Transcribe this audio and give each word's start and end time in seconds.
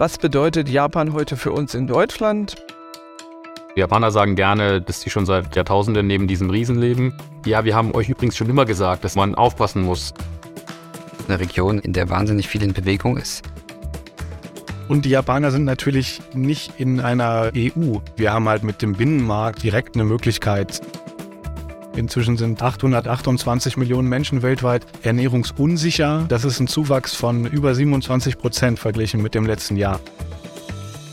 Was 0.00 0.16
bedeutet 0.16 0.70
Japan 0.70 1.12
heute 1.12 1.36
für 1.36 1.52
uns 1.52 1.74
in 1.74 1.86
Deutschland? 1.86 2.56
Die 3.76 3.80
Japaner 3.80 4.10
sagen 4.10 4.34
gerne, 4.34 4.80
dass 4.80 5.02
sie 5.02 5.10
schon 5.10 5.26
seit 5.26 5.54
Jahrtausenden 5.54 6.06
neben 6.06 6.26
diesem 6.26 6.48
Riesen 6.48 6.80
leben. 6.80 7.12
Ja, 7.44 7.66
wir 7.66 7.76
haben 7.76 7.94
euch 7.94 8.08
übrigens 8.08 8.34
schon 8.34 8.48
immer 8.48 8.64
gesagt, 8.64 9.04
dass 9.04 9.14
man 9.14 9.34
aufpassen 9.34 9.82
muss. 9.82 10.14
Eine 11.28 11.38
Region, 11.38 11.80
in 11.80 11.92
der 11.92 12.08
wahnsinnig 12.08 12.48
viel 12.48 12.62
in 12.62 12.72
Bewegung 12.72 13.18
ist. 13.18 13.42
Und 14.88 15.04
die 15.04 15.10
Japaner 15.10 15.50
sind 15.50 15.66
natürlich 15.66 16.22
nicht 16.32 16.80
in 16.80 17.00
einer 17.00 17.52
EU. 17.54 17.98
Wir 18.16 18.32
haben 18.32 18.48
halt 18.48 18.62
mit 18.62 18.80
dem 18.80 18.94
Binnenmarkt 18.94 19.62
direkt 19.62 19.96
eine 19.96 20.04
Möglichkeit. 20.04 20.80
Inzwischen 22.00 22.38
sind 22.38 22.62
828 22.62 23.76
Millionen 23.76 24.08
Menschen 24.08 24.40
weltweit 24.42 24.86
ernährungsunsicher. 25.02 26.24
Das 26.28 26.46
ist 26.46 26.58
ein 26.58 26.66
Zuwachs 26.66 27.14
von 27.14 27.44
über 27.44 27.74
27 27.74 28.38
Prozent 28.38 28.78
verglichen 28.78 29.20
mit 29.20 29.34
dem 29.34 29.44
letzten 29.44 29.76
Jahr 29.76 30.00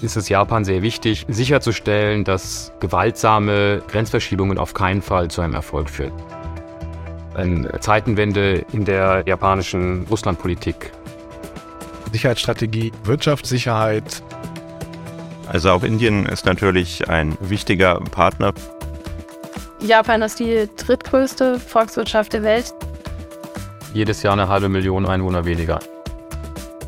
ist 0.02 0.16
es 0.16 0.30
Japan 0.30 0.64
sehr 0.64 0.84
wichtig, 0.84 1.25
sicherzustellen, 1.28 2.24
dass 2.24 2.71
gewaltsame 2.80 3.82
Grenzverschiebungen 3.88 4.60
auf 4.60 4.75
keinen 4.75 5.02
Fall 5.02 5.28
zu 5.32 5.42
einem 5.42 5.56
Erfolg 5.56 5.89
führen. 5.89 6.14
Eine 7.33 7.80
Zeitenwende 7.80 8.64
in 8.74 8.86
der 8.86 9.24
japanischen 9.25 10.06
Russlandpolitik. 10.08 10.92
Sicherheitsstrategie, 12.11 12.92
Wirtschaftssicherheit. 13.06 14.22
Also 15.47 15.72
auch 15.72 15.82
Indien 15.82 16.28
ist 16.28 16.46
natürlich 16.46 17.10
ein 17.10 17.36
wichtiger 17.42 18.00
Partner. 18.11 18.54
Japan 19.80 20.24
ist 20.24 20.40
die 20.40 20.68
drittgrößte 20.76 21.60
Volkswirtschaft 21.60 22.34
der 22.34 22.42
Welt. 22.42 22.74
Jedes 23.94 24.24
Jahr 24.24 24.34
eine 24.34 24.48
halbe 24.48 24.70
Million 24.70 25.06
Einwohner 25.06 25.46
weniger. 25.46 25.80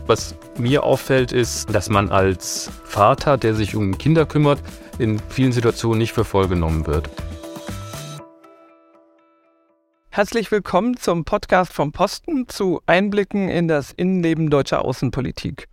Was 0.08 0.36
mir 0.58 0.84
auffällt, 0.84 1.32
ist, 1.32 1.74
dass 1.74 1.90
man 1.90 2.10
als 2.10 2.72
Vater, 2.84 3.38
der 3.38 3.54
sich 3.54 3.76
um 3.76 3.96
Kinder 4.00 4.26
kümmert, 4.26 4.60
in 4.98 5.20
vielen 5.30 5.52
Situationen 5.52 6.00
nicht 6.00 6.14
für 6.14 6.26
voll 6.26 6.48
genommen 6.48 6.88
wird. 6.88 7.08
Herzlich 10.10 10.52
willkommen 10.52 10.98
zum 10.98 11.26
Podcast 11.26 11.72
vom 11.72 11.92
Posten 11.92 12.48
zu 12.48 12.82
Einblicken 12.88 13.50
in 13.50 13.68
das 13.68 13.92
Innenleben 13.92 14.50
deutscher 14.50 14.84
Außenpolitik. 14.84 15.68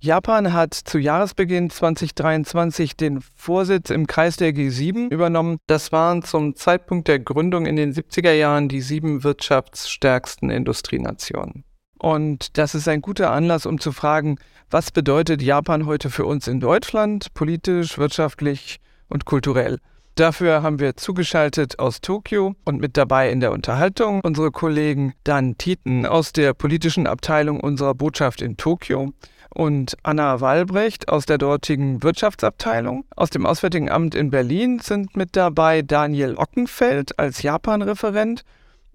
Japan 0.00 0.52
hat 0.52 0.74
zu 0.74 0.96
Jahresbeginn 0.98 1.70
2023 1.70 2.96
den 2.96 3.20
Vorsitz 3.34 3.90
im 3.90 4.06
Kreis 4.06 4.36
der 4.36 4.52
G7 4.52 5.10
übernommen. 5.10 5.58
Das 5.66 5.90
waren 5.90 6.22
zum 6.22 6.54
Zeitpunkt 6.54 7.08
der 7.08 7.18
Gründung 7.18 7.66
in 7.66 7.74
den 7.74 7.92
70er 7.92 8.30
Jahren 8.32 8.68
die 8.68 8.80
sieben 8.80 9.24
wirtschaftsstärksten 9.24 10.50
Industrienationen. 10.50 11.64
Und 11.98 12.56
das 12.58 12.76
ist 12.76 12.86
ein 12.86 13.02
guter 13.02 13.32
Anlass, 13.32 13.66
um 13.66 13.80
zu 13.80 13.90
fragen, 13.90 14.36
was 14.70 14.92
bedeutet 14.92 15.42
Japan 15.42 15.84
heute 15.84 16.10
für 16.10 16.26
uns 16.26 16.46
in 16.46 16.60
Deutschland, 16.60 17.34
politisch, 17.34 17.98
wirtschaftlich 17.98 18.78
und 19.08 19.24
kulturell? 19.24 19.80
Dafür 20.14 20.62
haben 20.62 20.78
wir 20.78 20.96
zugeschaltet 20.96 21.80
aus 21.80 22.00
Tokio 22.00 22.54
und 22.64 22.80
mit 22.80 22.96
dabei 22.96 23.30
in 23.30 23.40
der 23.40 23.50
Unterhaltung 23.50 24.20
unsere 24.22 24.52
Kollegen 24.52 25.14
Dan 25.24 25.58
Tieten 25.58 26.06
aus 26.06 26.32
der 26.32 26.54
politischen 26.54 27.08
Abteilung 27.08 27.58
unserer 27.58 27.94
Botschaft 27.94 28.42
in 28.42 28.56
Tokio 28.56 29.12
und 29.50 29.96
Anna 30.02 30.40
Walbrecht 30.40 31.08
aus 31.08 31.26
der 31.26 31.38
dortigen 31.38 32.02
Wirtschaftsabteilung. 32.02 33.04
Aus 33.16 33.30
dem 33.30 33.46
Auswärtigen 33.46 33.90
Amt 33.90 34.14
in 34.14 34.30
Berlin 34.30 34.78
sind 34.80 35.16
mit 35.16 35.36
dabei 35.36 35.82
Daniel 35.82 36.36
Ockenfeld 36.36 37.18
als 37.18 37.42
Japan-Referent 37.42 38.44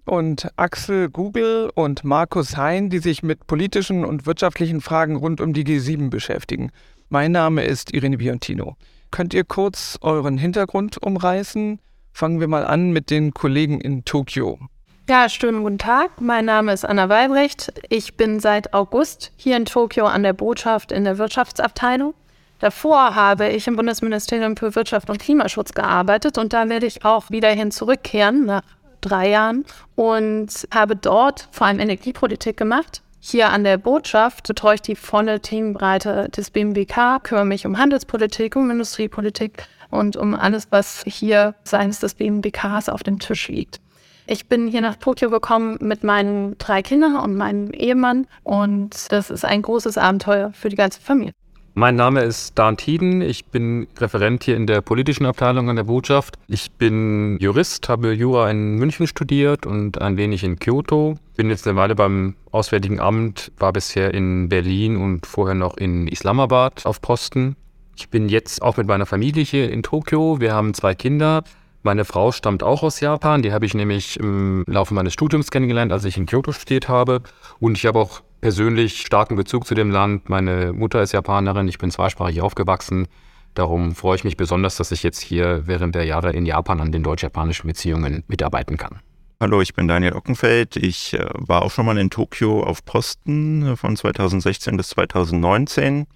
und 0.04 0.48
Axel 0.56 1.08
Google 1.08 1.70
und 1.74 2.04
Markus 2.04 2.56
Hein, 2.56 2.90
die 2.90 2.98
sich 2.98 3.22
mit 3.22 3.46
politischen 3.46 4.04
und 4.04 4.26
wirtschaftlichen 4.26 4.80
Fragen 4.80 5.16
rund 5.16 5.40
um 5.40 5.52
die 5.52 5.64
G7 5.64 6.10
beschäftigen. 6.10 6.70
Mein 7.08 7.32
Name 7.32 7.64
ist 7.64 7.92
Irene 7.92 8.18
Biontino. 8.18 8.76
Könnt 9.10 9.34
ihr 9.34 9.44
kurz 9.44 9.98
euren 10.00 10.38
Hintergrund 10.38 11.02
umreißen? 11.02 11.80
Fangen 12.12 12.40
wir 12.40 12.48
mal 12.48 12.66
an 12.66 12.92
mit 12.92 13.10
den 13.10 13.32
Kollegen 13.32 13.80
in 13.80 14.04
Tokio. 14.04 14.58
Ja, 15.06 15.28
schönen 15.28 15.62
guten 15.64 15.76
Tag. 15.76 16.18
Mein 16.18 16.46
Name 16.46 16.72
ist 16.72 16.86
Anna 16.86 17.10
Weibrecht. 17.10 17.74
Ich 17.90 18.16
bin 18.16 18.40
seit 18.40 18.72
August 18.72 19.32
hier 19.36 19.54
in 19.58 19.66
Tokio 19.66 20.06
an 20.06 20.22
der 20.22 20.32
Botschaft 20.32 20.92
in 20.92 21.04
der 21.04 21.18
Wirtschaftsabteilung. 21.18 22.14
Davor 22.58 23.14
habe 23.14 23.50
ich 23.50 23.66
im 23.66 23.76
Bundesministerium 23.76 24.56
für 24.56 24.74
Wirtschaft 24.74 25.10
und 25.10 25.18
Klimaschutz 25.18 25.74
gearbeitet 25.74 26.38
und 26.38 26.54
da 26.54 26.70
werde 26.70 26.86
ich 26.86 27.04
auch 27.04 27.28
wieder 27.28 27.50
hin 27.50 27.70
zurückkehren 27.70 28.46
nach 28.46 28.62
drei 29.02 29.28
Jahren 29.28 29.66
und 29.94 30.66
habe 30.72 30.96
dort 30.96 31.48
vor 31.52 31.66
allem 31.66 31.80
Energiepolitik 31.80 32.56
gemacht. 32.56 33.02
Hier 33.20 33.50
an 33.50 33.62
der 33.62 33.76
Botschaft 33.76 34.48
betreue 34.48 34.76
ich 34.76 34.82
die 34.82 34.96
volle 34.96 35.40
Themenbreite 35.40 36.30
des 36.30 36.50
BMWK, 36.50 37.22
kümmere 37.22 37.44
mich 37.44 37.66
um 37.66 37.76
Handelspolitik, 37.76 38.56
um 38.56 38.70
Industriepolitik 38.70 39.64
und 39.90 40.16
um 40.16 40.34
alles, 40.34 40.68
was 40.70 41.04
hier 41.06 41.54
seitens 41.62 42.00
des 42.00 42.14
BMWKs 42.14 42.88
auf 42.88 43.02
dem 43.02 43.18
Tisch 43.18 43.48
liegt. 43.48 43.83
Ich 44.26 44.46
bin 44.46 44.68
hier 44.68 44.80
nach 44.80 44.96
Tokio 44.96 45.28
gekommen 45.28 45.76
mit 45.80 46.02
meinen 46.02 46.56
drei 46.56 46.80
Kindern 46.80 47.16
und 47.16 47.36
meinem 47.36 47.70
Ehemann 47.72 48.26
und 48.42 49.12
das 49.12 49.28
ist 49.28 49.44
ein 49.44 49.60
großes 49.60 49.98
Abenteuer 49.98 50.50
für 50.54 50.70
die 50.70 50.76
ganze 50.76 51.00
Familie. 51.00 51.32
Mein 51.74 51.96
Name 51.96 52.22
ist 52.22 52.58
Dan 52.58 52.76
Tieden. 52.76 53.20
Ich 53.20 53.46
bin 53.46 53.86
Referent 53.98 54.44
hier 54.44 54.56
in 54.56 54.66
der 54.66 54.80
politischen 54.80 55.26
Abteilung 55.26 55.68
an 55.68 55.76
der 55.76 55.84
Botschaft. 55.84 56.36
Ich 56.46 56.70
bin 56.70 57.36
Jurist, 57.38 57.88
habe 57.88 58.12
Jura 58.12 58.50
in 58.50 58.76
München 58.76 59.06
studiert 59.08 59.66
und 59.66 60.00
ein 60.00 60.16
wenig 60.16 60.42
in 60.42 60.58
Kyoto. 60.58 61.18
Bin 61.36 61.50
jetzt 61.50 61.66
eine 61.66 61.76
Weile 61.76 61.94
beim 61.94 62.36
Auswärtigen 62.50 63.00
Amt, 63.00 63.52
war 63.58 63.72
bisher 63.72 64.14
in 64.14 64.48
Berlin 64.48 64.96
und 64.96 65.26
vorher 65.26 65.56
noch 65.56 65.76
in 65.76 66.06
Islamabad 66.06 66.86
auf 66.86 67.02
Posten. 67.02 67.56
Ich 67.96 68.08
bin 68.08 68.28
jetzt 68.28 68.62
auch 68.62 68.76
mit 68.76 68.86
meiner 68.86 69.04
Familie 69.04 69.42
hier 69.42 69.70
in 69.70 69.82
Tokio. 69.82 70.40
Wir 70.40 70.54
haben 70.54 70.72
zwei 70.74 70.94
Kinder. 70.94 71.42
Meine 71.86 72.06
Frau 72.06 72.32
stammt 72.32 72.62
auch 72.62 72.82
aus 72.82 73.00
Japan. 73.00 73.42
Die 73.42 73.52
habe 73.52 73.66
ich 73.66 73.74
nämlich 73.74 74.18
im 74.18 74.64
Laufe 74.66 74.94
meines 74.94 75.12
Studiums 75.12 75.50
kennengelernt, 75.50 75.92
als 75.92 76.06
ich 76.06 76.16
in 76.16 76.24
Kyoto 76.24 76.50
studiert 76.52 76.88
habe. 76.88 77.20
Und 77.60 77.76
ich 77.76 77.84
habe 77.84 77.98
auch 77.98 78.22
persönlich 78.40 79.02
starken 79.02 79.36
Bezug 79.36 79.66
zu 79.66 79.74
dem 79.74 79.90
Land. 79.90 80.30
Meine 80.30 80.72
Mutter 80.72 81.02
ist 81.02 81.12
Japanerin, 81.12 81.68
ich 81.68 81.76
bin 81.76 81.90
zweisprachig 81.90 82.40
aufgewachsen. 82.40 83.06
Darum 83.52 83.94
freue 83.94 84.16
ich 84.16 84.24
mich 84.24 84.38
besonders, 84.38 84.76
dass 84.76 84.92
ich 84.92 85.02
jetzt 85.02 85.20
hier 85.20 85.66
während 85.66 85.94
der 85.94 86.04
Jahre 86.04 86.32
in 86.32 86.46
Japan 86.46 86.80
an 86.80 86.90
den 86.90 87.02
deutsch-japanischen 87.02 87.66
Beziehungen 87.66 88.24
mitarbeiten 88.28 88.78
kann. 88.78 89.00
Hallo, 89.38 89.60
ich 89.60 89.74
bin 89.74 89.86
Daniel 89.86 90.14
Ockenfeld. 90.14 90.76
Ich 90.76 91.12
äh, 91.12 91.26
war 91.34 91.60
auch 91.60 91.70
schon 91.70 91.84
mal 91.84 91.98
in 91.98 92.08
Tokio 92.08 92.62
auf 92.62 92.82
Posten 92.86 93.72
äh, 93.72 93.76
von 93.76 93.94
2016 93.94 94.78
bis 94.78 94.88
2019 94.88 96.06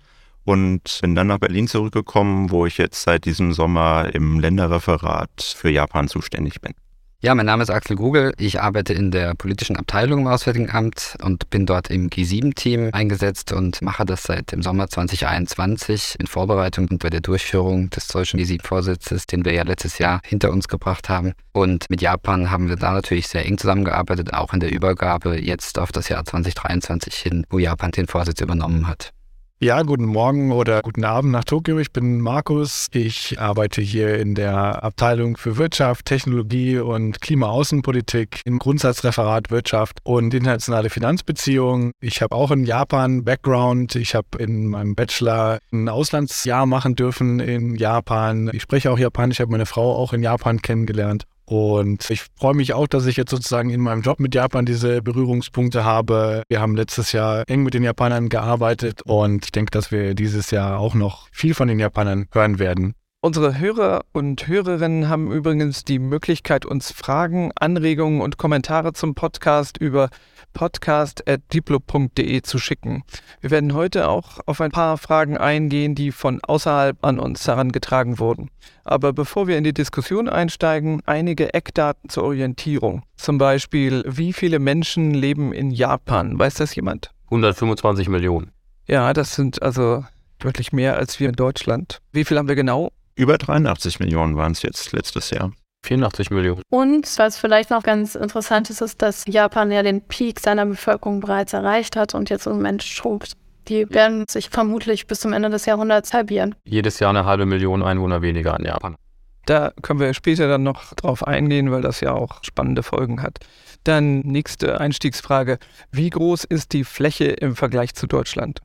und 0.49 1.01
bin 1.03 1.15
dann 1.15 1.27
nach 1.27 1.39
Berlin 1.39 1.69
zurückgekommen, 1.69 2.51
wo 2.51 2.65
ich 2.65 2.79
jetzt 2.79 3.03
seit 3.03 3.27
diesem 3.27 3.53
Sommer 3.53 4.09
im 4.15 4.41
Länderreferat 4.41 5.43
für 5.43 5.69
Japan 5.69 6.09
zuständig 6.09 6.63
bin. 6.63 6.73
Ja, 7.21 7.35
mein 7.35 7.45
Name 7.45 7.65
ist 7.65 7.71
Axel 7.71 7.97
Google. 7.97 8.33
Ich 8.39 8.63
arbeite 8.63 8.95
in 8.95 9.11
der 9.11 9.35
politischen 9.35 9.77
Abteilung 9.77 10.21
im 10.21 10.27
Auswärtigen 10.27 10.71
Amt 10.71 11.17
und 11.23 11.51
bin 11.51 11.67
dort 11.67 11.91
im 11.91 12.09
G7-Team 12.09 12.91
eingesetzt 12.93 13.53
und 13.53 13.83
mache 13.83 14.07
das 14.07 14.23
seit 14.23 14.53
dem 14.53 14.63
Sommer 14.63 14.89
2021 14.89 16.17
in 16.19 16.27
Vorbereitung 16.27 16.89
und 16.89 17.03
bei 17.03 17.11
der 17.11 17.21
Durchführung 17.21 17.91
des 17.91 18.09
deutschen 18.09 18.41
G7-Vorsitzes, 18.41 19.27
den 19.27 19.45
wir 19.45 19.53
ja 19.53 19.65
letztes 19.65 19.99
Jahr 19.99 20.21
hinter 20.25 20.51
uns 20.51 20.69
gebracht 20.69 21.11
haben. 21.11 21.33
Und 21.53 21.91
mit 21.91 22.01
Japan 22.01 22.51
haben 22.51 22.71
wir 22.71 22.77
da 22.77 22.93
natürlich 22.93 23.29
sehr 23.29 23.45
eng 23.45 23.59
zusammengearbeitet, 23.59 24.33
auch 24.33 24.55
in 24.55 24.61
der 24.61 24.73
Übergabe 24.73 25.39
jetzt 25.39 25.79
auf 25.79 25.93
das 25.93 26.09
Jahr 26.09 26.25
2023 26.25 27.15
hin, 27.15 27.45
wo 27.51 27.59
Japan 27.59 27.91
den 27.91 28.07
Vorsitz 28.07 28.41
übernommen 28.41 28.87
hat. 28.87 29.13
Ja, 29.61 29.83
guten 29.83 30.05
Morgen 30.05 30.53
oder 30.53 30.83
guten 30.83 31.03
Abend 31.03 31.33
nach 31.33 31.43
Tokio. 31.43 31.81
Ich 31.81 31.91
bin 31.91 32.21
Markus. 32.21 32.87
Ich 32.93 33.41
arbeite 33.41 33.83
hier 33.83 34.17
in 34.17 34.37
der 34.37 34.85
Abteilung 34.85 35.37
für 35.37 35.57
Wirtschaft, 35.57 36.05
Technologie 36.07 36.79
und 36.79 37.21
Klimaaußenpolitik 37.21 38.41
im 38.45 38.61
Grundsatzreferat 38.61 39.51
Wirtschaft 39.51 39.99
und 40.05 40.33
internationale 40.33 40.91
Finanzbeziehungen. 40.91 41.91
Ich 42.01 42.23
habe 42.23 42.37
auch 42.37 42.53
in 42.53 42.67
Japan 42.67 43.25
Background. 43.25 43.97
Ich 43.97 44.15
habe 44.15 44.29
in 44.39 44.69
meinem 44.69 44.95
Bachelor 44.95 45.59
ein 45.73 45.89
Auslandsjahr 45.89 46.65
machen 46.67 46.95
dürfen 46.95 47.41
in 47.41 47.75
Japan. 47.75 48.51
Ich 48.53 48.63
spreche 48.63 48.93
auch 48.93 48.99
Japanisch. 48.99 49.39
Ich 49.39 49.41
habe 49.41 49.51
meine 49.51 49.67
Frau 49.67 49.97
auch 49.97 50.13
in 50.13 50.23
Japan 50.23 50.63
kennengelernt. 50.63 51.25
Und 51.49 52.11
ich 52.11 52.27
freue 52.39 52.53
mich 52.53 52.75
auch, 52.75 52.87
dass 52.87 53.07
ich 53.07 53.17
jetzt 53.17 53.31
sozusagen 53.31 53.71
in 53.71 53.81
meinem 53.81 54.03
Job 54.03 54.21
mit 54.21 54.35
Japan 54.35 54.67
diese 54.67 55.01
Berührungspunkte 55.01 55.83
habe. 55.83 56.43
Wir 56.51 56.61
haben 56.61 56.77
letztes 56.77 57.13
Jahr 57.13 57.45
eng 57.49 57.63
mit 57.63 57.73
den 57.73 57.85
Japanern 57.85 58.29
gearbeitet 58.29 59.01
und 59.07 59.47
ich 59.47 59.53
denke, 59.53 59.71
dass 59.71 59.91
wir 59.91 60.15
dieses 60.15 60.51
Jahr 60.51 60.79
auch 60.79 60.95
noch 60.95 61.29
viel 61.33 61.55
von 61.55 61.69
den 61.69 61.79
Japanern 61.79 62.27
hören 62.33 62.59
werden. 62.59 62.95
Unsere 63.21 63.59
Hörer 63.59 64.05
und 64.13 64.47
Hörerinnen 64.47 65.09
haben 65.09 65.33
übrigens 65.33 65.85
die 65.85 65.99
Möglichkeit, 65.99 66.67
uns 66.67 66.93
Fragen, 66.93 67.51
Anregungen 67.59 68.21
und 68.21 68.37
Kommentare 68.37 68.93
zum 68.93 69.15
Podcast 69.15 69.79
über 69.79 70.11
podcast.diplo.de 70.53 72.43
zu 72.43 72.59
schicken. 72.59 73.05
Wir 73.41 73.51
werden 73.51 73.75
heute 73.75 74.09
auch 74.09 74.41
auf 74.47 74.61
ein 74.61 74.71
paar 74.71 74.99
Fragen 74.99 75.37
eingehen, 75.37 75.95
die 75.95 76.13
von 76.13 76.41
außerhalb 76.43 77.05
an 77.05 77.19
uns 77.19 77.47
herangetragen 77.47 78.19
wurden. 78.19 78.51
Aber 78.85 79.13
bevor 79.13 79.47
wir 79.47 79.59
in 79.59 79.65
die 79.65 79.75
Diskussion 79.75 80.29
einsteigen, 80.29 81.03
einige 81.07 81.55
Eckdaten 81.55 82.09
zur 82.11 82.25
Orientierung. 82.25 83.03
Zum 83.17 83.39
Beispiel, 83.39 84.05
wie 84.07 84.33
viele 84.33 84.59
Menschen 84.59 85.13
leben 85.13 85.53
in 85.53 85.71
Japan? 85.71 86.39
Weiß 86.39 86.55
das 86.55 86.75
jemand? 86.75 87.11
125 87.27 88.09
Millionen. 88.09 88.53
Ja, 88.87 89.13
das 89.13 89.35
sind 89.35 89.63
also 89.63 90.05
Deutlich 90.39 90.73
mehr 90.73 90.97
als 90.97 91.19
wir 91.19 91.29
in 91.29 91.35
Deutschland. 91.35 92.01
Wie 92.13 92.25
viel 92.25 92.39
haben 92.39 92.47
wir 92.47 92.55
genau? 92.55 92.93
Über 93.17 93.39
83 93.39 93.99
Millionen 93.99 94.37
waren 94.37 94.53
es 94.53 94.63
jetzt 94.63 94.93
letztes 94.93 95.31
Jahr. 95.31 95.53
84 95.89 96.31
Millionen. 96.31 96.63
Und 96.71 97.19
was 97.19 97.39
vielleicht 97.39 97.71
noch 97.71 97.83
ganz 97.83 98.15
interessant 98.15 98.71
ist, 98.71 98.81
ist, 98.81 99.03
dass 99.03 99.25
Japan 99.27 99.71
ja 99.71 99.83
den 99.83 100.03
Peak 100.03 100.41
seiner 100.41 100.67
Bevölkerung 100.67 101.21
bereits 101.21 101.53
erreicht 101.53 101.97
hat 101.97 102.15
und 102.15 102.31
jetzt 102.31 102.47
im 102.47 102.55
Moment 102.55 102.83
schrumpft. 102.83 103.37
Die 103.69 103.89
werden 103.91 104.25
sich 104.29 104.49
vermutlich 104.49 105.07
bis 105.07 105.21
zum 105.21 105.33
Ende 105.33 105.51
des 105.51 105.67
Jahrhunderts 105.67 106.15
halbieren. 106.15 106.55
Jedes 106.65 107.01
Jahr 107.01 107.11
eine 107.11 107.25
halbe 107.25 107.45
Million 107.45 107.83
Einwohner 107.83 108.23
weniger 108.23 108.59
in 108.59 108.65
Japan. 108.65 108.97
Da 109.45 109.73
können 109.83 110.01
wir 110.01 110.13
später 110.13 110.47
dann 110.47 110.63
noch 110.63 110.93
drauf 110.95 111.27
eingehen, 111.27 111.71
weil 111.71 111.81
das 111.81 112.01
ja 112.01 112.13
auch 112.13 112.45
spannende 112.45 112.83
Folgen 112.83 113.23
hat. 113.23 113.39
Dann 113.85 114.21
nächste 114.21 114.81
Einstiegsfrage. 114.81 115.59
Wie 115.91 116.11
groß 116.11 116.45
ist 116.45 116.75
die 116.75 116.85
Fläche 116.85 117.27
im 117.27 117.57
Vergleich 117.57 117.95
zu 117.95 118.07
Deutschland? 118.07 118.61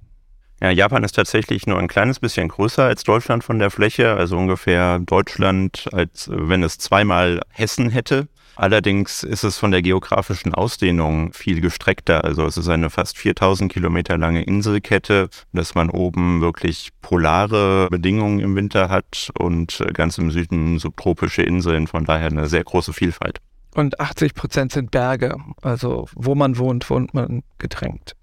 Ja, 0.61 0.69
Japan 0.69 1.03
ist 1.03 1.15
tatsächlich 1.15 1.67
nur 1.67 1.77
ein 1.77 1.87
kleines 1.87 2.19
bisschen 2.19 2.47
größer 2.47 2.85
als 2.85 3.03
Deutschland 3.03 3.43
von 3.43 3.59
der 3.59 3.69
Fläche, 3.69 4.13
also 4.13 4.37
ungefähr 4.37 4.99
Deutschland, 4.99 5.89
als 5.91 6.29
wenn 6.31 6.63
es 6.63 6.77
zweimal 6.77 7.41
Hessen 7.49 7.89
hätte. 7.89 8.27
Allerdings 8.55 9.23
ist 9.23 9.43
es 9.43 9.57
von 9.57 9.71
der 9.71 9.81
geografischen 9.81 10.53
Ausdehnung 10.53 11.33
viel 11.33 11.59
gestreckter. 11.59 12.23
Also 12.23 12.45
es 12.45 12.55
ist 12.55 12.69
eine 12.69 12.91
fast 12.91 13.17
4000 13.17 13.71
Kilometer 13.71 14.17
lange 14.17 14.43
Inselkette, 14.43 15.29
dass 15.53 15.73
man 15.73 15.89
oben 15.89 16.41
wirklich 16.41 16.89
polare 17.01 17.87
Bedingungen 17.89 18.39
im 18.39 18.55
Winter 18.55 18.89
hat 18.89 19.31
und 19.37 19.83
ganz 19.93 20.19
im 20.19 20.29
Süden 20.29 20.77
subtropische 20.77 21.41
Inseln. 21.41 21.87
Von 21.87 22.05
daher 22.05 22.27
eine 22.27 22.47
sehr 22.47 22.63
große 22.63 22.93
Vielfalt. 22.93 23.39
Und 23.73 23.99
80 23.99 24.35
Prozent 24.35 24.71
sind 24.71 24.91
Berge. 24.91 25.35
Also 25.63 26.07
wo 26.13 26.35
man 26.35 26.59
wohnt, 26.59 26.87
wohnt 26.91 27.15
man 27.15 27.41
gedrängt. 27.57 28.15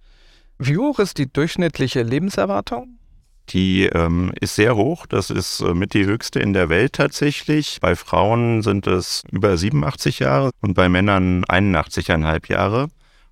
Wie 0.63 0.77
hoch 0.77 0.99
ist 0.99 1.17
die 1.17 1.33
durchschnittliche 1.33 2.03
Lebenserwartung? 2.03 2.99
Die 3.49 3.87
ähm, 3.87 4.31
ist 4.39 4.57
sehr 4.57 4.77
hoch. 4.77 5.07
Das 5.07 5.31
ist 5.31 5.63
äh, 5.63 5.73
mit 5.73 5.95
die 5.95 6.05
höchste 6.05 6.39
in 6.39 6.53
der 6.53 6.69
Welt 6.69 6.93
tatsächlich. 6.93 7.79
Bei 7.81 7.97
Frauen 7.97 8.61
sind 8.61 8.87
es 8.87 9.23
über 9.33 9.57
87 9.57 10.19
Jahre 10.19 10.51
und 10.61 10.75
bei 10.75 10.91
Männern 10.91 11.47
81,5 11.47 12.53
Jahre. 12.53 12.89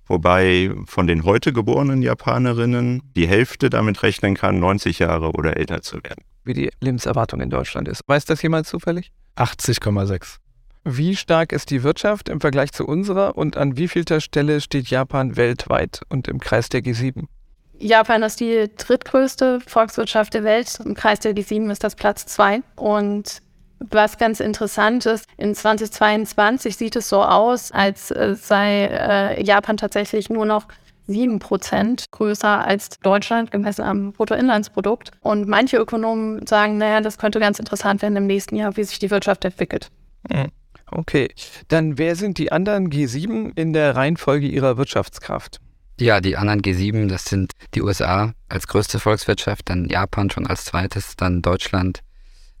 Wobei 0.07 0.71
von 0.87 1.05
den 1.05 1.23
heute 1.23 1.53
geborenen 1.53 2.01
Japanerinnen 2.01 3.03
die 3.15 3.27
Hälfte 3.27 3.69
damit 3.69 4.01
rechnen 4.01 4.33
kann, 4.33 4.59
90 4.59 4.97
Jahre 4.97 5.33
oder 5.33 5.55
älter 5.55 5.83
zu 5.83 5.97
werden. 5.97 6.23
Wie 6.45 6.53
die 6.53 6.71
Lebenserwartung 6.81 7.41
in 7.41 7.51
Deutschland 7.51 7.87
ist. 7.87 8.01
Weiß 8.07 8.25
das 8.25 8.41
jemand 8.41 8.65
zufällig? 8.65 9.11
80,6. 9.35 10.37
Wie 10.83 11.15
stark 11.15 11.51
ist 11.51 11.69
die 11.71 11.83
Wirtschaft 11.83 12.29
im 12.29 12.39
Vergleich 12.39 12.71
zu 12.71 12.85
unserer 12.85 13.37
und 13.37 13.57
an 13.57 13.77
wievielter 13.77 14.21
Stelle 14.21 14.61
steht 14.61 14.87
Japan 14.87 15.35
weltweit 15.35 16.01
und 16.09 16.27
im 16.27 16.39
Kreis 16.39 16.69
der 16.69 16.81
G7? 16.81 17.25
Japan 17.79 18.23
ist 18.23 18.39
die 18.39 18.69
drittgrößte 18.77 19.59
Volkswirtschaft 19.65 20.33
der 20.33 20.43
Welt. 20.43 20.79
Im 20.83 20.95
Kreis 20.95 21.19
der 21.19 21.33
G7 21.33 21.71
ist 21.71 21.83
das 21.83 21.95
Platz 21.95 22.25
zwei. 22.25 22.61
Und 22.75 23.41
was 23.79 24.17
ganz 24.17 24.41
interessant 24.41 25.05
ist, 25.05 25.25
in 25.37 25.55
2022 25.55 26.75
sieht 26.75 26.95
es 26.97 27.07
so 27.07 27.23
aus, 27.23 27.71
als 27.71 28.11
äh, 28.11 28.35
sei 28.35 28.85
äh, 28.85 29.43
Japan 29.43 29.77
tatsächlich 29.77 30.29
nur 30.29 30.45
noch 30.45 30.65
7 31.07 31.39
Prozent 31.39 32.05
größer 32.11 32.65
als 32.65 32.89
Deutschland 32.99 33.51
gemessen 33.51 33.83
am 33.83 34.11
Bruttoinlandsprodukt. 34.11 35.11
Und 35.21 35.47
manche 35.47 35.77
Ökonomen 35.77 36.45
sagen, 36.45 36.77
naja, 36.77 36.99
das 36.99 37.17
könnte 37.17 37.39
ganz 37.39 37.59
interessant 37.59 38.01
werden 38.01 38.17
im 38.17 38.27
nächsten 38.27 38.55
Jahr, 38.57 38.75
wie 38.75 38.83
sich 38.83 38.99
die 38.99 39.09
Wirtschaft 39.09 39.45
entwickelt. 39.45 39.89
Mhm. 40.29 40.49
Okay, 40.91 41.29
dann 41.67 41.97
wer 41.97 42.15
sind 42.15 42.37
die 42.37 42.51
anderen 42.51 42.89
G7 42.89 43.51
in 43.55 43.73
der 43.73 43.95
Reihenfolge 43.95 44.47
ihrer 44.47 44.77
Wirtschaftskraft? 44.77 45.59
Ja, 45.99 46.21
die 46.21 46.37
anderen 46.37 46.61
G7, 46.61 47.07
das 47.09 47.25
sind 47.25 47.51
die 47.75 47.81
USA 47.81 48.33
als 48.47 48.67
größte 48.67 48.99
Volkswirtschaft, 48.99 49.69
dann 49.69 49.89
Japan 49.89 50.29
schon 50.29 50.47
als 50.47 50.65
zweites, 50.65 51.17
dann 51.17 51.41
Deutschland. 51.41 51.99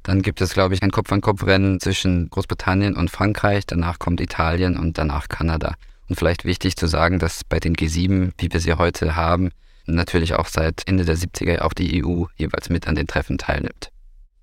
Dann 0.03 0.21
gibt 0.21 0.41
es, 0.41 0.53
glaube 0.53 0.73
ich, 0.73 0.83
ein 0.83 0.91
Kopf-an-Kopf-Rennen 0.91 1.79
zwischen 1.79 2.29
Großbritannien 2.29 2.95
und 2.95 3.09
Frankreich, 3.09 3.65
danach 3.65 3.97
kommt 3.97 4.19
Italien 4.19 4.77
und 4.77 4.97
danach 4.97 5.29
Kanada. 5.29 5.75
Und 6.09 6.17
vielleicht 6.17 6.43
wichtig 6.43 6.75
zu 6.75 6.87
sagen, 6.87 7.19
dass 7.19 7.43
bei 7.43 7.59
den 7.59 7.75
G7, 7.75 8.31
wie 8.37 8.51
wir 8.51 8.59
sie 8.59 8.73
heute 8.73 9.15
haben, 9.15 9.51
natürlich 9.85 10.33
auch 10.33 10.47
seit 10.47 10.83
Ende 10.87 11.05
der 11.05 11.17
70er 11.17 11.61
auch 11.61 11.73
die 11.73 12.03
EU 12.03 12.25
jeweils 12.35 12.69
mit 12.69 12.87
an 12.87 12.95
den 12.95 13.07
Treffen 13.07 13.37
teilnimmt. 13.37 13.91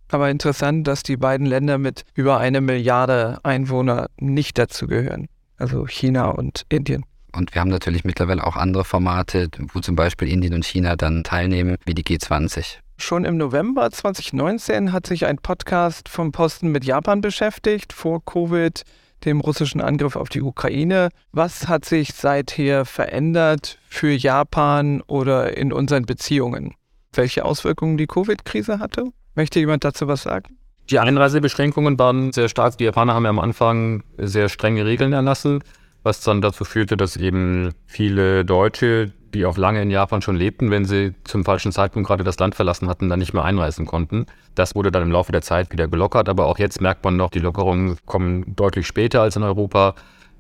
Aber 0.09 0.31
interessant, 0.31 0.87
dass 0.87 1.03
die 1.03 1.17
beiden 1.17 1.47
Länder 1.47 1.79
mit 1.79 2.05
über 2.15 2.39
eine 2.39 2.61
Milliarde 2.61 3.39
Einwohner 3.43 4.09
nicht 4.19 4.59
dazu 4.59 4.87
gehören. 4.87 5.27
Also 5.59 5.87
China 5.87 6.29
und 6.29 6.65
Indien. 6.69 7.05
Und 7.35 7.55
wir 7.55 7.61
haben 7.61 7.71
natürlich 7.71 8.05
mittlerweile 8.05 8.47
auch 8.47 8.57
andere 8.57 8.85
Formate, 8.85 9.49
wo 9.73 9.81
zum 9.81 9.97
Beispiel 9.97 10.29
Indien 10.29 10.55
und 10.55 10.65
China 10.65 10.97
dann 10.97 11.23
teilnehmen, 11.23 11.77
wie 11.85 11.95
die 11.95 12.05
G20. 12.05 12.79
Schon 12.99 13.27
im 13.27 13.37
November 13.37 13.91
2019 13.91 14.93
hat 14.93 15.07
sich 15.07 15.27
ein 15.27 15.37
Podcast 15.37 16.09
vom 16.09 16.33
Posten 16.33 16.69
mit 16.69 16.85
Japan 16.85 17.21
beschäftigt, 17.21 17.93
vor 17.93 18.25
Covid, 18.25 18.83
dem 19.27 19.41
russischen 19.41 19.83
Angriff 19.83 20.17
auf 20.17 20.31
die 20.31 20.41
Ukraine. 20.41 21.11
Was 21.33 21.69
hat 21.69 21.85
sich 21.85 22.15
seither 22.15 22.87
verändert 22.87 23.79
für 23.89 24.13
Japan 24.13 25.03
oder 25.03 25.57
in 25.57 25.73
unseren 25.73 26.07
Beziehungen? 26.07 26.75
Welche 27.13 27.45
Auswirkungen 27.45 27.99
die 27.99 28.07
Covid-Krise 28.07 28.79
hatte? 28.79 29.13
Möchte 29.37 29.61
jemand 29.61 29.85
dazu 29.85 30.09
was 30.09 30.23
sagen? 30.23 30.57
Die 30.89 30.99
Einreisebeschränkungen 30.99 31.99
waren 31.99 32.33
sehr 32.33 32.49
stark. 32.49 32.79
Die 32.79 32.85
Japaner 32.85 33.15
haben 33.15 33.25
ja 33.25 33.31
am 33.31 33.39
Anfang 33.39 34.03
sehr 34.17 34.49
strenge 34.49 34.87
Regeln 34.87 35.13
erlassen, 35.13 35.63
was 36.03 36.23
dann 36.23 36.41
dazu 36.41 36.65
führte, 36.65 36.97
dass 36.97 37.17
eben 37.17 37.73
viele 37.87 38.47
Deutsche, 38.47 39.13
die 39.35 39.45
auch 39.45 39.59
lange 39.59 39.83
in 39.83 39.91
Japan 39.91 40.23
schon 40.23 40.37
lebten, 40.37 40.71
wenn 40.71 40.87
sie 40.87 41.13
zum 41.25 41.45
falschen 41.45 41.71
Zeitpunkt 41.71 42.09
gerade 42.09 42.25
das 42.25 42.39
Land 42.39 42.55
verlassen 42.55 42.89
hatten, 42.89 43.11
dann 43.11 43.19
nicht 43.19 43.35
mehr 43.35 43.45
einreisen 43.45 43.85
konnten. 43.85 44.25
Das 44.55 44.75
wurde 44.75 44.91
dann 44.91 45.03
im 45.03 45.13
Laufe 45.13 45.33
der 45.33 45.43
Zeit 45.43 45.71
wieder 45.71 45.87
gelockert, 45.87 46.31
aber 46.31 46.47
auch 46.47 46.59
jetzt 46.59 46.81
merkt 46.81 47.05
man 47.05 47.17
noch, 47.17 47.31
die 47.31 47.41
Lockerungen 47.41 47.99
kommen 48.07 48.57
deutlich 48.57 48.87
später 48.87 49.21
als 49.21 49.37
in 49.37 49.43
Europa. 49.43 49.95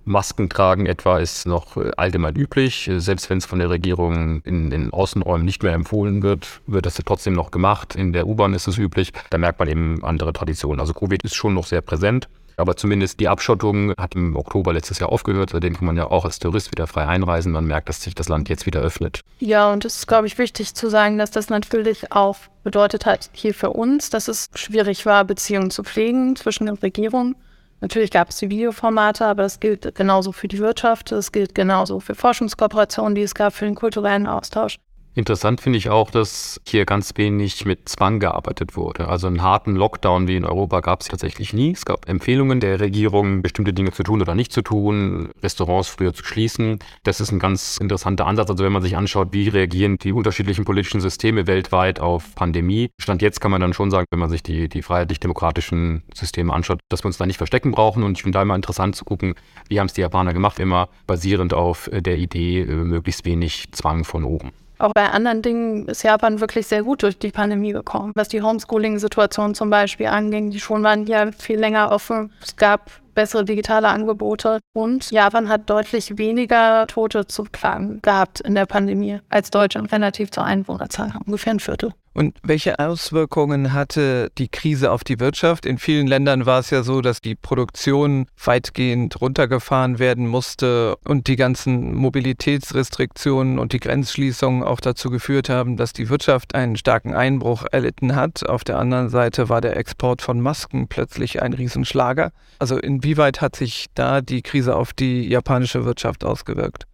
Masken 0.07 0.49
tragen 0.49 0.87
etwa 0.87 1.19
ist 1.19 1.47
noch 1.47 1.77
äh, 1.77 1.91
allgemein 1.97 2.37
üblich. 2.37 2.89
Selbst 2.97 3.29
wenn 3.29 3.39
es 3.39 3.45
von 3.45 3.59
der 3.59 3.71
Regierung 3.71 4.41
in 4.45 4.71
den 4.71 4.93
Außenräumen 4.93 5.45
nicht 5.45 5.65
mehr 5.65 5.75
empfohlen 5.75 6.23
wird, 6.23 6.61
wird 6.69 6.87
das 6.87 6.95
trotzdem 7.05 7.35
noch 7.35 7.51
gemacht. 7.51 7.97
In 7.97 8.13
der 8.13 8.27
U-Bahn 8.29 8.55
ist 8.55 8.69
es 8.69 8.79
üblich. 8.79 9.13
Da 9.31 9.39
merkt 9.39 9.59
man 9.59 9.69
eben 9.69 10.05
andere 10.05 10.33
Traditionen. 10.33 10.79
Also 10.79 10.95
Covid 10.95 11.25
ist 11.25 11.35
schon 11.35 11.55
noch 11.55 11.67
sehr 11.67 11.81
präsent. 11.81 12.29
Aber 12.57 12.77
zumindest 12.77 13.21
die 13.21 13.29
Abschottung 13.29 13.93
hat 13.99 14.15
im 14.15 14.37
Oktober 14.37 14.73
letztes 14.73 15.01
Jahr 15.01 15.11
aufgehört. 15.11 15.51
Seitdem 15.51 15.77
kann 15.77 15.87
man 15.87 15.97
ja 15.97 16.07
auch 16.07 16.25
als 16.25 16.39
Tourist 16.39 16.71
wieder 16.71 16.87
frei 16.87 17.07
einreisen. 17.07 17.53
Man 17.53 17.67
merkt, 17.67 17.89
dass 17.89 18.01
sich 18.01 18.15
das 18.15 18.29
Land 18.29 18.49
jetzt 18.49 18.65
wieder 18.65 18.81
öffnet. 18.81 19.21
Ja, 19.41 19.73
und 19.73 19.85
es 19.85 19.97
ist, 19.97 20.07
glaube 20.07 20.29
ich, 20.29 20.39
wichtig 20.39 20.75
zu 20.75 20.89
sagen, 20.89 21.19
dass 21.19 21.33
das 21.33 21.51
natürlich 21.51 22.13
auch 22.13 22.37
bedeutet 22.63 23.07
hat, 23.07 23.29
hier 23.33 23.55
für 23.55 23.71
uns, 23.71 24.09
dass 24.09 24.29
es 24.29 24.51
schwierig 24.55 25.05
war, 25.05 25.25
Beziehungen 25.25 25.71
zu 25.71 25.83
pflegen 25.83 26.37
zwischen 26.37 26.67
den 26.67 26.77
Regierungen 26.77 27.35
Natürlich 27.81 28.11
gab 28.11 28.31
es 28.31 28.39
die 28.39 28.51
Videoformate, 28.51 29.25
aber 29.27 29.43
das 29.43 29.61
gilt 29.61 29.95
genauso 29.95 30.33
für 30.33 30.49
die 30.49 30.59
Wirtschaft, 30.59 31.13
das 31.13 31.31
gilt 31.31 31.55
genauso 31.55 32.01
für 32.01 32.15
Forschungskooperationen, 32.15 33.15
die 33.15 33.23
es 33.23 33.35
gab 33.35 33.53
für 33.53 33.67
den 33.67 33.75
kulturellen 33.75 34.27
Austausch. 34.27 34.79
Interessant 35.17 35.63
finde 35.63 35.79
ich 35.79 35.89
auch, 35.89 36.11
dass 36.11 36.61
hier 36.69 36.85
ganz 36.85 37.15
wenig 37.17 37.65
mit 37.65 37.89
Zwang 37.89 38.21
gearbeitet 38.21 38.77
wurde. 38.77 39.09
Also 39.09 39.29
einen 39.29 39.41
harten 39.41 39.75
Lockdown 39.75 40.29
wie 40.29 40.37
in 40.37 40.45
Europa 40.45 40.81
gab 40.81 41.01
es 41.01 41.09
tatsächlich 41.09 41.55
nie. 41.55 41.73
Es 41.73 41.87
gab 41.87 42.07
Empfehlungen 42.07 42.61
der 42.61 42.81
Regierung, 42.81 43.41
bestimmte 43.41 43.73
Dinge 43.73 43.93
zu 43.93 44.03
tun 44.03 44.21
oder 44.21 44.35
nicht 44.35 44.53
zu 44.53 44.61
tun, 44.61 45.31
Restaurants 45.43 45.89
früher 45.89 46.13
zu 46.13 46.23
schließen. 46.23 46.81
Das 47.03 47.21
ist 47.21 47.33
ein 47.33 47.39
ganz 47.39 47.79
interessanter 47.81 48.27
Ansatz. 48.27 48.51
Also 48.51 48.63
wenn 48.63 48.73
man 48.73 48.83
sich 48.83 48.95
anschaut, 48.95 49.29
wie 49.31 49.49
reagieren 49.49 49.97
die 49.97 50.13
unterschiedlichen 50.13 50.67
politischen 50.67 51.01
Systeme 51.01 51.47
weltweit 51.47 51.99
auf 51.99 52.35
Pandemie. 52.35 52.91
Stand 53.01 53.23
jetzt 53.23 53.41
kann 53.41 53.51
man 53.51 53.63
dann 53.63 53.73
schon 53.73 53.91
sagen, 53.91 54.05
wenn 54.11 54.21
man 54.21 54.29
sich 54.29 54.43
die, 54.43 54.69
die 54.69 54.83
freiheitlich-demokratischen 54.83 56.03
Systeme 56.13 56.53
anschaut, 56.53 56.81
dass 56.91 57.05
wir 57.05 57.07
uns 57.07 57.17
da 57.17 57.25
nicht 57.25 57.39
verstecken 57.39 57.71
brauchen. 57.71 58.03
Und 58.03 58.19
ich 58.19 58.23
finde 58.23 58.37
da 58.37 58.43
immer 58.43 58.55
interessant 58.55 58.95
zu 58.95 59.07
gucken, 59.07 59.35
wie 59.71 59.81
haben 59.81 59.87
es 59.87 59.95
die 59.95 60.03
Japaner 60.03 60.35
gemacht, 60.35 60.59
immer 60.59 60.91
basierend 61.07 61.55
auf 61.55 61.89
der 61.91 62.19
Idee, 62.19 62.61
äh, 62.61 62.75
möglichst 62.75 63.25
wenig 63.25 63.73
Zwang 63.73 64.05
von 64.05 64.23
oben. 64.23 64.53
Auch 64.79 64.93
bei 64.93 65.09
anderen 65.09 65.43
Dingen 65.43 65.89
ist 65.89 66.03
Japan 66.03 66.41
wirklich 66.41 66.67
sehr 66.67 66.83
gut 66.83 67.03
durch 67.03 67.19
die 67.19 67.31
Pandemie 67.31 67.73
gekommen. 67.73 68.13
Was 68.15 68.29
die 68.29 68.43
Homeschooling-Situation 68.43 69.55
zum 69.55 69.71
Beispiel 69.71 70.07
anging, 70.07 70.51
die 70.51 70.61
Schulen 70.61 70.83
waren 70.83 71.07
ja 71.07 71.33
viel 71.33 71.59
länger 71.59 71.91
offen. 71.91 72.33
Es 72.43 72.57
gab 72.57 72.91
bessere 73.15 73.45
digitale 73.45 73.89
Angebote 73.89 74.61
und 74.75 75.11
Japan 75.11 75.49
hat 75.49 75.71
deutlich 75.71 76.19
weniger 76.19 76.87
Tote 76.87 77.27
zu 77.27 77.45
klagen 77.45 78.01
gehabt 78.03 78.41
in 78.41 78.55
der 78.55 78.67
Pandemie 78.67 79.21
als 79.31 79.51
Deutschland 79.51 79.91
relativ 79.91 80.31
zur 80.31 80.45
Einwohnerzahl, 80.45 81.15
ungefähr 81.25 81.55
ein 81.55 81.61
Viertel. 81.61 81.95
Und 82.17 82.39
welche 82.43 82.79
Auswirkungen 82.79 83.75
hatte 83.75 84.31
die 84.39 84.49
Krise 84.49 84.91
auf 84.91 85.05
die 85.05 85.21
Wirtschaft? 85.21 85.67
In 85.67 85.77
vielen 85.77 86.07
Ländern 86.07 86.47
war 86.47 86.61
es 86.61 86.71
ja 86.71 86.83
so, 86.83 87.03
dass 87.03 87.21
die 87.21 87.35
Produktion 87.35 88.27
weitgehend 88.43 89.21
runtergefahren 89.21 89.99
werden 89.99 90.27
musste 90.27 90.97
und 91.05 91.27
die 91.27 91.37
ganzen 91.37 91.95
Mobilitätsrestriktionen 91.95 93.59
und 93.59 93.75
die 93.75 93.81
Grenzschließungen 93.81 94.63
auch 94.63 94.81
dazu 94.81 95.11
geführt 95.11 95.51
haben, 95.51 95.77
dass 95.77 95.93
die 95.93 96.09
Wirtschaft 96.09 96.55
einen 96.55 96.77
starken 96.77 97.13
Einbruch 97.15 97.67
erlitten 97.71 98.17
hat. 98.17 98.49
Auf 98.49 98.65
der 98.65 98.79
anderen 98.79 99.11
Seite 99.11 99.51
war 99.51 99.61
der 99.61 99.77
Export 99.77 100.23
von 100.23 100.41
Masken 100.41 100.89
plötzlich 100.89 101.43
ein 101.43 101.53
Riesenschlager. 101.53 102.33
Also 102.59 102.79
inwieweit 102.79 103.43
hat 103.43 103.57
sich 103.57 103.89
da 103.95 104.23
die 104.23 104.41
Krise 104.41 104.75
auf 104.75 104.95
die 104.95 105.29
japanische 105.29 105.85
Wirtschaft 105.85 106.25
ausgewirkt? 106.25 106.87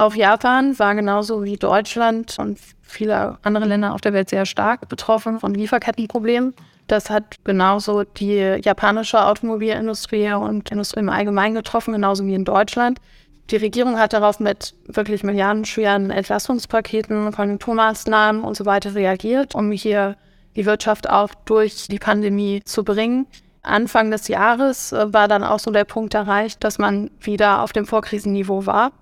Auch 0.00 0.14
Japan 0.14 0.78
war 0.78 0.94
genauso 0.94 1.44
wie 1.44 1.58
Deutschland 1.58 2.38
und 2.38 2.58
viele 2.90 3.38
andere 3.42 3.64
Länder 3.64 3.94
auf 3.94 4.00
der 4.00 4.12
Welt 4.12 4.30
sehr 4.30 4.46
stark 4.46 4.88
betroffen 4.88 5.40
von 5.40 5.54
Lieferkettenproblemen. 5.54 6.54
Das 6.86 7.08
hat 7.08 7.36
genauso 7.44 8.02
die 8.04 8.58
japanische 8.62 9.24
Automobilindustrie 9.24 10.32
und 10.32 10.70
Industrie 10.70 11.00
im 11.00 11.08
Allgemeinen 11.08 11.54
getroffen, 11.54 11.92
genauso 11.92 12.26
wie 12.26 12.34
in 12.34 12.44
Deutschland. 12.44 12.98
Die 13.50 13.56
Regierung 13.56 13.98
hat 13.98 14.12
darauf 14.12 14.38
mit 14.38 14.74
wirklich 14.86 15.24
milliardenschweren 15.24 16.10
Entlastungspaketen, 16.10 17.32
Konjunkturmaßnahmen 17.32 18.42
und 18.42 18.56
so 18.56 18.66
weiter 18.66 18.94
reagiert, 18.94 19.54
um 19.54 19.72
hier 19.72 20.16
die 20.56 20.66
Wirtschaft 20.66 21.08
auch 21.08 21.30
durch 21.44 21.88
die 21.88 21.98
Pandemie 21.98 22.62
zu 22.64 22.84
bringen. 22.84 23.26
Anfang 23.62 24.10
des 24.10 24.28
Jahres 24.28 24.92
äh, 24.92 25.12
war 25.12 25.28
dann 25.28 25.44
auch 25.44 25.58
so 25.58 25.70
der 25.70 25.84
Punkt 25.84 26.14
erreicht, 26.14 26.64
dass 26.64 26.78
man 26.78 27.10
wieder 27.20 27.62
auf 27.62 27.72
dem 27.72 27.86
Vorkrisenniveau 27.86 28.66
war. 28.66 28.92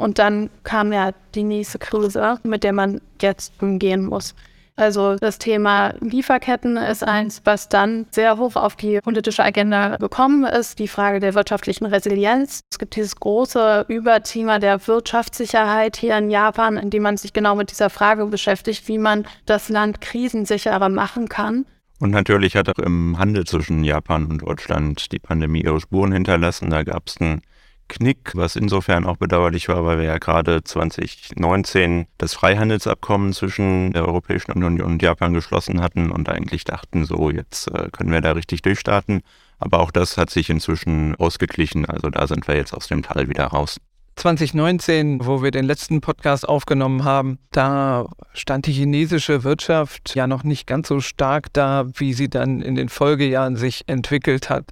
Und 0.00 0.18
dann 0.18 0.48
kam 0.64 0.94
ja 0.94 1.10
die 1.34 1.42
nächste 1.42 1.78
Krise, 1.78 2.38
mit 2.42 2.64
der 2.64 2.72
man 2.72 3.02
jetzt 3.20 3.52
umgehen 3.60 4.06
muss. 4.06 4.34
Also 4.76 5.16
das 5.16 5.36
Thema 5.36 5.92
Lieferketten 6.00 6.78
ist 6.78 7.04
eins, 7.04 7.42
was 7.44 7.68
dann 7.68 8.06
sehr 8.10 8.38
hoch 8.38 8.56
auf 8.56 8.76
die 8.76 9.00
politische 9.02 9.44
Agenda 9.44 9.98
gekommen 9.98 10.44
ist. 10.44 10.78
Die 10.78 10.88
Frage 10.88 11.20
der 11.20 11.34
wirtschaftlichen 11.34 11.84
Resilienz. 11.84 12.60
Es 12.72 12.78
gibt 12.78 12.96
dieses 12.96 13.14
große 13.16 13.84
Überthema 13.88 14.58
der 14.58 14.86
Wirtschaftssicherheit 14.86 15.98
hier 15.98 16.16
in 16.16 16.30
Japan, 16.30 16.78
in 16.78 16.88
dem 16.88 17.02
man 17.02 17.18
sich 17.18 17.34
genau 17.34 17.54
mit 17.54 17.70
dieser 17.70 17.90
Frage 17.90 18.24
beschäftigt, 18.24 18.88
wie 18.88 18.96
man 18.96 19.26
das 19.44 19.68
Land 19.68 20.00
krisensicherer 20.00 20.88
machen 20.88 21.28
kann. 21.28 21.66
Und 21.98 22.12
natürlich 22.12 22.56
hat 22.56 22.70
auch 22.70 22.82
im 22.82 23.18
Handel 23.18 23.44
zwischen 23.44 23.84
Japan 23.84 24.24
und 24.24 24.40
Deutschland 24.40 25.12
die 25.12 25.18
Pandemie 25.18 25.62
ihre 25.62 25.78
Spuren 25.78 26.12
hinterlassen. 26.12 26.70
Da 26.70 26.84
gab 26.84 27.08
es 27.08 27.20
einen 27.20 27.42
Knick, 27.90 28.32
was 28.34 28.56
insofern 28.56 29.04
auch 29.04 29.18
bedauerlich 29.18 29.68
war, 29.68 29.84
weil 29.84 29.98
wir 29.98 30.06
ja 30.06 30.18
gerade 30.18 30.64
2019 30.64 32.06
das 32.16 32.34
Freihandelsabkommen 32.34 33.32
zwischen 33.32 33.92
der 33.92 34.06
Europäischen 34.06 34.52
Union 34.52 34.80
und 34.80 35.02
Japan 35.02 35.34
geschlossen 35.34 35.82
hatten 35.82 36.10
und 36.10 36.28
eigentlich 36.28 36.64
dachten, 36.64 37.04
so 37.04 37.30
jetzt 37.30 37.68
äh, 37.68 37.90
können 37.92 38.12
wir 38.12 38.20
da 38.20 38.32
richtig 38.32 38.62
durchstarten. 38.62 39.22
Aber 39.58 39.80
auch 39.80 39.90
das 39.90 40.16
hat 40.16 40.30
sich 40.30 40.48
inzwischen 40.48 41.14
ausgeglichen. 41.16 41.84
Also 41.84 42.08
da 42.08 42.26
sind 42.26 42.48
wir 42.48 42.56
jetzt 42.56 42.72
aus 42.72 42.88
dem 42.88 43.02
Tal 43.02 43.28
wieder 43.28 43.44
raus. 43.44 43.76
2019, 44.16 45.24
wo 45.24 45.42
wir 45.42 45.50
den 45.50 45.64
letzten 45.64 46.00
Podcast 46.00 46.48
aufgenommen 46.48 47.04
haben, 47.04 47.38
da 47.52 48.06
stand 48.34 48.66
die 48.66 48.72
chinesische 48.72 49.44
Wirtschaft 49.44 50.14
ja 50.14 50.26
noch 50.26 50.44
nicht 50.44 50.66
ganz 50.66 50.88
so 50.88 51.00
stark 51.00 51.52
da, 51.52 51.86
wie 51.94 52.12
sie 52.12 52.28
dann 52.28 52.60
in 52.60 52.74
den 52.74 52.88
Folgejahren 52.88 53.56
sich 53.56 53.84
entwickelt 53.86 54.50
hat. 54.50 54.70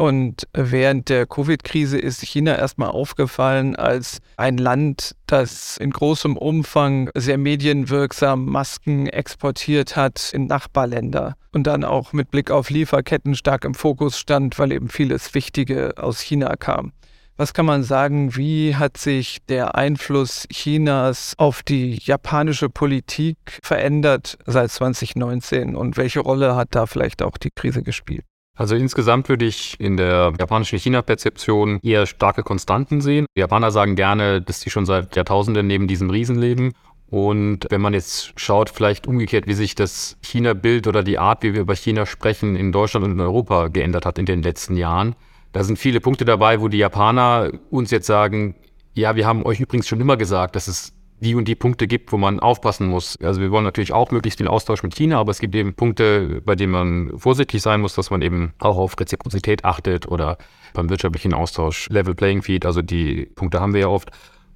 Und 0.00 0.48
während 0.54 1.10
der 1.10 1.26
Covid-Krise 1.26 1.98
ist 1.98 2.22
China 2.22 2.56
erstmal 2.56 2.88
aufgefallen 2.88 3.76
als 3.76 4.20
ein 4.38 4.56
Land, 4.56 5.14
das 5.26 5.76
in 5.76 5.90
großem 5.90 6.38
Umfang 6.38 7.10
sehr 7.14 7.36
medienwirksam 7.36 8.46
Masken 8.46 9.08
exportiert 9.08 9.96
hat 9.96 10.30
in 10.32 10.46
Nachbarländer 10.46 11.34
und 11.52 11.66
dann 11.66 11.84
auch 11.84 12.14
mit 12.14 12.30
Blick 12.30 12.50
auf 12.50 12.70
Lieferketten 12.70 13.34
stark 13.34 13.66
im 13.66 13.74
Fokus 13.74 14.18
stand, 14.18 14.58
weil 14.58 14.72
eben 14.72 14.88
vieles 14.88 15.34
Wichtige 15.34 15.92
aus 15.98 16.20
China 16.20 16.56
kam. 16.56 16.92
Was 17.36 17.52
kann 17.52 17.66
man 17.66 17.82
sagen, 17.82 18.34
wie 18.36 18.76
hat 18.76 18.96
sich 18.96 19.40
der 19.50 19.74
Einfluss 19.74 20.46
Chinas 20.50 21.34
auf 21.36 21.62
die 21.62 21.98
japanische 22.02 22.70
Politik 22.70 23.36
verändert 23.62 24.38
seit 24.46 24.70
2019 24.70 25.76
und 25.76 25.98
welche 25.98 26.20
Rolle 26.20 26.56
hat 26.56 26.68
da 26.70 26.86
vielleicht 26.86 27.20
auch 27.20 27.36
die 27.36 27.50
Krise 27.50 27.82
gespielt? 27.82 28.24
Also 28.60 28.74
insgesamt 28.74 29.30
würde 29.30 29.46
ich 29.46 29.80
in 29.80 29.96
der 29.96 30.34
japanischen 30.38 30.78
China-Perzeption 30.78 31.80
eher 31.82 32.04
starke 32.04 32.42
Konstanten 32.42 33.00
sehen. 33.00 33.24
Die 33.34 33.40
Japaner 33.40 33.70
sagen 33.70 33.96
gerne, 33.96 34.42
dass 34.42 34.60
sie 34.60 34.68
schon 34.68 34.84
seit 34.84 35.16
Jahrtausenden 35.16 35.66
neben 35.66 35.88
diesem 35.88 36.10
Riesen 36.10 36.38
leben. 36.38 36.74
Und 37.08 37.66
wenn 37.70 37.80
man 37.80 37.94
jetzt 37.94 38.38
schaut, 38.38 38.68
vielleicht 38.68 39.06
umgekehrt, 39.06 39.46
wie 39.46 39.54
sich 39.54 39.76
das 39.76 40.18
China-Bild 40.20 40.86
oder 40.86 41.02
die 41.02 41.18
Art, 41.18 41.42
wie 41.42 41.54
wir 41.54 41.62
über 41.62 41.74
China 41.74 42.04
sprechen, 42.04 42.54
in 42.54 42.70
Deutschland 42.70 43.06
und 43.06 43.12
in 43.12 43.20
Europa 43.20 43.68
geändert 43.68 44.04
hat 44.04 44.18
in 44.18 44.26
den 44.26 44.42
letzten 44.42 44.76
Jahren, 44.76 45.16
da 45.52 45.64
sind 45.64 45.78
viele 45.78 46.00
Punkte 46.00 46.26
dabei, 46.26 46.60
wo 46.60 46.68
die 46.68 46.76
Japaner 46.76 47.52
uns 47.70 47.90
jetzt 47.90 48.08
sagen, 48.08 48.56
ja, 48.92 49.16
wir 49.16 49.26
haben 49.26 49.42
euch 49.46 49.60
übrigens 49.60 49.88
schon 49.88 50.02
immer 50.02 50.18
gesagt, 50.18 50.54
dass 50.54 50.68
es 50.68 50.92
die 51.20 51.34
und 51.34 51.46
die 51.46 51.54
Punkte 51.54 51.86
gibt, 51.86 52.12
wo 52.12 52.16
man 52.16 52.40
aufpassen 52.40 52.88
muss. 52.88 53.16
Also 53.22 53.40
wir 53.40 53.50
wollen 53.50 53.64
natürlich 53.64 53.92
auch 53.92 54.10
möglichst 54.10 54.38
viel 54.38 54.48
Austausch 54.48 54.82
mit 54.82 54.94
China, 54.94 55.18
aber 55.18 55.30
es 55.30 55.38
gibt 55.38 55.54
eben 55.54 55.74
Punkte, 55.74 56.42
bei 56.44 56.56
denen 56.56 56.72
man 56.72 57.18
vorsichtig 57.18 57.62
sein 57.62 57.80
muss, 57.80 57.94
dass 57.94 58.10
man 58.10 58.22
eben 58.22 58.52
auch 58.58 58.78
auf 58.78 58.98
Reziprozität 58.98 59.64
achtet 59.64 60.08
oder 60.08 60.38
beim 60.72 60.88
wirtschaftlichen 60.88 61.34
Austausch 61.34 61.88
Level 61.90 62.14
Playing 62.14 62.42
Field, 62.42 62.64
also 62.64 62.82
die 62.82 63.26
Punkte 63.34 63.60
haben 63.60 63.74
wir 63.74 63.80
ja 63.80 63.88
oft. 63.88 64.10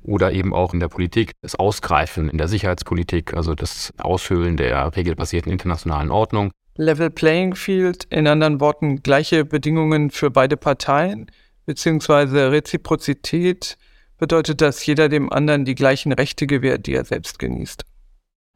Oder 0.06 0.32
eben 0.32 0.52
auch 0.52 0.74
in 0.74 0.80
der 0.80 0.88
Politik, 0.88 1.32
das 1.40 1.54
Ausgreifen 1.54 2.28
in 2.28 2.36
der 2.36 2.46
Sicherheitspolitik, 2.46 3.32
also 3.32 3.54
das 3.54 3.90
Aushöhlen 3.96 4.58
der 4.58 4.94
regelbasierten 4.94 5.50
internationalen 5.50 6.10
Ordnung. 6.10 6.50
Level 6.76 7.08
Playing 7.08 7.54
Field, 7.54 8.04
in 8.10 8.26
anderen 8.26 8.60
Worten 8.60 9.02
gleiche 9.02 9.46
Bedingungen 9.46 10.10
für 10.10 10.30
beide 10.30 10.58
Parteien, 10.58 11.30
beziehungsweise 11.64 12.52
Reziprozität 12.52 13.78
bedeutet 14.24 14.62
dass 14.62 14.86
jeder 14.86 15.10
dem 15.10 15.30
anderen 15.30 15.66
die 15.66 15.74
gleichen 15.74 16.10
Rechte 16.10 16.46
gewährt, 16.46 16.86
die 16.86 16.94
er 16.94 17.04
selbst 17.04 17.38
genießt. 17.38 17.84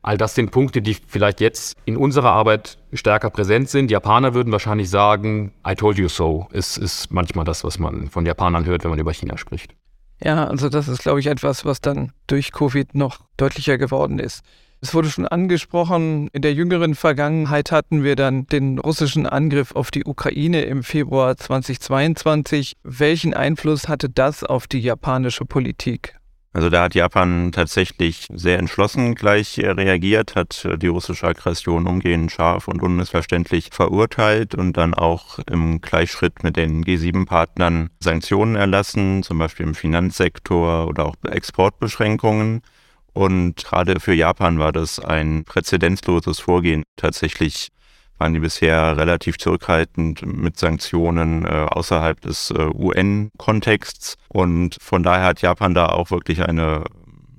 All 0.01 0.17
das 0.17 0.35
sind 0.35 0.51
Punkte, 0.51 0.81
die 0.81 0.95
vielleicht 0.95 1.43
jetzt 1.43 1.77
in 1.85 1.99
unserer 1.99 2.31
Arbeit 2.33 2.79
stärker 2.95 3.29
präsent 3.29 3.69
sind. 3.69 3.91
Japaner 3.91 4.33
würden 4.33 4.51
wahrscheinlich 4.51 4.89
sagen, 4.89 5.53
I 5.69 5.75
told 5.75 5.99
you 5.99 6.09
so. 6.09 6.49
Es 6.53 6.79
ist 6.79 7.13
manchmal 7.13 7.45
das, 7.45 7.65
was 7.65 7.79
man 7.79 8.09
von 8.09 8.25
Japanern 8.25 8.65
hört, 8.65 8.83
wenn 8.83 8.91
man 8.91 8.99
über 8.99 9.13
China 9.13 9.37
spricht. 9.37 9.75
Ja, 10.25 10.47
also 10.47 10.71
das 10.71 10.89
ist, 10.89 11.03
glaube 11.03 11.21
ich, 11.21 11.27
etwas, 11.27 11.67
was 11.67 11.83
dann 11.83 12.13
durch 12.29 12.51
Covid 12.53 12.95
noch 12.95 13.27
deutlicher 13.37 13.77
geworden 13.77 14.19
ist. 14.19 14.43
Es 14.81 14.95
wurde 14.95 15.11
schon 15.11 15.27
angesprochen, 15.27 16.29
in 16.33 16.43
der 16.43 16.55
jüngeren 16.55 16.95
Vergangenheit 16.95 17.73
hatten 17.73 18.05
wir 18.05 18.15
dann 18.15 18.47
den 18.47 18.79
russischen 18.79 19.27
Angriff 19.27 19.75
auf 19.75 19.91
die 19.91 20.05
Ukraine 20.05 20.63
im 20.63 20.85
Februar 20.85 21.37
2022. 21.37 22.77
Welchen 22.85 23.35
Einfluss 23.35 23.89
hatte 23.89 24.09
das 24.09 24.45
auf 24.45 24.69
die 24.69 24.79
japanische 24.79 25.45
Politik? 25.45 26.15
Also 26.53 26.71
da 26.71 26.85
hat 26.85 26.95
Japan 26.95 27.53
tatsächlich 27.53 28.27
sehr 28.33 28.59
entschlossen 28.59 29.15
gleich 29.15 29.59
reagiert, 29.59 30.35
hat 30.35 30.67
die 30.81 30.87
russische 30.87 31.27
Aggression 31.27 31.87
umgehend 31.87 32.33
scharf 32.33 32.69
und 32.69 32.81
unmissverständlich 32.81 33.71
verurteilt 33.73 34.55
und 34.55 34.77
dann 34.77 34.95
auch 34.95 35.41
im 35.51 35.81
Gleichschritt 35.81 36.43
mit 36.45 36.57
den 36.57 36.85
G7-Partnern 36.85 37.91
Sanktionen 38.01 38.57
erlassen, 38.57 39.23
zum 39.25 39.39
Beispiel 39.39 39.67
im 39.67 39.75
Finanzsektor 39.75 40.87
oder 40.87 41.07
auch 41.07 41.17
Exportbeschränkungen. 41.29 42.63
Und 43.19 43.57
gerade 43.57 43.99
für 43.99 44.15
Japan 44.15 44.61
war 44.61 44.71
das 44.71 45.01
ein 45.01 45.43
präzedenzloses 45.43 46.39
Vorgehen. 46.39 46.85
Tatsächlich 46.95 47.71
waren 48.17 48.33
die 48.33 48.39
bisher 48.39 48.97
relativ 48.97 49.39
zurückhaltend 49.39 50.25
mit 50.25 50.57
Sanktionen 50.57 51.45
äh, 51.45 51.67
außerhalb 51.69 52.21
des 52.21 52.53
äh, 52.53 52.71
UN-Kontexts. 52.73 54.15
Und 54.29 54.77
von 54.81 55.03
daher 55.03 55.25
hat 55.25 55.43
Japan 55.43 55.75
da 55.75 55.87
auch 55.87 56.13
wirklich 56.13 56.43
eine 56.43 56.85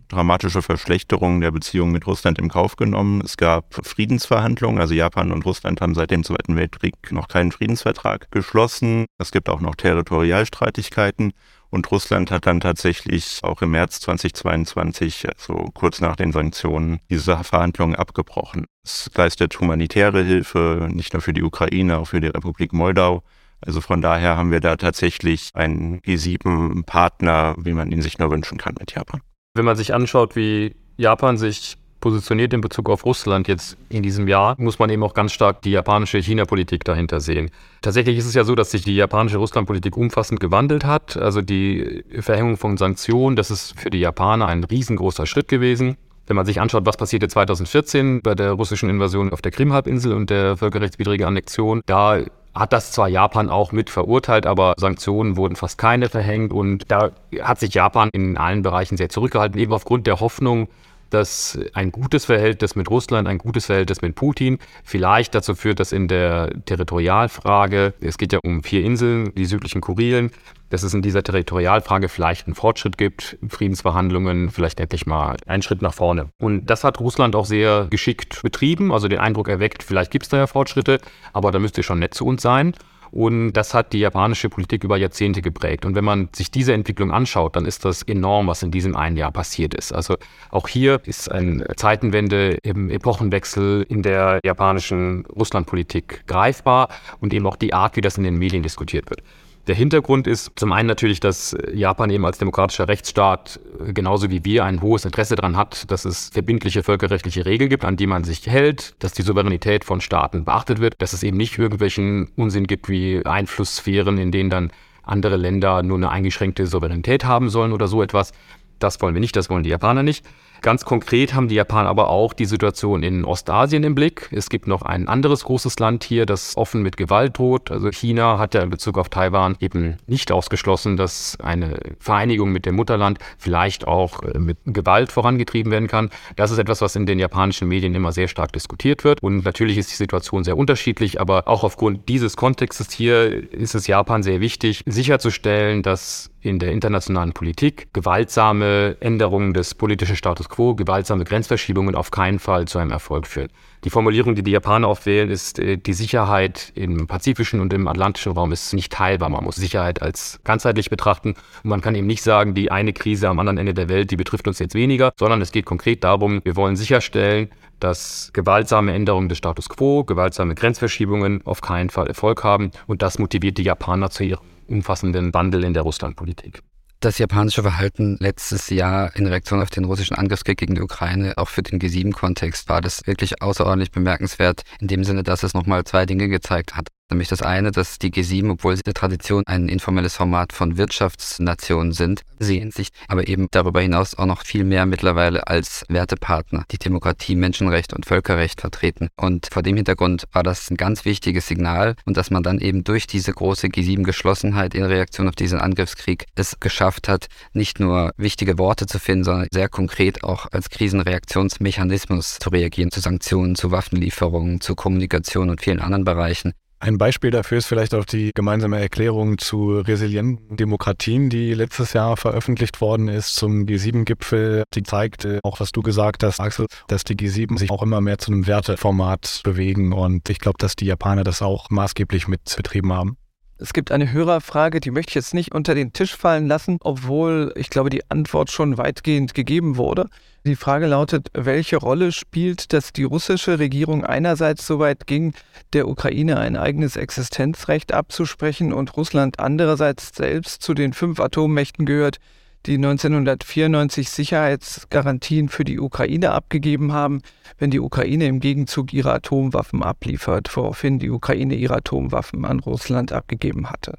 dramatische 0.09 0.61
Verschlechterung 0.61 1.39
der 1.39 1.51
Beziehungen 1.51 1.93
mit 1.93 2.05
Russland 2.07 2.39
im 2.39 2.49
Kauf 2.49 2.75
genommen. 2.75 3.21
Es 3.23 3.37
gab 3.37 3.79
Friedensverhandlungen, 3.85 4.81
also 4.81 4.93
Japan 4.93 5.31
und 5.31 5.45
Russland 5.45 5.79
haben 5.79 5.95
seit 5.95 6.11
dem 6.11 6.25
Zweiten 6.25 6.57
Weltkrieg 6.57 6.95
noch 7.11 7.29
keinen 7.29 7.53
Friedensvertrag 7.53 8.29
geschlossen. 8.31 9.05
Es 9.17 9.31
gibt 9.31 9.47
auch 9.47 9.61
noch 9.61 9.75
Territorialstreitigkeiten 9.75 11.31
und 11.69 11.89
Russland 11.91 12.31
hat 12.31 12.45
dann 12.47 12.59
tatsächlich 12.59 13.39
auch 13.43 13.61
im 13.61 13.71
März 13.71 13.99
2022, 14.01 15.27
also 15.27 15.69
kurz 15.73 16.01
nach 16.01 16.15
den 16.15 16.31
Sanktionen, 16.31 16.99
diese 17.09 17.43
Verhandlungen 17.43 17.95
abgebrochen. 17.95 18.65
Es 18.83 19.09
leistet 19.15 19.59
humanitäre 19.59 20.23
Hilfe, 20.23 20.87
nicht 20.91 21.13
nur 21.13 21.21
für 21.21 21.33
die 21.33 21.43
Ukraine, 21.43 21.99
auch 21.99 22.07
für 22.07 22.21
die 22.21 22.27
Republik 22.27 22.73
Moldau. 22.73 23.23
Also 23.61 23.81
von 23.81 24.01
daher 24.01 24.37
haben 24.37 24.51
wir 24.51 24.61
da 24.61 24.77
tatsächlich 24.77 25.51
einen 25.53 25.99
G7-Partner, 25.99 27.55
wie 27.59 27.73
man 27.73 27.91
ihn 27.91 28.01
sich 28.01 28.17
nur 28.17 28.31
wünschen 28.31 28.57
kann 28.57 28.75
mit 28.79 28.93
Japan. 28.95 29.21
Wenn 29.53 29.65
man 29.65 29.75
sich 29.75 29.93
anschaut, 29.93 30.35
wie 30.35 30.75
Japan 30.97 31.37
sich 31.37 31.77
positioniert 31.99 32.53
in 32.53 32.61
Bezug 32.61 32.89
auf 32.89 33.05
Russland 33.05 33.47
jetzt 33.47 33.77
in 33.89 34.03
diesem 34.03 34.27
Jahr, 34.27 34.55
muss 34.57 34.79
man 34.79 34.89
eben 34.89 35.03
auch 35.03 35.13
ganz 35.13 35.31
stark 35.31 35.61
die 35.61 35.71
japanische 35.71 36.19
China-Politik 36.19 36.83
dahinter 36.83 37.19
sehen. 37.19 37.51
Tatsächlich 37.81 38.17
ist 38.17 38.25
es 38.25 38.33
ja 38.33 38.43
so, 38.43 38.55
dass 38.55 38.71
sich 38.71 38.83
die 38.83 38.95
japanische 38.95 39.37
Russland-Politik 39.37 39.97
umfassend 39.97 40.39
gewandelt 40.39 40.85
hat. 40.85 41.17
Also 41.17 41.41
die 41.41 42.03
Verhängung 42.19 42.57
von 42.57 42.77
Sanktionen, 42.77 43.35
das 43.35 43.51
ist 43.51 43.79
für 43.79 43.89
die 43.89 43.99
Japaner 43.99 44.47
ein 44.47 44.63
riesengroßer 44.63 45.25
Schritt 45.25 45.47
gewesen. 45.47 45.97
Wenn 46.27 46.35
man 46.35 46.45
sich 46.45 46.61
anschaut, 46.61 46.85
was 46.85 46.95
passierte 46.95 47.27
2014 47.27 48.21
bei 48.21 48.35
der 48.35 48.51
russischen 48.51 48.89
Invasion 48.89 49.33
auf 49.33 49.41
der 49.41 49.51
Krimhalbinsel 49.51 50.13
und 50.13 50.29
der 50.29 50.57
völkerrechtswidrigen 50.57 51.25
Annexion, 51.25 51.81
da 51.87 52.19
hat 52.53 52.73
das 52.73 52.91
zwar 52.91 53.07
Japan 53.07 53.49
auch 53.49 53.71
mit 53.71 53.89
verurteilt, 53.89 54.45
aber 54.45 54.75
Sanktionen 54.77 55.37
wurden 55.37 55.55
fast 55.55 55.77
keine 55.77 56.09
verhängt 56.09 56.51
und 56.51 56.83
da 56.87 57.11
hat 57.41 57.59
sich 57.59 57.73
Japan 57.73 58.09
in 58.13 58.37
allen 58.37 58.61
Bereichen 58.61 58.97
sehr 58.97 59.09
zurückgehalten, 59.09 59.59
eben 59.59 59.73
aufgrund 59.73 60.07
der 60.07 60.19
Hoffnung, 60.19 60.67
dass 61.09 61.59
ein 61.73 61.91
gutes 61.91 62.25
Verhältnis 62.25 62.75
mit 62.75 62.89
Russland, 62.89 63.27
ein 63.27 63.37
gutes 63.37 63.67
Verhältnis 63.67 64.01
mit 64.01 64.15
Putin 64.15 64.59
vielleicht 64.83 65.35
dazu 65.35 65.55
führt, 65.55 65.79
dass 65.79 65.91
in 65.91 66.07
der 66.07 66.51
Territorialfrage, 66.65 67.93
es 68.01 68.17
geht 68.17 68.33
ja 68.33 68.39
um 68.43 68.63
vier 68.63 68.83
Inseln, 68.83 69.33
die 69.35 69.45
südlichen 69.45 69.81
Kurilen, 69.81 70.31
dass 70.69 70.83
es 70.83 70.93
in 70.93 71.01
dieser 71.01 71.23
Territorialfrage 71.23 72.09
vielleicht 72.09 72.47
einen 72.47 72.55
Fortschritt 72.55 72.97
gibt, 72.97 73.37
Friedensverhandlungen, 73.47 74.51
vielleicht 74.51 74.79
endlich 74.79 75.05
mal 75.05 75.37
einen 75.47 75.63
Schritt 75.63 75.81
nach 75.81 75.93
vorne. 75.93 76.29
Und 76.39 76.67
das 76.67 76.83
hat 76.83 76.99
Russland 76.99 77.35
auch 77.35 77.45
sehr 77.45 77.87
geschickt 77.89 78.41
betrieben, 78.43 78.91
also 78.91 79.07
den 79.07 79.19
Eindruck 79.19 79.47
erweckt, 79.47 79.83
vielleicht 79.83 80.11
gibt 80.11 80.23
es 80.23 80.29
da 80.29 80.37
ja 80.37 80.47
Fortschritte, 80.47 80.99
aber 81.33 81.51
da 81.51 81.59
müsst 81.59 81.77
ihr 81.77 81.83
schon 81.83 81.99
nett 81.99 82.13
zu 82.13 82.25
uns 82.25 82.41
sein. 82.41 82.73
Und 83.11 83.53
das 83.53 83.73
hat 83.73 83.93
die 83.93 83.99
japanische 83.99 84.49
Politik 84.49 84.83
über 84.83 84.97
Jahrzehnte 84.97 85.41
geprägt. 85.41 85.85
Und 85.85 85.95
wenn 85.95 86.05
man 86.05 86.29
sich 86.33 86.51
diese 86.51 86.73
Entwicklung 86.73 87.11
anschaut, 87.11 87.55
dann 87.55 87.65
ist 87.65 87.85
das 87.85 88.03
enorm, 88.03 88.47
was 88.47 88.63
in 88.63 88.71
diesem 88.71 88.95
einen 88.95 89.17
Jahr 89.17 89.31
passiert 89.31 89.73
ist. 89.73 89.91
Also 89.91 90.15
auch 90.51 90.67
hier 90.67 91.01
ist 91.05 91.31
eine 91.31 91.65
Zeitenwende 91.75 92.57
im 92.63 92.89
Epochenwechsel 92.89 93.85
in 93.89 94.03
der 94.03 94.39
japanischen 94.43 95.25
Russlandpolitik 95.25 96.23
greifbar 96.27 96.89
und 97.19 97.33
eben 97.33 97.45
auch 97.47 97.55
die 97.55 97.73
Art, 97.73 97.95
wie 97.95 98.01
das 98.01 98.17
in 98.17 98.23
den 98.23 98.37
Medien 98.37 98.63
diskutiert 98.63 99.09
wird. 99.09 99.21
Der 99.69 99.75
Hintergrund 99.75 100.25
ist 100.25 100.51
zum 100.55 100.71
einen 100.71 100.87
natürlich, 100.87 101.19
dass 101.19 101.55
Japan 101.71 102.09
eben 102.09 102.25
als 102.25 102.39
demokratischer 102.39 102.87
Rechtsstaat 102.87 103.59
äh, 103.87 103.93
genauso 103.93 104.31
wie 104.31 104.43
wir 104.43 104.65
ein 104.65 104.81
hohes 104.81 105.05
Interesse 105.05 105.35
daran 105.35 105.55
hat, 105.55 105.91
dass 105.91 106.05
es 106.05 106.29
verbindliche 106.29 106.81
völkerrechtliche 106.81 107.45
Regeln 107.45 107.69
gibt, 107.69 107.85
an 107.85 107.95
die 107.95 108.07
man 108.07 108.23
sich 108.23 108.47
hält, 108.47 108.95
dass 108.97 109.13
die 109.13 109.21
Souveränität 109.21 109.85
von 109.85 110.01
Staaten 110.01 110.43
beachtet 110.43 110.79
wird, 110.79 110.95
dass 110.97 111.13
es 111.13 111.21
eben 111.21 111.37
nicht 111.37 111.59
irgendwelchen 111.59 112.31
Unsinn 112.35 112.65
gibt 112.65 112.89
wie 112.89 113.23
Einflusssphären, 113.23 114.17
in 114.17 114.31
denen 114.31 114.49
dann 114.49 114.71
andere 115.03 115.37
Länder 115.37 115.83
nur 115.83 115.97
eine 115.97 116.09
eingeschränkte 116.09 116.65
Souveränität 116.65 117.23
haben 117.23 117.49
sollen 117.49 117.71
oder 117.71 117.87
so 117.87 118.01
etwas. 118.01 118.31
Das 118.79 118.99
wollen 119.03 119.13
wir 119.13 119.21
nicht, 119.21 119.35
das 119.35 119.51
wollen 119.51 119.61
die 119.61 119.69
Japaner 119.69 120.01
nicht. 120.01 120.25
Ganz 120.61 120.85
konkret 120.85 121.33
haben 121.33 121.47
die 121.47 121.55
Japaner 121.55 121.89
aber 121.89 122.09
auch 122.09 122.33
die 122.33 122.45
Situation 122.45 123.03
in 123.03 123.25
Ostasien 123.25 123.83
im 123.83 123.95
Blick. 123.95 124.29
Es 124.31 124.49
gibt 124.49 124.67
noch 124.67 124.81
ein 124.81 125.07
anderes 125.07 125.43
großes 125.43 125.79
Land 125.79 126.03
hier, 126.03 126.25
das 126.25 126.57
offen 126.57 126.81
mit 126.81 126.97
Gewalt 126.97 127.37
droht. 127.37 127.71
Also 127.71 127.89
China 127.91 128.37
hat 128.37 128.53
ja 128.53 128.61
in 128.61 128.69
Bezug 128.69 128.97
auf 128.97 129.09
Taiwan 129.09 129.55
eben 129.59 129.97
nicht 130.07 130.31
ausgeschlossen, 130.31 130.97
dass 130.97 131.37
eine 131.41 131.79
Vereinigung 131.99 132.51
mit 132.51 132.65
dem 132.65 132.75
Mutterland 132.75 133.19
vielleicht 133.37 133.87
auch 133.87 134.21
äh, 134.23 134.37
mit 134.37 134.57
Gewalt 134.65 135.11
vorangetrieben 135.11 135.71
werden 135.71 135.87
kann. 135.87 136.09
Das 136.35 136.51
ist 136.51 136.57
etwas, 136.57 136.81
was 136.81 136.95
in 136.95 137.05
den 137.05 137.19
japanischen 137.19 137.67
Medien 137.67 137.95
immer 137.95 138.11
sehr 138.11 138.27
stark 138.27 138.51
diskutiert 138.51 139.03
wird. 139.03 139.23
Und 139.23 139.45
natürlich 139.45 139.77
ist 139.77 139.91
die 139.91 139.95
Situation 139.95 140.43
sehr 140.43 140.57
unterschiedlich, 140.57 141.21
aber 141.21 141.47
auch 141.47 141.63
aufgrund 141.63 142.09
dieses 142.09 142.35
Kontextes 142.35 142.91
hier 142.91 143.51
ist 143.53 143.75
es 143.75 143.87
Japan 143.87 144.23
sehr 144.23 144.41
wichtig, 144.41 144.83
sicherzustellen, 144.85 145.83
dass 145.83 146.31
in 146.41 146.59
der 146.59 146.71
internationalen 146.71 147.33
Politik 147.33 147.87
gewaltsame 147.93 148.97
Änderungen 148.99 149.53
des 149.53 149.75
politischen 149.75 150.15
Status 150.15 150.48
quo, 150.49 150.75
gewaltsame 150.75 151.23
Grenzverschiebungen 151.23 151.95
auf 151.95 152.11
keinen 152.11 152.39
Fall 152.39 152.67
zu 152.67 152.79
einem 152.79 152.91
Erfolg 152.91 153.27
führen. 153.27 153.49
Die 153.85 153.89
Formulierung, 153.89 154.35
die 154.35 154.43
die 154.43 154.51
Japaner 154.51 154.89
oft 154.89 155.05
wählen, 155.05 155.29
ist, 155.29 155.59
äh, 155.59 155.77
die 155.77 155.93
Sicherheit 155.93 156.71
im 156.75 157.07
pazifischen 157.07 157.61
und 157.61 157.71
im 157.71 157.87
atlantischen 157.87 158.33
Raum 158.33 158.51
ist 158.51 158.73
nicht 158.73 158.91
teilbar. 158.91 159.29
Man 159.29 159.43
muss 159.43 159.55
Sicherheit 159.55 160.01
als 160.01 160.39
ganzheitlich 160.43 160.89
betrachten. 160.89 161.35
Und 161.63 161.69
man 161.69 161.81
kann 161.81 161.95
eben 161.95 162.07
nicht 162.07 162.23
sagen, 162.23 162.53
die 162.53 162.71
eine 162.71 162.91
Krise 162.91 163.29
am 163.29 163.39
anderen 163.39 163.57
Ende 163.57 163.73
der 163.73 163.87
Welt, 163.87 164.11
die 164.11 164.17
betrifft 164.17 164.47
uns 164.47 164.59
jetzt 164.59 164.75
weniger, 164.75 165.13
sondern 165.17 165.41
es 165.41 165.51
geht 165.51 165.65
konkret 165.65 166.03
darum, 166.03 166.41
wir 166.43 166.55
wollen 166.55 166.75
sicherstellen, 166.75 167.49
dass 167.79 168.31
gewaltsame 168.33 168.93
Änderungen 168.93 169.29
des 169.29 169.37
Status 169.37 169.69
quo, 169.69 170.03
gewaltsame 170.03 170.55
Grenzverschiebungen 170.55 171.41
auf 171.45 171.61
keinen 171.61 171.89
Fall 171.89 172.07
Erfolg 172.07 172.43
haben. 172.43 172.71
Und 172.87 173.01
das 173.01 173.19
motiviert 173.19 173.57
die 173.57 173.63
Japaner 173.63 174.09
zu 174.09 174.23
ihrem 174.23 174.43
umfassenden 174.67 175.33
Wandel 175.33 175.63
in 175.63 175.73
der 175.73 175.83
Russlandpolitik. 175.83 176.61
Das 177.01 177.17
japanische 177.17 177.61
Verhalten 177.61 178.17
letztes 178.19 178.69
Jahr 178.69 179.15
in 179.15 179.25
Reaktion 179.25 179.61
auf 179.61 179.69
den 179.69 179.85
russischen 179.85 180.17
Angriffskrieg 180.17 180.57
gegen 180.57 180.75
die 180.75 180.81
Ukraine, 180.81 181.37
auch 181.37 181.47
für 181.47 181.63
den 181.63 181.79
G7-Kontext, 181.79 182.67
war 182.67 182.81
das 182.81 183.07
wirklich 183.07 183.41
außerordentlich 183.41 183.91
bemerkenswert, 183.91 184.63
in 184.81 184.89
dem 184.89 185.05
Sinne, 185.05 185.23
dass 185.23 185.43
es 185.43 185.53
nochmal 185.53 185.85
zwei 185.85 186.05
Dinge 186.05 186.27
gezeigt 186.27 186.75
hat. 186.75 186.89
Nämlich 187.11 187.27
das 187.27 187.41
eine, 187.41 187.71
dass 187.71 187.97
die 187.97 188.11
G7, 188.11 188.51
obwohl 188.51 188.75
sie 188.75 188.83
der 188.83 188.93
Tradition 188.93 189.43
ein 189.47 189.67
informelles 189.67 190.15
Format 190.15 190.53
von 190.53 190.77
Wirtschaftsnationen 190.77 191.91
sind, 191.91 192.21
sehen 192.37 192.69
sich 192.69 192.89
aber 193.07 193.27
eben 193.27 193.47
darüber 193.49 193.81
hinaus 193.81 194.13
auch 194.13 194.27
noch 194.27 194.45
viel 194.45 194.63
mehr 194.63 194.85
mittlerweile 194.85 195.47
als 195.47 195.85
Wertepartner, 195.89 196.65
die 196.69 196.77
Demokratie, 196.77 197.35
Menschenrecht 197.35 197.93
und 197.93 198.05
Völkerrecht 198.05 198.61
vertreten. 198.61 199.09
Und 199.15 199.47
vor 199.51 199.63
dem 199.63 199.75
Hintergrund 199.75 200.25
war 200.33 200.43
das 200.43 200.69
ein 200.69 200.77
ganz 200.77 201.03
wichtiges 201.03 201.47
Signal 201.47 201.95
und 202.05 202.15
dass 202.15 202.29
man 202.29 202.43
dann 202.43 202.59
eben 202.59 202.83
durch 202.83 203.07
diese 203.07 203.33
große 203.33 203.67
G7-Geschlossenheit 203.67 204.75
in 204.75 204.83
Reaktion 204.83 205.27
auf 205.27 205.35
diesen 205.35 205.59
Angriffskrieg 205.59 206.27
es 206.35 206.59
geschafft 206.59 207.09
hat, 207.09 207.27
nicht 207.53 207.79
nur 207.79 208.11
wichtige 208.17 208.59
Worte 208.59 208.85
zu 208.85 208.99
finden, 208.99 209.23
sondern 209.23 209.47
sehr 209.51 209.67
konkret 209.67 210.23
auch 210.23 210.45
als 210.51 210.69
Krisenreaktionsmechanismus 210.69 212.37
zu 212.37 212.49
reagieren, 212.49 212.91
zu 212.91 212.99
Sanktionen, 212.99 213.55
zu 213.55 213.71
Waffenlieferungen, 213.71 214.61
zu 214.61 214.75
Kommunikation 214.75 215.49
und 215.49 215.61
vielen 215.61 215.79
anderen 215.79 216.05
Bereichen. 216.05 216.53
Ein 216.81 216.97
Beispiel 216.97 217.29
dafür 217.29 217.57
ist 217.57 217.65
vielleicht 217.65 217.93
auch 217.93 218.05
die 218.05 218.31
gemeinsame 218.33 218.79
Erklärung 218.79 219.37
zu 219.37 219.79
resilienten 219.79 220.55
Demokratien, 220.55 221.29
die 221.29 221.53
letztes 221.53 221.91
Jahr 221.91 222.15
veröffentlicht 222.15 222.79
worden 222.79 223.09
ist 223.09 223.35
zum 223.35 223.65
G7-Gipfel. 223.65 224.63
Die 224.73 224.83
zeigt 224.83 225.25
äh, 225.25 225.39
auch, 225.43 225.59
was 225.59 225.73
du 225.73 225.81
gesagt 225.81 226.23
hast, 226.23 226.39
Axel, 226.39 226.67
dass 226.87 227.03
die 227.03 227.15
G7 227.15 227.59
sich 227.59 227.69
auch 227.69 227.83
immer 227.83 227.99
mehr 227.99 228.17
zu 228.17 228.31
einem 228.31 228.47
Werteformat 228.47 229.41
bewegen. 229.43 229.91
Und 229.91 230.29
ich 230.29 230.39
glaube, 230.39 230.57
dass 230.57 230.77
die 230.77 230.85
Japaner 230.85 231.25
das 231.25 231.41
auch 231.41 231.69
maßgeblich 231.69 232.29
mit 232.29 232.55
betrieben 232.55 232.93
haben. 232.93 233.17
Es 233.61 233.73
gibt 233.73 233.91
eine 233.91 234.13
Hörerfrage, 234.13 234.79
die 234.79 234.89
möchte 234.89 235.11
ich 235.11 235.15
jetzt 235.15 235.33
nicht 235.33 235.53
unter 235.53 235.75
den 235.75 235.91
Tisch 235.91 236.15
fallen 236.15 236.47
lassen, 236.47 236.77
obwohl 236.81 237.51
ich 237.57 237.69
glaube, 237.69 237.89
die 237.89 238.09
Antwort 238.09 238.51
schon 238.51 238.77
weitgehend 238.77 239.33
gegeben 239.33 239.75
wurde. 239.75 240.07
Die 240.45 240.55
Frage 240.55 240.87
lautet, 240.87 241.27
welche 241.33 241.75
Rolle 241.75 242.13
spielt, 242.13 242.71
dass 242.71 242.93
die 242.93 243.03
russische 243.03 243.59
Regierung 243.59 244.05
einerseits 244.05 244.65
so 244.65 244.79
weit 244.79 245.07
ging, 245.07 245.33
der 245.73 245.89
Ukraine 245.89 246.39
ein 246.39 246.55
eigenes 246.55 246.95
Existenzrecht 246.95 247.91
abzusprechen 247.91 248.71
und 248.71 248.95
Russland 248.95 249.41
andererseits 249.41 250.15
selbst 250.15 250.63
zu 250.63 250.73
den 250.73 250.93
fünf 250.93 251.19
Atommächten 251.19 251.85
gehört, 251.85 252.19
die 252.65 252.75
1994 252.75 254.09
Sicherheitsgarantien 254.09 255.49
für 255.49 255.63
die 255.63 255.79
Ukraine 255.79 256.31
abgegeben 256.31 256.91
haben, 256.93 257.21
wenn 257.57 257.71
die 257.71 257.79
Ukraine 257.79 258.27
im 258.27 258.39
Gegenzug 258.39 258.93
ihre 258.93 259.13
Atomwaffen 259.13 259.83
abliefert, 259.83 260.55
woraufhin 260.55 260.99
die 260.99 261.09
Ukraine 261.09 261.55
ihre 261.55 261.77
Atomwaffen 261.77 262.45
an 262.45 262.59
Russland 262.59 263.11
abgegeben 263.11 263.69
hatte. 263.69 263.95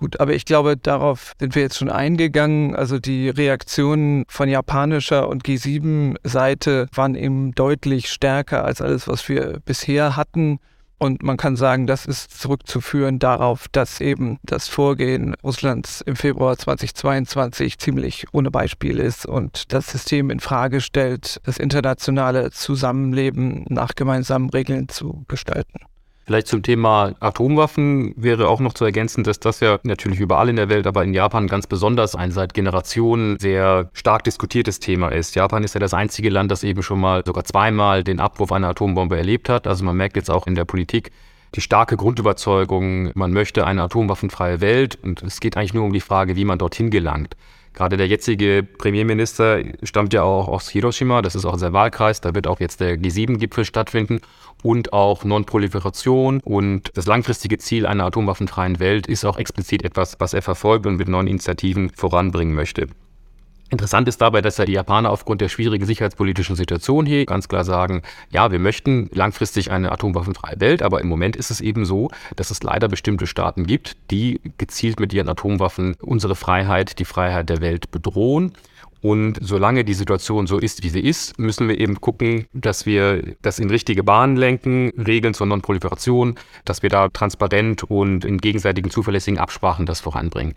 Gut, 0.00 0.18
aber 0.18 0.32
ich 0.32 0.46
glaube, 0.46 0.78
darauf 0.78 1.34
sind 1.38 1.54
wir 1.54 1.60
jetzt 1.60 1.76
schon 1.76 1.90
eingegangen. 1.90 2.74
Also 2.74 2.98
die 2.98 3.28
Reaktionen 3.28 4.24
von 4.28 4.48
japanischer 4.48 5.28
und 5.28 5.44
G7-Seite 5.44 6.88
waren 6.94 7.14
eben 7.14 7.52
deutlich 7.52 8.08
stärker 8.08 8.64
als 8.64 8.80
alles, 8.80 9.08
was 9.08 9.28
wir 9.28 9.60
bisher 9.66 10.16
hatten. 10.16 10.58
Und 11.02 11.22
man 11.22 11.38
kann 11.38 11.56
sagen, 11.56 11.86
das 11.86 12.04
ist 12.04 12.38
zurückzuführen 12.38 13.18
darauf, 13.18 13.68
dass 13.68 14.02
eben 14.02 14.38
das 14.42 14.68
Vorgehen 14.68 15.34
Russlands 15.42 16.02
im 16.02 16.14
Februar 16.14 16.58
2022 16.58 17.78
ziemlich 17.78 18.26
ohne 18.32 18.50
Beispiel 18.50 18.98
ist 18.98 19.24
und 19.24 19.72
das 19.72 19.90
System 19.90 20.28
in 20.28 20.40
Frage 20.40 20.82
stellt, 20.82 21.40
das 21.44 21.56
internationale 21.56 22.50
Zusammenleben 22.50 23.64
nach 23.70 23.94
gemeinsamen 23.94 24.50
Regeln 24.50 24.90
zu 24.90 25.24
gestalten. 25.26 25.80
Vielleicht 26.30 26.46
zum 26.46 26.62
Thema 26.62 27.14
Atomwaffen 27.18 28.14
wäre 28.16 28.46
auch 28.46 28.60
noch 28.60 28.72
zu 28.72 28.84
ergänzen, 28.84 29.24
dass 29.24 29.40
das 29.40 29.58
ja 29.58 29.80
natürlich 29.82 30.20
überall 30.20 30.48
in 30.48 30.54
der 30.54 30.68
Welt, 30.68 30.86
aber 30.86 31.02
in 31.02 31.12
Japan 31.12 31.48
ganz 31.48 31.66
besonders 31.66 32.14
ein 32.14 32.30
seit 32.30 32.54
Generationen 32.54 33.36
sehr 33.40 33.90
stark 33.94 34.22
diskutiertes 34.22 34.78
Thema 34.78 35.08
ist. 35.08 35.34
Japan 35.34 35.64
ist 35.64 35.74
ja 35.74 35.80
das 35.80 35.92
einzige 35.92 36.30
Land, 36.30 36.52
das 36.52 36.62
eben 36.62 36.84
schon 36.84 37.00
mal 37.00 37.24
sogar 37.26 37.42
zweimal 37.42 38.04
den 38.04 38.20
Abwurf 38.20 38.52
einer 38.52 38.68
Atombombe 38.68 39.16
erlebt 39.16 39.48
hat. 39.48 39.66
Also 39.66 39.84
man 39.84 39.96
merkt 39.96 40.14
jetzt 40.14 40.30
auch 40.30 40.46
in 40.46 40.54
der 40.54 40.64
Politik, 40.64 41.10
die 41.56 41.60
starke 41.62 41.96
Grundüberzeugung, 41.96 43.10
man 43.14 43.32
möchte 43.32 43.66
eine 43.66 43.82
atomwaffenfreie 43.82 44.60
Welt 44.60 45.00
und 45.02 45.24
es 45.24 45.40
geht 45.40 45.56
eigentlich 45.56 45.74
nur 45.74 45.84
um 45.84 45.92
die 45.92 46.00
Frage, 46.00 46.36
wie 46.36 46.44
man 46.44 46.60
dorthin 46.60 46.90
gelangt. 46.90 47.34
Gerade 47.72 47.96
der 47.96 48.08
jetzige 48.08 48.62
Premierminister 48.62 49.62
stammt 49.84 50.12
ja 50.12 50.22
auch 50.22 50.48
aus 50.48 50.68
Hiroshima, 50.68 51.22
das 51.22 51.34
ist 51.34 51.44
auch 51.44 51.56
sein 51.56 51.72
Wahlkreis, 51.72 52.20
da 52.20 52.34
wird 52.34 52.46
auch 52.46 52.60
jetzt 52.60 52.80
der 52.80 52.96
G7-Gipfel 52.98 53.64
stattfinden. 53.64 54.20
Und 54.62 54.92
auch 54.92 55.24
Non-Proliferation 55.24 56.40
und 56.40 56.90
das 56.94 57.06
langfristige 57.06 57.56
Ziel 57.58 57.86
einer 57.86 58.04
atomwaffenfreien 58.04 58.78
Welt 58.78 59.06
ist 59.06 59.24
auch 59.24 59.38
explizit 59.38 59.84
etwas, 59.84 60.16
was 60.18 60.34
er 60.34 60.42
verfolgt 60.42 60.86
und 60.86 60.96
mit 60.96 61.08
neuen 61.08 61.28
Initiativen 61.28 61.90
voranbringen 61.96 62.54
möchte. 62.54 62.88
Interessant 63.70 64.08
ist 64.08 64.20
dabei, 64.20 64.42
dass 64.42 64.58
ja 64.58 64.64
die 64.64 64.72
Japaner 64.72 65.10
aufgrund 65.10 65.40
der 65.40 65.48
schwierigen 65.48 65.86
sicherheitspolitischen 65.86 66.56
Situation 66.56 67.06
hier 67.06 67.24
ganz 67.24 67.46
klar 67.46 67.64
sagen, 67.64 68.02
ja, 68.30 68.50
wir 68.50 68.58
möchten 68.58 69.08
langfristig 69.12 69.70
eine 69.70 69.92
atomwaffenfreie 69.92 70.58
Welt, 70.58 70.82
aber 70.82 71.00
im 71.00 71.06
Moment 71.06 71.36
ist 71.36 71.52
es 71.52 71.60
eben 71.60 71.84
so, 71.84 72.10
dass 72.34 72.50
es 72.50 72.64
leider 72.64 72.88
bestimmte 72.88 73.28
Staaten 73.28 73.66
gibt, 73.66 73.96
die 74.10 74.40
gezielt 74.58 74.98
mit 74.98 75.12
ihren 75.12 75.28
Atomwaffen 75.28 75.94
unsere 76.00 76.34
Freiheit, 76.34 76.98
die 76.98 77.04
Freiheit 77.04 77.48
der 77.48 77.60
Welt 77.60 77.92
bedrohen. 77.92 78.52
Und 79.02 79.38
solange 79.40 79.84
die 79.84 79.94
Situation 79.94 80.48
so 80.48 80.58
ist, 80.58 80.82
wie 80.82 80.90
sie 80.90 81.00
ist, 81.00 81.38
müssen 81.38 81.68
wir 81.68 81.78
eben 81.78 82.00
gucken, 82.00 82.46
dass 82.52 82.86
wir 82.86 83.36
das 83.40 83.60
in 83.60 83.70
richtige 83.70 84.02
Bahnen 84.02 84.36
lenken, 84.36 84.90
Regeln 84.98 85.32
zur 85.32 85.46
Non-Proliferation, 85.46 86.34
dass 86.64 86.82
wir 86.82 86.90
da 86.90 87.08
transparent 87.08 87.84
und 87.84 88.24
in 88.24 88.38
gegenseitigen 88.38 88.90
zuverlässigen 88.90 89.38
Absprachen 89.38 89.86
das 89.86 90.00
voranbringen. 90.00 90.54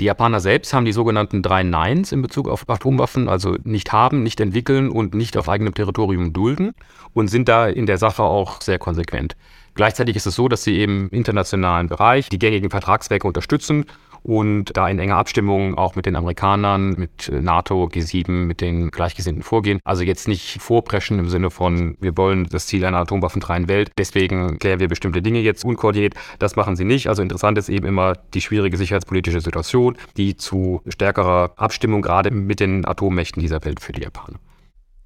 Die 0.00 0.06
Japaner 0.06 0.40
selbst 0.40 0.74
haben 0.74 0.84
die 0.84 0.92
sogenannten 0.92 1.42
drei 1.42 1.62
Neins 1.62 2.10
in 2.10 2.20
Bezug 2.20 2.48
auf 2.48 2.68
Atomwaffen, 2.68 3.28
also 3.28 3.56
nicht 3.62 3.92
haben, 3.92 4.24
nicht 4.24 4.40
entwickeln 4.40 4.90
und 4.90 5.14
nicht 5.14 5.36
auf 5.36 5.48
eigenem 5.48 5.74
Territorium 5.74 6.32
dulden 6.32 6.74
und 7.12 7.28
sind 7.28 7.48
da 7.48 7.68
in 7.68 7.86
der 7.86 7.98
Sache 7.98 8.24
auch 8.24 8.60
sehr 8.60 8.78
konsequent. 8.78 9.36
Gleichzeitig 9.74 10.16
ist 10.16 10.26
es 10.26 10.34
so, 10.34 10.48
dass 10.48 10.64
sie 10.64 10.82
im 10.82 11.08
internationalen 11.10 11.88
Bereich 11.88 12.28
die 12.28 12.38
gängigen 12.38 12.70
Vertragswerke 12.70 13.26
unterstützen 13.26 13.86
und 14.24 14.76
da 14.76 14.88
in 14.88 14.98
enger 14.98 15.16
Abstimmung 15.16 15.76
auch 15.76 15.94
mit 15.94 16.06
den 16.06 16.16
Amerikanern, 16.16 16.94
mit 16.96 17.30
NATO, 17.30 17.84
G7, 17.84 18.30
mit 18.30 18.60
den 18.60 18.90
Gleichgesinnten 18.90 19.42
vorgehen. 19.42 19.80
Also 19.84 20.02
jetzt 20.02 20.26
nicht 20.26 20.60
vorpreschen 20.60 21.18
im 21.18 21.28
Sinne 21.28 21.50
von, 21.50 21.96
wir 22.00 22.16
wollen 22.16 22.46
das 22.50 22.66
Ziel 22.66 22.84
einer 22.84 22.98
atomwaffenfreien 22.98 23.68
Welt, 23.68 23.92
deswegen 23.98 24.58
klären 24.58 24.80
wir 24.80 24.88
bestimmte 24.88 25.22
Dinge 25.22 25.40
jetzt 25.40 25.64
unkoordiniert. 25.64 26.14
Das 26.38 26.56
machen 26.56 26.74
sie 26.74 26.84
nicht. 26.84 27.08
Also 27.08 27.22
interessant 27.22 27.58
ist 27.58 27.68
eben 27.68 27.86
immer 27.86 28.14
die 28.32 28.40
schwierige 28.40 28.76
sicherheitspolitische 28.76 29.40
Situation, 29.40 29.96
die 30.16 30.36
zu 30.36 30.80
stärkerer 30.88 31.52
Abstimmung 31.56 32.02
gerade 32.02 32.30
mit 32.30 32.60
den 32.60 32.86
Atommächten 32.86 33.40
dieser 33.40 33.64
Welt 33.64 33.80
für 33.80 33.92
die 33.92 34.02
Japaner. 34.02 34.38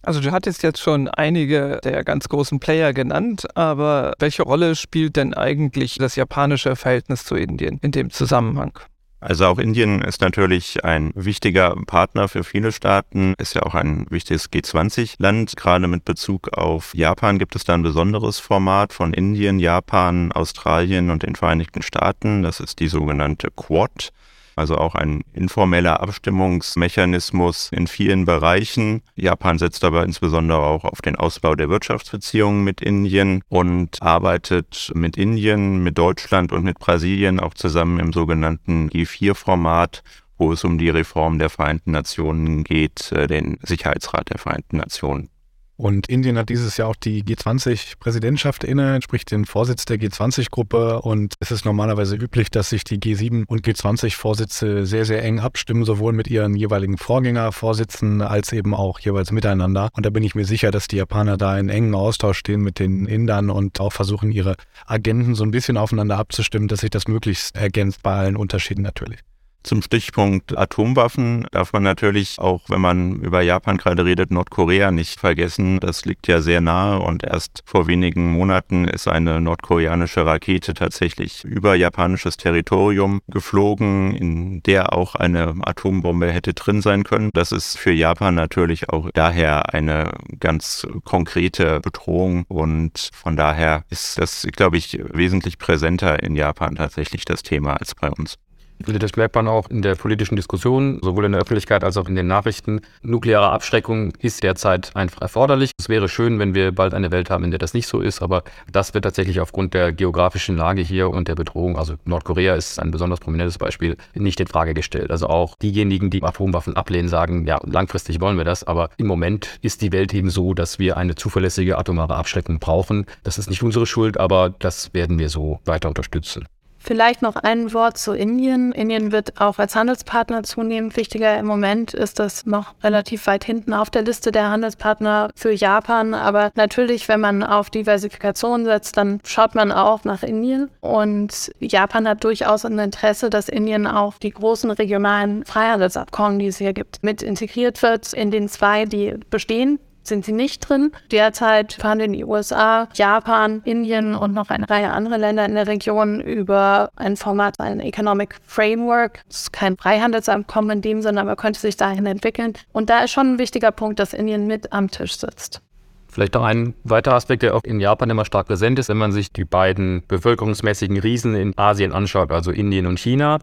Also 0.03 0.21
du 0.21 0.31
hattest 0.31 0.63
jetzt 0.63 0.81
schon 0.81 1.09
einige 1.09 1.81
der 1.83 2.05
ganz 2.05 2.29
großen 2.29 2.61
Player 2.61 2.93
genannt, 2.93 3.47
aber 3.57 4.15
welche 4.21 4.45
Rolle 4.45 4.77
spielt 4.77 5.17
denn 5.17 5.35
eigentlich 5.35 5.97
das 5.99 6.17
japanische 6.17 6.77
Verhältnis 6.77 7.25
zu 7.25 7.35
Indien 7.35 7.79
in 7.83 7.91
dem 7.91 8.11
Zusammenhang? 8.11 8.79
Also 9.21 9.47
auch 9.47 9.59
Indien 9.59 10.01
ist 10.01 10.21
natürlich 10.21 10.85
ein 10.85 11.11
wichtiger 11.17 11.75
Partner 11.87 12.29
für 12.29 12.45
viele 12.45 12.71
Staaten, 12.71 13.35
ist 13.39 13.55
ja 13.55 13.63
auch 13.65 13.75
ein 13.75 14.07
wichtiges 14.11 14.51
G20-Land. 14.53 15.57
Gerade 15.57 15.89
mit 15.89 16.05
Bezug 16.05 16.57
auf 16.57 16.95
Japan 16.95 17.41
gibt 17.41 17.57
es 17.57 17.65
da 17.65 17.75
ein 17.75 17.83
besonderes 17.83 18.39
Format 18.39 18.93
von 18.93 19.13
Indien, 19.13 19.59
Japan, 19.59 20.31
Australien 20.31 21.11
und 21.11 21.25
den 21.25 21.35
Vereinigten 21.35 21.83
Staaten. 21.83 22.45
Das 22.45 22.61
ist 22.61 22.79
die 22.79 22.87
sogenannte 22.87 23.49
Quad 23.51 24.13
also 24.59 24.77
auch 24.77 24.95
ein 24.95 25.23
informeller 25.33 26.01
Abstimmungsmechanismus 26.01 27.71
in 27.73 27.87
vielen 27.87 28.25
Bereichen. 28.25 29.03
Japan 29.15 29.59
setzt 29.59 29.85
aber 29.85 30.05
insbesondere 30.05 30.61
auch 30.61 30.85
auf 30.85 31.01
den 31.01 31.17
Ausbau 31.17 31.55
der 31.55 31.69
Wirtschaftsbeziehungen 31.69 32.65
mit 32.65 32.81
Indien 32.81 33.43
und 33.49 34.03
arbeitet 34.03 34.93
mit 34.95 35.17
Indien, 35.17 35.83
mit 35.83 35.97
Deutschland 35.97 36.53
und 36.53 36.65
mit 36.65 36.79
Brasilien 36.79 37.41
auch 37.41 37.55
zusammen 37.55 38.01
im 38.01 38.13
sogenannten 38.13 38.89
G4-Format 38.91 40.03
wo 40.41 40.53
es 40.53 40.65
um 40.65 40.79
die 40.79 40.89
Reform 40.91 41.39
der 41.39 41.51
Vereinten 41.51 41.91
Nationen 41.91 42.63
geht, 42.63 43.13
äh, 43.13 43.27
den 43.27 43.59
Sicherheitsrat 43.63 44.31
der 44.31 44.39
Vereinten 44.39 44.77
Nationen. 44.77 45.31
Und 45.79 46.09
Indien 46.09 46.37
hat 46.37 46.49
dieses 46.49 46.77
Jahr 46.77 46.89
auch 46.89 46.97
die 46.97 47.23
G20-Präsidentschaft 47.23 48.65
inne, 48.65 49.01
sprich 49.01 49.25
den 49.25 49.45
Vorsitz 49.45 49.85
der 49.85 49.97
G20-Gruppe. 49.99 51.03
Und 51.03 51.35
es 51.39 51.53
ist 51.53 51.65
normalerweise 51.65 52.17
üblich, 52.17 52.51
dass 52.51 52.71
sich 52.71 52.83
die 52.83 52.99
G7 52.99 53.45
und 53.47 53.65
G20-Vorsitze 53.65 54.87
sehr, 54.87 55.05
sehr 55.05 55.23
eng 55.23 55.39
abstimmen, 55.39 55.85
sowohl 55.85 56.13
mit 56.13 56.27
ihren 56.27 56.57
jeweiligen 56.57 56.99
Vorgängervorsitzen 56.99 58.23
als 58.23 58.53
eben 58.53 58.75
auch 58.75 58.99
jeweils 58.99 59.31
miteinander. 59.31 59.89
Und 59.93 60.05
da 60.05 60.11
bin 60.11 60.25
ich 60.25 60.35
mir 60.35 60.45
sicher, 60.45 60.73
dass 60.73 60.89
die 60.89 60.97
Japaner 60.97 61.37
da 61.37 61.57
in 61.57 61.69
engen 61.69 61.95
Austausch 61.95 62.39
stehen 62.39 62.63
mit 62.63 62.81
den 62.81 63.07
Indern 63.07 63.49
und 63.49 63.81
auch 63.81 63.93
versuchen, 63.93 64.33
ihre 64.33 64.57
Agenten 64.85 65.37
so 65.37 65.45
ein 65.45 65.53
bisschen 65.53 65.77
aufeinander 65.77 66.19
abzustimmen, 66.19 66.67
dass 66.67 66.81
sich 66.81 66.91
das 66.91 67.07
möglichst 67.07 67.55
ergänzt 67.55 68.03
bei 68.03 68.17
allen 68.17 68.37
Unterschieden 68.37 68.83
natürlich. 68.83 69.21
Zum 69.65 69.83
Stichpunkt 69.83 70.57
Atomwaffen 70.57 71.47
darf 71.51 71.73
man 71.73 71.83
natürlich 71.83 72.39
auch, 72.39 72.63
wenn 72.69 72.81
man 72.81 73.17
über 73.17 73.43
Japan 73.43 73.77
gerade 73.77 74.05
redet, 74.05 74.31
Nordkorea 74.31 74.91
nicht 74.91 75.21
vergessen. 75.21 75.81
Das 75.81 76.05
liegt 76.05 76.27
ja 76.27 76.41
sehr 76.41 76.61
nahe 76.61 77.01
und 77.01 77.25
erst 77.25 77.63
vor 77.67 77.87
wenigen 77.87 78.33
Monaten 78.33 78.87
ist 78.87 79.09
eine 79.09 79.41
nordkoreanische 79.41 80.25
Rakete 80.25 80.75
tatsächlich 80.75 81.45
über 81.45 81.75
japanisches 81.75 82.37
Territorium 82.37 83.21
geflogen, 83.29 84.15
in 84.15 84.63
der 84.63 84.95
auch 84.95 85.17
eine 85.17 85.55
Atombombe 85.61 86.33
hätte 86.33 86.55
drin 86.55 86.81
sein 86.81 87.05
können. 87.05 87.31
Das 87.35 87.53
ist 87.53 87.77
für 87.77 87.93
Japan 87.93 88.37
natürlich 88.37 88.89
auch 88.89 89.11
daher 89.13 89.75
eine 89.75 90.13
ganz 90.41 90.87
konkrete 91.05 91.81
Bedrohung 91.81 92.45
und 92.49 93.11
von 93.13 93.37
daher 93.37 93.85
ist 93.91 94.19
das, 94.19 94.47
glaube 94.53 94.79
ich, 94.79 94.99
wesentlich 95.13 95.59
präsenter 95.59 96.23
in 96.23 96.37
Japan 96.37 96.77
tatsächlich 96.77 97.25
das 97.25 97.43
Thema 97.43 97.75
als 97.75 97.95
bei 97.95 98.09
uns. 98.09 98.39
Das 98.87 99.17
merkt 99.17 99.35
man 99.35 99.49
auch 99.49 99.69
in 99.71 99.83
der 99.83 99.97
politischen 99.97 100.37
Diskussion, 100.37 101.01
sowohl 101.03 101.25
in 101.25 101.33
der 101.33 101.41
Öffentlichkeit 101.41 101.83
als 101.83 101.97
auch 101.97 102.09
in 102.09 102.15
den 102.15 102.29
Nachrichten. 102.29 102.81
Nukleare 103.03 103.51
Abschreckung 103.51 104.13
ist 104.21 104.43
derzeit 104.43 104.95
einfach 104.95 105.21
erforderlich. 105.21 105.73
Es 105.79 105.89
wäre 105.89 106.09
schön, 106.09 106.39
wenn 106.39 106.55
wir 106.55 106.73
bald 106.73 106.95
eine 106.95 107.11
Welt 107.11 107.29
haben, 107.29 107.45
in 107.45 107.51
der 107.51 107.59
das 107.59 107.75
nicht 107.75 107.89
so 107.89 108.01
ist, 108.01 108.23
aber 108.23 108.45
das 108.71 108.95
wird 108.95 109.05
tatsächlich 109.05 109.41
aufgrund 109.41 109.75
der 109.75 109.93
geografischen 109.93 110.57
Lage 110.57 110.83
hier 110.83 111.11
und 111.11 111.29
der 111.29 111.35
Bedrohung, 111.35 111.77
also 111.77 111.95
Nordkorea 112.05 112.55
ist 112.55 112.79
ein 112.79 112.91
besonders 112.91 113.21
prominentes 113.21 113.59
Beispiel, 113.59 113.97
nicht 114.15 114.39
in 114.41 114.47
Frage 114.47 114.75
gestellt. 114.75 115.11
Also 115.11 115.27
auch 115.27 115.57
diejenigen, 115.57 116.11
die 116.11 116.23
Atomwaffen 116.23 116.77
ablehnen, 116.77 117.09
sagen, 117.09 117.47
ja, 117.47 117.59
langfristig 117.65 118.21
wollen 118.21 118.37
wir 118.37 118.45
das, 118.45 118.65
aber 118.65 118.91
im 118.97 119.07
Moment 119.07 119.59
ist 119.63 119.83
die 119.83 119.93
Welt 119.93 120.15
eben 120.15 120.31
so, 120.31 120.55
dass 120.55 120.79
wir 120.79 120.97
eine 120.97 121.17
zuverlässige 121.17 121.79
atomare 121.79 122.15
Abschreckung 122.15 122.61
brauchen. 122.61 123.07
Das 123.25 123.39
ist 123.39 123.51
nicht 123.51 123.63
unsere 123.63 123.87
Schuld, 123.87 124.19
aber 124.21 124.55
das 124.59 124.95
werden 124.95 125.19
wir 125.19 125.29
so 125.29 125.61
weiter 125.65 125.89
unterstützen. 125.89 126.47
Vielleicht 126.89 127.21
noch 127.21 127.37
ein 127.37 127.75
Wort 127.75 127.99
zu 127.99 128.15
Indien. 128.15 128.73
Indien 128.73 129.13
wird 129.13 129.39
auch 129.43 129.59
als 129.59 129.77
Handelspartner 129.77 130.43
zunehmend 130.43 130.97
wichtiger. 130.97 131.39
Im 131.39 131.45
Moment 131.45 131.93
ist 131.93 132.19
das 132.19 132.47
noch 132.47 132.73
relativ 132.83 133.27
weit 133.27 133.45
hinten 133.45 133.75
auf 133.75 133.91
der 133.91 134.01
Liste 134.01 134.33
der 134.33 134.49
Handelspartner 134.49 135.29
für 135.37 135.53
Japan. 135.53 136.15
Aber 136.15 136.51
natürlich, 136.55 137.07
wenn 137.07 137.21
man 137.21 137.43
auf 137.43 137.69
Diversifikation 137.69 138.65
setzt, 138.65 138.97
dann 138.97 139.21
schaut 139.27 139.55
man 139.55 139.71
auch 139.71 140.05
nach 140.05 140.23
Indien. 140.23 140.71
Und 140.81 141.53
Japan 141.61 142.09
hat 142.09 142.25
durchaus 142.25 142.65
ein 142.65 142.79
Interesse, 142.79 143.29
dass 143.29 143.51
Indien 143.51 143.87
auch 143.87 144.15
die 144.17 144.31
großen 144.31 144.71
regionalen 144.71 145.45
Freihandelsabkommen, 145.45 146.39
die 146.39 146.47
es 146.47 146.57
hier 146.57 146.73
gibt, 146.73 147.03
mit 147.03 147.23
integriert 147.23 147.83
wird 147.83 148.15
in 148.15 148.31
den 148.31 148.49
zwei, 148.49 148.87
die 148.87 149.15
bestehen 149.29 149.79
sind 150.09 150.25
sie 150.25 150.33
nicht 150.33 150.69
drin. 150.69 150.93
Derzeit 151.11 151.75
verhandeln 151.75 152.13
die 152.13 152.25
USA, 152.25 152.89
Japan, 152.95 153.63
Indien 153.65 154.15
und 154.15 154.35
noch 154.35 154.51
eine 154.51 154.69
Reihe 154.69 154.91
anderer 154.91 155.19
Länder 155.19 155.45
in 155.45 155.55
der 155.55 155.67
Region 155.67 156.21
über 156.21 156.91
ein 156.97 157.17
Format, 157.17 157.55
ein 157.59 157.81
Economic 157.81 158.37
Framework. 158.45 159.23
Das 159.29 159.43
ist 159.43 159.53
kein 159.53 159.77
Freihandelsabkommen 159.77 160.71
in 160.71 160.83
dem 160.83 161.03
Sinne, 161.03 161.21
aber 161.21 161.37
könnte 161.37 161.61
sich 161.61 161.77
dahin 161.77 162.07
entwickeln. 162.07 162.55
Und 162.73 162.91
da 162.91 163.05
ist 163.05 163.13
schon 163.13 163.35
ein 163.35 163.39
wichtiger 163.39 163.71
Punkt, 163.71 163.99
dass 163.99 164.13
Indien 164.13 164.47
mit 164.47 164.73
am 164.73 164.91
Tisch 164.91 165.17
sitzt. 165.17 165.63
Vielleicht 166.11 166.35
noch 166.35 166.45
ein 166.45 166.75
weiterer 166.85 167.15
Aspekt, 167.15 167.43
der 167.43 167.55
auch 167.55 167.63
in 167.65 167.81
Japan 167.81 168.09
immer 168.09 168.25
stark 168.25 168.47
präsent 168.47 168.79
ist, 168.79 168.89
wenn 168.89 168.97
man 168.97 169.13
sich 169.13 169.31
die 169.31 169.45
beiden 169.45 170.03
bevölkerungsmäßigen 170.09 170.99
Riesen 170.99 171.35
in 171.35 171.57
Asien 171.57 171.93
anschaut, 171.93 172.33
also 172.33 172.51
Indien 172.51 172.87
und 172.87 172.99
China 172.99 173.39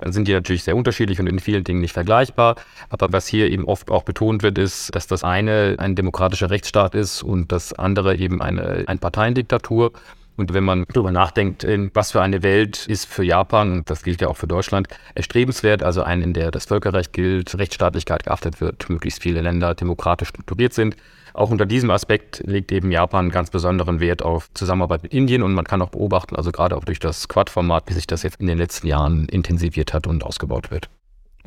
dann 0.00 0.12
sind 0.12 0.28
die 0.28 0.32
natürlich 0.32 0.64
sehr 0.64 0.76
unterschiedlich 0.76 1.20
und 1.20 1.26
in 1.26 1.38
vielen 1.38 1.64
Dingen 1.64 1.80
nicht 1.80 1.92
vergleichbar. 1.92 2.56
Aber 2.88 3.12
was 3.12 3.26
hier 3.26 3.50
eben 3.50 3.64
oft 3.64 3.90
auch 3.90 4.02
betont 4.02 4.42
wird, 4.42 4.58
ist, 4.58 4.94
dass 4.94 5.06
das 5.06 5.24
eine 5.24 5.76
ein 5.78 5.94
demokratischer 5.94 6.50
Rechtsstaat 6.50 6.94
ist 6.94 7.22
und 7.22 7.52
das 7.52 7.72
andere 7.72 8.16
eben 8.16 8.42
eine 8.42 8.84
Einparteiendiktatur. 8.86 9.92
Und 10.36 10.54
wenn 10.54 10.64
man 10.64 10.86
darüber 10.90 11.10
nachdenkt, 11.10 11.66
was 11.92 12.12
für 12.12 12.22
eine 12.22 12.42
Welt 12.42 12.86
ist 12.86 13.04
für 13.04 13.22
Japan, 13.22 13.82
das 13.84 14.02
gilt 14.02 14.22
ja 14.22 14.28
auch 14.28 14.38
für 14.38 14.46
Deutschland, 14.46 14.88
erstrebenswert, 15.14 15.82
also 15.82 16.02
eine, 16.02 16.24
in 16.24 16.32
der 16.32 16.50
das 16.50 16.64
Völkerrecht 16.64 17.12
gilt, 17.12 17.58
Rechtsstaatlichkeit 17.58 18.24
geachtet 18.24 18.60
wird, 18.60 18.88
möglichst 18.88 19.22
viele 19.22 19.42
Länder 19.42 19.74
demokratisch 19.74 20.28
strukturiert 20.28 20.72
sind, 20.72 20.96
auch 21.34 21.50
unter 21.50 21.66
diesem 21.66 21.90
Aspekt 21.90 22.42
legt 22.46 22.72
eben 22.72 22.90
Japan 22.90 23.30
ganz 23.30 23.50
besonderen 23.50 24.00
Wert 24.00 24.22
auf 24.22 24.52
Zusammenarbeit 24.54 25.02
mit 25.02 25.12
Indien 25.12 25.42
und 25.42 25.54
man 25.54 25.64
kann 25.64 25.82
auch 25.82 25.90
beobachten, 25.90 26.36
also 26.36 26.52
gerade 26.52 26.76
auch 26.76 26.84
durch 26.84 26.98
das 26.98 27.28
Quad-Format, 27.28 27.84
wie 27.88 27.94
sich 27.94 28.06
das 28.06 28.22
jetzt 28.22 28.40
in 28.40 28.46
den 28.46 28.58
letzten 28.58 28.86
Jahren 28.86 29.26
intensiviert 29.28 29.94
hat 29.94 30.06
und 30.06 30.24
ausgebaut 30.24 30.70
wird. 30.70 30.88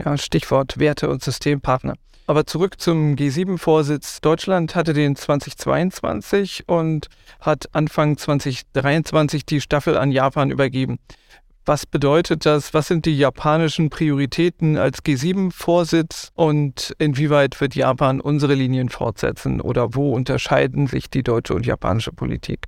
Ja, 0.03 0.17
Stichwort 0.17 0.79
Werte 0.79 1.09
und 1.09 1.23
Systempartner. 1.23 1.95
Aber 2.25 2.45
zurück 2.45 2.79
zum 2.79 3.15
G7-Vorsitz. 3.15 4.21
Deutschland 4.21 4.75
hatte 4.75 4.93
den 4.93 5.15
2022 5.15 6.63
und 6.67 7.07
hat 7.41 7.67
Anfang 7.73 8.17
2023 8.17 9.45
die 9.45 9.59
Staffel 9.59 9.97
an 9.97 10.11
Japan 10.11 10.49
übergeben. 10.49 10.99
Was 11.65 11.85
bedeutet 11.85 12.45
das? 12.45 12.73
Was 12.73 12.87
sind 12.87 13.05
die 13.05 13.17
japanischen 13.17 13.89
Prioritäten 13.89 14.75
als 14.77 14.99
G7-Vorsitz 14.99 16.31
und 16.33 16.93
inwieweit 16.99 17.61
wird 17.61 17.73
Japan 17.73 18.19
unsere 18.19 18.53
Linien 18.53 18.89
fortsetzen 18.89 19.61
oder 19.61 19.95
wo 19.95 20.13
unterscheiden 20.13 20.87
sich 20.87 21.09
die 21.09 21.23
deutsche 21.23 21.53
und 21.53 21.65
japanische 21.65 22.11
Politik? 22.11 22.65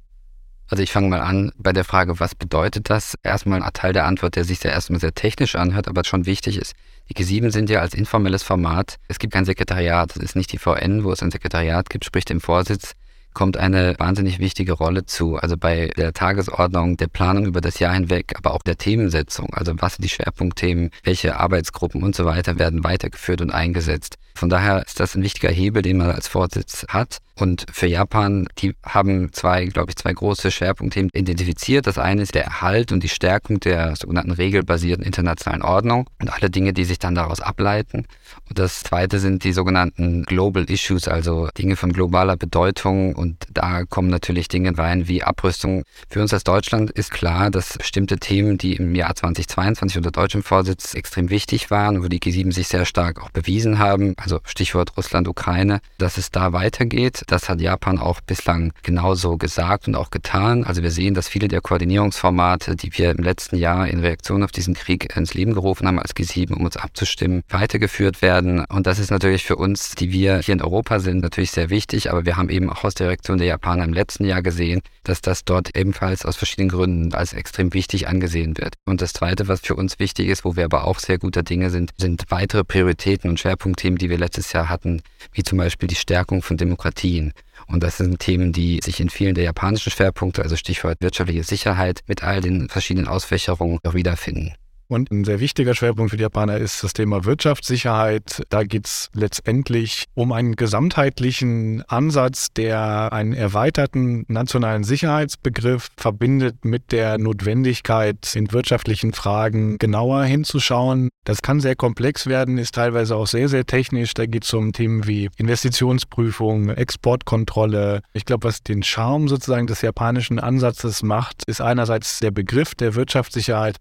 Also 0.70 0.82
ich 0.82 0.94
fange 0.94 1.10
mal 1.10 1.20
an 1.20 1.52
bei 1.58 1.74
der 1.74 1.84
Frage, 1.84 2.22
was 2.22 2.36
bedeutet 2.36 2.90
das? 2.90 3.16
Erstmal 3.22 3.62
ein 3.62 3.74
Teil 3.74 3.92
der 3.92 4.06
Antwort, 4.06 4.38
der 4.38 4.46
sich 4.46 4.64
ja 4.64 4.72
erstmal 4.72 5.02
sehr 5.02 5.14
technisch 5.14 5.56
anhört, 5.56 5.90
aber 5.90 6.06
schon 6.06 6.26
wichtig 6.26 6.58
ist. 6.58 6.74
Die 7.10 7.14
G7 7.14 7.52
sind 7.52 7.70
ja 7.70 7.82
als 7.82 7.94
informelles 7.94 8.44
Format. 8.44 8.96
Es 9.10 9.20
gibt 9.20 9.34
kein 9.34 9.46
Sekretariat. 9.46 10.16
Es 10.16 10.24
ist 10.24 10.36
nicht 10.38 10.54
die 10.54 10.58
VN, 10.58 11.04
wo 11.04 11.12
es 11.12 11.22
ein 11.22 11.32
Sekretariat 11.32 11.90
gibt, 11.90 12.06
sprich 12.06 12.24
dem 12.24 12.40
Vorsitz 12.40 12.94
kommt 13.36 13.58
eine 13.58 13.94
wahnsinnig 14.00 14.40
wichtige 14.40 14.74
Rolle 14.74 15.06
zu. 15.06 15.36
Also 15.36 15.58
bei 15.58 15.92
der 15.96 16.14
Tagesordnung, 16.14 16.98
der 16.98 17.08
Planung 17.08 17.46
über 17.46 17.62
das 17.62 17.78
Jahr 17.78 17.94
hinweg, 17.94 18.34
aber 18.36 18.56
auch 18.56 18.64
der 18.64 18.78
Themensetzung. 18.78 19.54
Also 19.54 19.74
was 19.78 19.96
sind 19.96 20.06
die 20.06 20.10
Schwerpunktthemen, 20.10 20.90
welche 21.04 21.38
Arbeitsgruppen 21.38 22.02
und 22.02 22.16
so 22.16 22.26
weiter 22.26 22.58
werden 22.58 22.84
weitergeführt 22.84 23.42
und 23.42 23.52
eingesetzt. 23.52 24.18
Von 24.36 24.50
daher 24.50 24.86
ist 24.86 25.00
das 25.00 25.16
ein 25.16 25.24
wichtiger 25.24 25.50
Hebel, 25.50 25.82
den 25.82 25.98
man 25.98 26.12
als 26.12 26.28
Vorsitz 26.28 26.86
hat. 26.90 27.20
Und 27.38 27.66
für 27.70 27.88
Japan, 27.88 28.48
die 28.60 28.76
haben 28.84 29.34
zwei, 29.34 29.66
glaube 29.66 29.92
ich, 29.92 29.98
zwei 29.98 30.14
große 30.14 30.52
Schwerpunktthemen 30.52 31.10
identifiziert. 31.14 31.86
Das 31.86 31.98
eine 31.98 32.22
ist 32.22 32.34
der 32.34 32.46
Erhalt 32.46 32.94
und 32.94 33.04
die 33.04 33.10
Stärkung 33.10 33.60
der 33.60 33.96
sogenannten 33.98 34.32
regelbasierten 34.32 35.06
internationalen 35.06 35.62
Ordnung 35.62 36.10
und 36.22 36.32
alle 36.32 36.50
Dinge, 36.50 36.72
die 36.72 36.86
sich 36.86 36.98
dann 36.98 37.14
daraus 37.14 37.42
ableiten. 37.42 38.08
Und 38.48 38.58
das 38.58 38.84
zweite 38.84 39.20
sind 39.20 39.44
die 39.44 39.52
sogenannten 39.52 40.24
Global 40.24 40.64
Issues, 40.64 41.10
also 41.10 41.50
Dinge 41.58 41.76
von 41.76 41.92
globaler 41.92 42.38
Bedeutung. 42.38 43.14
Und 43.16 43.46
da 43.52 43.84
kommen 43.84 44.10
natürlich 44.10 44.48
Dinge 44.48 44.78
rein 44.78 45.10
wie 45.10 45.22
Abrüstung. 45.22 45.84
Für 46.10 46.22
uns 46.22 46.34
als 46.34 46.46
Deutschland 46.46 46.92
ist 46.92 47.12
klar, 47.12 47.52
dass 47.52 47.78
bestimmte 47.78 48.18
Themen, 48.18 48.58
die 48.58 48.78
im 48.78 48.96
Jahr 48.96 49.14
2022 49.14 49.98
unter 49.98 50.12
deutschem 50.12 50.42
Vorsitz 50.42 50.94
extrem 50.94 51.30
wichtig 51.30 51.70
waren, 51.70 52.02
wo 52.02 52.08
die 52.08 52.20
G7 52.20 52.54
sich 52.54 52.70
sehr 52.70 52.86
stark 52.86 53.22
auch 53.22 53.32
bewiesen 53.32 53.78
haben, 53.78 54.16
also 54.26 54.40
Stichwort 54.44 54.98
Russland, 54.98 55.28
Ukraine, 55.28 55.82
dass 56.00 56.18
es 56.18 56.32
da 56.32 56.52
weitergeht. 56.52 57.24
Das 57.28 57.48
hat 57.48 57.62
Japan 57.62 58.00
auch 58.00 58.22
bislang 58.22 58.74
genauso 58.82 59.38
gesagt 59.38 59.88
und 59.88 59.96
auch 59.96 60.10
getan. 60.10 60.64
Also 60.64 60.82
wir 60.82 60.90
sehen, 60.90 61.14
dass 61.14 61.28
viele 61.28 61.48
der 61.48 61.62
Koordinierungsformate, 61.62 62.76
die 62.76 62.92
wir 62.98 63.12
im 63.12 63.24
letzten 63.24 63.56
Jahr 63.56 63.88
in 63.88 64.00
Reaktion 64.00 64.44
auf 64.44 64.52
diesen 64.52 64.74
Krieg 64.74 65.16
ins 65.16 65.36
Leben 65.36 65.54
gerufen 65.54 65.88
haben 65.88 66.00
als 66.00 66.16
G7, 66.16 66.54
um 66.54 66.66
uns 66.66 66.76
abzustimmen, 66.76 67.44
weitergeführt 67.50 68.24
werden. 68.24 68.66
Und 68.66 68.88
das 68.88 68.98
ist 68.98 69.12
natürlich 69.12 69.44
für 69.44 69.58
uns, 69.58 69.92
die 69.92 70.12
wir 70.12 70.40
hier 70.40 70.54
in 70.54 70.62
Europa 70.62 71.00
sind, 71.00 71.22
natürlich 71.22 71.52
sehr 71.52 71.70
wichtig. 71.70 72.12
Aber 72.12 72.26
wir 72.26 72.36
haben 72.36 72.50
eben 72.50 72.72
auch 72.72 72.84
aus 72.84 72.96
der 72.96 73.10
Reaktion 73.10 73.38
der 73.38 73.48
Japaner 73.48 73.84
im 73.84 73.94
letzten 73.94 74.26
Jahr 74.26 74.42
gesehen, 74.42 74.82
dass 75.04 75.22
das 75.22 75.46
dort 75.46 75.78
ebenfalls 75.78 76.26
aus 76.26 76.36
verschiedenen 76.36 76.70
Gründen 76.70 77.14
als 77.14 77.34
extrem 77.34 77.74
wichtig 77.76 78.08
angesehen 78.08 78.58
wird. 78.58 78.74
Und 78.86 79.02
das 79.02 79.14
Zweite, 79.14 79.48
was 79.48 79.62
für 79.62 79.76
uns 79.76 80.00
wichtig 80.00 80.30
ist, 80.30 80.46
wo 80.46 80.56
wir 80.56 80.66
aber 80.66 80.86
auch 80.86 80.98
sehr 80.98 81.20
guter 81.20 81.44
Dinge 81.44 81.70
sind, 81.70 81.92
sind 81.98 82.24
weitere 82.30 82.64
Prioritäten 82.64 83.30
und 83.30 83.40
Schwerpunktthemen, 83.40 84.00
die 84.00 84.10
wir 84.16 84.26
letztes 84.26 84.54
Jahr 84.54 84.70
hatten, 84.70 85.02
wie 85.34 85.44
zum 85.44 85.58
Beispiel 85.58 85.88
die 85.88 85.96
Stärkung 85.96 86.42
von 86.42 86.58
Demokratien. 86.58 87.34
Und 87.68 87.84
das 87.84 87.98
sind 87.98 88.20
Themen, 88.20 88.54
die 88.54 88.80
sich 88.84 89.00
in 89.00 89.10
vielen 89.10 89.36
der 89.36 89.44
japanischen 89.44 89.92
Schwerpunkte, 89.92 90.42
also 90.42 90.56
Stichwort 90.56 90.98
wirtschaftliche 91.02 91.44
Sicherheit, 91.44 92.02
mit 92.08 92.24
all 92.24 92.42
den 92.42 92.70
verschiedenen 92.70 93.08
Ausfächerungen 93.08 93.80
auch 93.84 93.94
wiederfinden. 93.94 94.54
Und 94.88 95.12
ein 95.12 95.26
sehr 95.26 95.40
wichtiger 95.40 95.74
Schwerpunkt 95.74 96.12
für 96.12 96.18
die 96.18 96.24
Japaner 96.24 96.58
ist 96.58 96.84
das 96.84 96.94
Thema 96.94 97.26
Wirtschaftssicherheit. 97.26 98.44
Da 98.50 98.64
geht 98.64 98.86
es 98.86 99.10
letztendlich 99.14 100.06
um 100.14 100.32
einen 100.32 100.56
gesamtheitlichen 100.56 101.82
Ansatz, 101.88 102.54
der 102.54 103.12
einen 103.12 103.34
erweiterten 103.34 104.26
nationalen 104.28 104.84
Sicherheitsbegriff 104.84 105.90
verbindet 105.98 106.66
mit 106.66 106.92
der 106.92 107.18
Notwendigkeit, 107.18 108.36
in 108.36 108.52
wirtschaftlichen 108.52 109.14
Fragen 109.14 109.80
genauer 109.80 110.24
hinzuschauen. 110.24 111.10
Das 111.24 111.42
kann 111.42 111.60
sehr 111.60 111.76
komplex 111.76 112.28
werden, 112.28 112.60
ist 112.60 112.76
teilweise 112.76 113.16
auch 113.16 113.26
sehr, 113.26 113.50
sehr 113.50 113.66
technisch. 113.66 114.14
Da 114.14 114.28
geht 114.28 114.44
es 114.44 114.54
um 114.54 114.72
Themen 114.72 115.08
wie 115.08 115.30
Investitionsprüfung, 115.38 116.70
Exportkontrolle. 116.70 118.02
Ich 118.14 118.26
glaube, 118.26 118.48
was 118.48 118.62
den 118.62 118.84
Charme 118.84 119.28
sozusagen 119.28 119.66
des 119.66 119.82
japanischen 119.82 120.40
Ansatzes 120.40 121.02
macht, 121.02 121.44
ist 121.48 121.62
einerseits 121.62 122.20
der 122.20 122.30
Begriff 122.30 122.76
der 122.76 122.94
Wirtschaftssicherheit, 122.94 123.78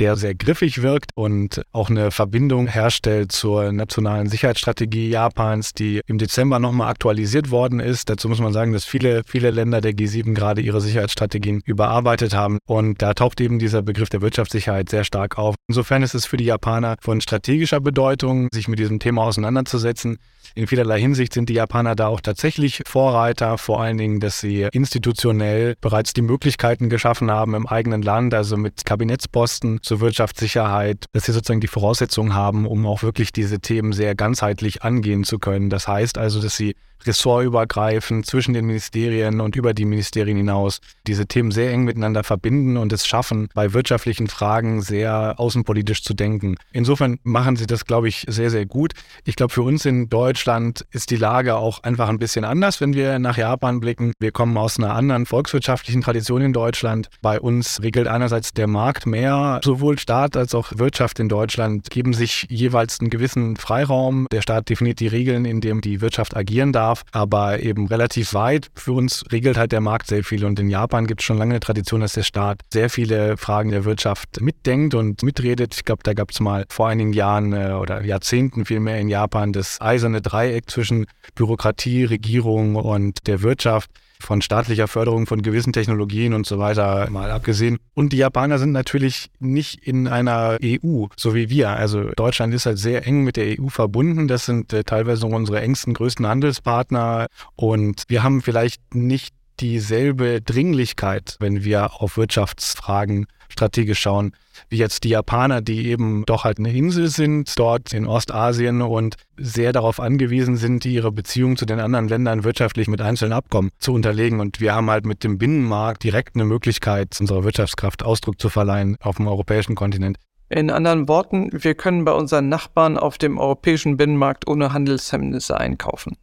der 0.00 0.16
sehr 0.16 0.34
griffig 0.34 0.82
wirkt 0.82 1.10
und 1.14 1.62
auch 1.72 1.90
eine 1.90 2.10
Verbindung 2.10 2.66
herstellt 2.66 3.32
zur 3.32 3.72
nationalen 3.72 4.28
Sicherheitsstrategie 4.28 5.08
Japans, 5.08 5.72
die 5.72 6.00
im 6.06 6.18
Dezember 6.18 6.58
nochmal 6.58 6.90
aktualisiert 6.90 7.50
worden 7.50 7.80
ist. 7.80 8.08
Dazu 8.08 8.28
muss 8.28 8.40
man 8.40 8.52
sagen, 8.52 8.72
dass 8.72 8.84
viele, 8.84 9.22
viele 9.26 9.50
Länder 9.50 9.80
der 9.80 9.92
G7 9.92 10.34
gerade 10.34 10.60
ihre 10.60 10.80
Sicherheitsstrategien 10.80 11.62
überarbeitet 11.64 12.34
haben. 12.34 12.58
Und 12.66 13.02
da 13.02 13.14
taucht 13.14 13.40
eben 13.40 13.58
dieser 13.58 13.82
Begriff 13.82 14.08
der 14.08 14.22
Wirtschaftssicherheit 14.22 14.88
sehr 14.88 15.04
stark 15.04 15.38
auf. 15.38 15.54
Insofern 15.68 16.02
ist 16.02 16.14
es 16.14 16.26
für 16.26 16.36
die 16.36 16.44
Japaner 16.44 16.96
von 17.00 17.20
strategischer 17.20 17.80
Bedeutung, 17.80 18.48
sich 18.52 18.68
mit 18.68 18.78
diesem 18.78 19.00
Thema 19.00 19.22
auseinanderzusetzen. 19.22 20.18
In 20.54 20.66
vielerlei 20.66 21.00
Hinsicht 21.00 21.34
sind 21.34 21.48
die 21.48 21.54
Japaner 21.54 21.94
da 21.94 22.08
auch 22.08 22.20
tatsächlich 22.20 22.82
Vorreiter, 22.86 23.58
vor 23.58 23.80
allen 23.80 23.98
Dingen, 23.98 24.20
dass 24.20 24.40
sie 24.40 24.68
institutionell 24.72 25.74
bereits 25.80 26.12
die 26.12 26.22
Möglichkeiten 26.22 26.88
geschaffen 26.88 27.30
haben 27.30 27.54
im 27.54 27.66
eigenen 27.66 28.02
Land, 28.02 28.34
also 28.34 28.56
mit 28.56 28.84
Kabinettsposten 28.84 29.80
zur 29.88 30.00
Wirtschaftssicherheit, 30.00 31.06
dass 31.12 31.24
sie 31.24 31.32
sozusagen 31.32 31.60
die 31.60 31.66
Voraussetzungen 31.66 32.34
haben, 32.34 32.66
um 32.66 32.86
auch 32.86 33.02
wirklich 33.02 33.32
diese 33.32 33.58
Themen 33.58 33.92
sehr 33.92 34.14
ganzheitlich 34.14 34.82
angehen 34.82 35.24
zu 35.24 35.38
können. 35.38 35.70
Das 35.70 35.88
heißt 35.88 36.18
also, 36.18 36.40
dass 36.40 36.56
sie 36.56 36.76
ressortübergreifend 37.06 38.26
zwischen 38.26 38.54
den 38.54 38.66
Ministerien 38.66 39.40
und 39.40 39.56
über 39.56 39.74
die 39.74 39.84
Ministerien 39.84 40.36
hinaus 40.36 40.80
diese 41.06 41.26
Themen 41.26 41.50
sehr 41.50 41.72
eng 41.72 41.84
miteinander 41.84 42.24
verbinden 42.24 42.76
und 42.76 42.92
es 42.92 43.06
schaffen, 43.06 43.48
bei 43.54 43.72
wirtschaftlichen 43.72 44.28
Fragen 44.28 44.82
sehr 44.82 45.34
außenpolitisch 45.38 46.02
zu 46.02 46.14
denken. 46.14 46.56
Insofern 46.72 47.18
machen 47.22 47.56
sie 47.56 47.66
das, 47.66 47.84
glaube 47.84 48.08
ich, 48.08 48.24
sehr, 48.28 48.50
sehr 48.50 48.66
gut. 48.66 48.92
Ich 49.24 49.36
glaube, 49.36 49.52
für 49.52 49.62
uns 49.62 49.84
in 49.84 50.08
Deutschland 50.08 50.84
ist 50.90 51.10
die 51.10 51.16
Lage 51.16 51.56
auch 51.56 51.82
einfach 51.82 52.08
ein 52.08 52.18
bisschen 52.18 52.44
anders, 52.44 52.80
wenn 52.80 52.94
wir 52.94 53.18
nach 53.18 53.36
Japan 53.36 53.80
blicken. 53.80 54.12
Wir 54.20 54.32
kommen 54.32 54.56
aus 54.56 54.78
einer 54.78 54.94
anderen 54.94 55.26
volkswirtschaftlichen 55.26 56.02
Tradition 56.02 56.42
in 56.42 56.52
Deutschland. 56.52 57.08
Bei 57.22 57.40
uns 57.40 57.82
regelt 57.82 58.08
einerseits 58.08 58.52
der 58.52 58.66
Markt 58.66 59.06
mehr. 59.06 59.60
Sowohl 59.62 59.98
Staat 59.98 60.36
als 60.36 60.54
auch 60.54 60.72
Wirtschaft 60.76 61.18
in 61.20 61.28
Deutschland 61.28 61.90
geben 61.90 62.12
sich 62.12 62.46
jeweils 62.48 63.00
einen 63.00 63.10
gewissen 63.10 63.56
Freiraum. 63.56 64.26
Der 64.32 64.42
Staat 64.42 64.68
definiert 64.68 65.00
die 65.00 65.06
Regeln, 65.06 65.44
in 65.44 65.60
dem 65.60 65.80
die 65.80 66.00
Wirtschaft 66.00 66.36
agieren 66.36 66.72
darf 66.72 66.87
darf, 66.88 67.02
aber 67.12 67.60
eben 67.60 67.86
relativ 67.86 68.34
weit. 68.34 68.70
Für 68.74 68.92
uns 68.92 69.24
regelt 69.30 69.56
halt 69.56 69.72
der 69.72 69.80
Markt 69.80 70.06
sehr 70.08 70.24
viel 70.24 70.44
und 70.44 70.58
in 70.58 70.68
Japan 70.68 71.06
gibt 71.06 71.20
es 71.20 71.26
schon 71.26 71.38
lange 71.38 71.52
eine 71.52 71.60
Tradition, 71.60 72.00
dass 72.00 72.14
der 72.14 72.22
Staat 72.22 72.62
sehr 72.72 72.90
viele 72.90 73.36
Fragen 73.36 73.70
der 73.70 73.84
Wirtschaft 73.84 74.40
mitdenkt 74.40 74.94
und 74.94 75.22
mitredet. 75.22 75.74
Ich 75.76 75.84
glaube, 75.84 76.02
da 76.02 76.14
gab 76.14 76.30
es 76.30 76.40
mal 76.40 76.64
vor 76.68 76.88
einigen 76.88 77.12
Jahren 77.12 77.52
äh, 77.52 77.72
oder 77.72 78.02
Jahrzehnten 78.02 78.64
vielmehr 78.64 78.98
in 78.98 79.08
Japan 79.08 79.52
das 79.52 79.80
eiserne 79.80 80.22
Dreieck 80.22 80.70
zwischen 80.70 81.06
Bürokratie, 81.34 82.04
Regierung 82.04 82.76
und 82.76 83.26
der 83.26 83.42
Wirtschaft 83.42 83.90
von 84.20 84.42
staatlicher 84.42 84.88
Förderung 84.88 85.26
von 85.26 85.42
gewissen 85.42 85.72
Technologien 85.72 86.34
und 86.34 86.46
so 86.46 86.58
weiter 86.58 87.08
mal 87.10 87.30
abgesehen. 87.30 87.78
Und 87.94 88.12
die 88.12 88.18
Japaner 88.18 88.58
sind 88.58 88.72
natürlich 88.72 89.30
nicht 89.38 89.86
in 89.86 90.08
einer 90.08 90.58
EU, 90.62 91.06
so 91.16 91.34
wie 91.34 91.50
wir. 91.50 91.70
Also 91.70 92.10
Deutschland 92.16 92.52
ist 92.54 92.66
halt 92.66 92.78
sehr 92.78 93.06
eng 93.06 93.24
mit 93.24 93.36
der 93.36 93.60
EU 93.60 93.68
verbunden. 93.68 94.28
Das 94.28 94.46
sind 94.46 94.72
äh, 94.72 94.84
teilweise 94.84 95.26
unsere 95.26 95.60
engsten, 95.60 95.94
größten 95.94 96.26
Handelspartner. 96.26 97.26
Und 97.56 98.04
wir 98.08 98.22
haben 98.22 98.42
vielleicht 98.42 98.94
nicht 98.94 99.34
dieselbe 99.60 100.40
Dringlichkeit, 100.40 101.36
wenn 101.40 101.64
wir 101.64 102.00
auf 102.00 102.16
Wirtschaftsfragen 102.16 103.26
strategisch 103.48 104.00
schauen, 104.00 104.32
wie 104.68 104.76
jetzt 104.76 105.04
die 105.04 105.10
Japaner, 105.10 105.60
die 105.60 105.88
eben 105.88 106.24
doch 106.26 106.44
halt 106.44 106.58
eine 106.58 106.72
Insel 106.72 107.08
sind, 107.08 107.58
dort 107.58 107.92
in 107.92 108.06
Ostasien 108.06 108.82
und 108.82 109.16
sehr 109.36 109.72
darauf 109.72 110.00
angewiesen 110.00 110.56
sind, 110.56 110.84
ihre 110.84 111.12
Beziehungen 111.12 111.56
zu 111.56 111.66
den 111.66 111.80
anderen 111.80 112.08
Ländern 112.08 112.44
wirtschaftlich 112.44 112.88
mit 112.88 113.00
einzelnen 113.00 113.32
Abkommen 113.32 113.70
zu 113.78 113.92
unterlegen. 113.92 114.40
Und 114.40 114.60
wir 114.60 114.74
haben 114.74 114.90
halt 114.90 115.06
mit 115.06 115.24
dem 115.24 115.38
Binnenmarkt 115.38 116.02
direkt 116.04 116.34
eine 116.34 116.44
Möglichkeit, 116.44 117.16
unserer 117.20 117.44
Wirtschaftskraft 117.44 118.02
Ausdruck 118.02 118.40
zu 118.40 118.48
verleihen 118.48 118.96
auf 119.00 119.16
dem 119.16 119.28
europäischen 119.28 119.74
Kontinent. 119.74 120.16
In 120.50 120.70
anderen 120.70 121.08
Worten, 121.08 121.50
wir 121.52 121.74
können 121.74 122.04
bei 122.04 122.12
unseren 122.12 122.48
Nachbarn 122.48 122.96
auf 122.96 123.18
dem 123.18 123.38
europäischen 123.38 123.98
Binnenmarkt 123.98 124.48
ohne 124.48 124.72
Handelshemmnisse 124.72 125.58
einkaufen. 125.58 126.16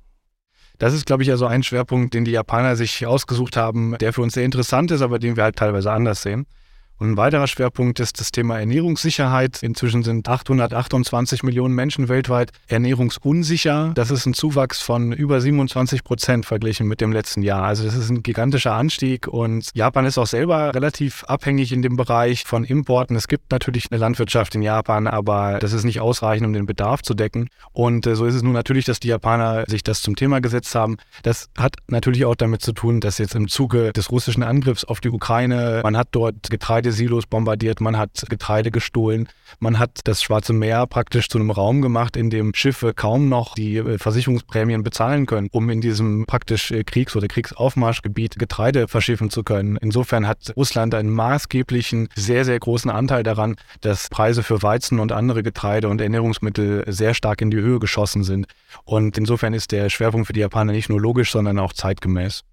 Das 0.80 0.94
ist, 0.94 1.06
glaube 1.06 1.24
ich, 1.24 1.30
ja 1.30 1.38
so 1.38 1.46
ein 1.46 1.64
Schwerpunkt, 1.64 2.14
den 2.14 2.26
die 2.26 2.32
Japaner 2.32 2.76
sich 2.76 3.06
ausgesucht 3.06 3.56
haben, 3.56 3.96
der 4.00 4.14
für 4.14 4.22
uns 4.22 4.34
sehr 4.34 4.44
interessant 4.44 4.92
ist, 4.92 5.02
aber 5.02 5.20
den 5.20 5.36
wir 5.38 5.44
halt 5.44 5.56
teilweise 5.56 5.92
anders 5.92 6.22
sehen. 6.22 6.48
Und 6.98 7.12
ein 7.12 7.18
weiterer 7.18 7.48
Schwerpunkt 7.48 8.00
ist 8.00 8.22
das 8.22 8.32
Thema 8.32 8.58
Ernährungssicherheit. 8.58 9.62
Inzwischen 9.62 10.04
sind 10.04 10.28
828 10.30 11.44
Millionen 11.44 11.76
Menschen 11.76 12.08
weltweit 12.08 12.52
ernährungsunsicher. 12.68 13.92
Das 13.96 14.12
ist 14.12 14.26
ein 14.26 14.34
Zuwachs 14.34 14.82
von 14.82 15.12
über 15.12 15.42
27 15.42 16.06
Prozent 16.06 16.46
verglichen 16.46 16.88
mit 16.88 17.02
dem 17.02 17.12
letzten 17.12 17.42
Jahr. 17.42 17.64
Also 17.64 17.84
das 17.84 17.96
ist 17.96 18.10
ein 18.10 18.24
gigantischer 18.24 18.74
Anstieg 18.74 19.28
und 19.28 19.70
Japan 19.74 20.06
ist 20.06 20.18
auch 20.18 20.28
selber 20.28 20.74
relativ 20.74 21.26
abhängig 21.26 21.74
in 21.74 21.82
dem 21.82 21.98
Bereich 21.98 22.46
von 22.46 22.64
Importen. 22.64 23.18
Es 23.18 23.28
gibt 23.28 23.52
natürlich 23.52 23.92
eine 23.92 24.00
Landwirtschaft 24.00 24.56
in 24.56 24.62
Japan, 24.62 25.08
aber 25.08 25.60
das 25.60 25.74
ist 25.74 25.84
nicht 25.84 26.00
ausreichend, 26.00 26.48
um 26.48 26.54
den 26.54 26.66
Bedarf 26.66 27.02
zu 27.02 27.14
decken. 27.14 27.50
Und 27.74 28.08
äh, 28.08 28.16
so 28.16 28.26
ist 28.26 28.36
es 28.36 28.44
nun 28.44 28.54
natürlich, 28.54 28.86
dass 28.86 29.02
die 29.02 29.10
Japaner 29.10 29.66
sich 29.68 29.84
das 29.84 30.02
zum 30.02 30.16
Thema 30.16 30.40
gesetzt 30.40 30.74
haben. 30.76 30.96
Das 31.24 31.50
hat 31.58 31.76
natürlich 31.88 32.24
auch 32.24 32.36
damit 32.36 32.62
zu 32.62 32.72
tun, 32.72 33.02
dass 33.02 33.18
jetzt 33.18 33.36
im 33.36 33.50
Zuge 33.50 33.92
des 33.92 34.12
russischen 34.12 34.44
Angriffs 34.44 34.86
auf 34.86 35.02
die 35.02 35.10
Ukraine, 35.10 35.82
man 35.84 35.98
hat 35.98 36.08
dort 36.12 36.50
Getreide 36.50 36.85
Getreidesilos 36.86 37.26
bombardiert, 37.26 37.82
man 37.82 37.98
hat 37.98 38.26
Getreide 38.30 38.70
gestohlen, 38.70 39.28
man 39.60 39.80
hat 39.80 40.02
das 40.04 40.22
Schwarze 40.22 40.54
Meer 40.54 40.86
praktisch 40.86 41.30
zu 41.30 41.40
einem 41.40 41.50
Raum 41.50 41.82
gemacht, 41.82 42.16
in 42.16 42.30
dem 42.30 42.54
Schiffe 42.54 42.94
kaum 42.94 43.28
noch 43.28 43.56
die 43.56 43.78
äh, 43.78 43.98
Versicherungsprämien 43.98 44.84
bezahlen 44.84 45.26
können, 45.26 45.50
um 45.52 45.70
in 45.72 45.82
diesem 45.82 46.26
praktisch 46.28 46.70
äh, 46.70 46.84
Kriegs- 46.84 47.16
oder 47.16 47.28
Kriegsaufmarschgebiet 47.28 48.38
Getreide 48.38 48.88
verschiffen 48.88 49.32
zu 49.32 49.44
können. 49.44 49.78
Insofern 49.82 50.28
hat 50.28 50.54
Russland 50.56 50.94
einen 50.94 51.10
maßgeblichen, 51.10 52.10
sehr, 52.16 52.46
sehr 52.46 52.60
großen 52.60 52.92
Anteil 52.92 53.24
daran, 53.24 53.56
dass 53.82 54.10
Preise 54.10 54.44
für 54.44 54.62
Weizen 54.62 55.00
und 55.00 55.12
andere 55.12 55.42
Getreide 55.42 55.90
und 55.90 56.02
Ernährungsmittel 56.02 56.84
sehr 56.88 57.16
stark 57.16 57.42
in 57.42 57.50
die 57.50 57.58
Höhe 57.58 57.80
geschossen 57.80 58.24
sind. 58.24 58.46
Und 58.84 59.18
insofern 59.18 59.56
ist 59.56 59.72
der 59.72 59.90
Schwerpunkt 59.90 60.28
für 60.28 60.34
die 60.34 60.42
Japaner 60.42 60.72
nicht 60.72 60.90
nur 60.90 61.02
logisch, 61.02 61.32
sondern 61.32 61.58
auch 61.58 61.74
zeitgemäß. 61.74 62.44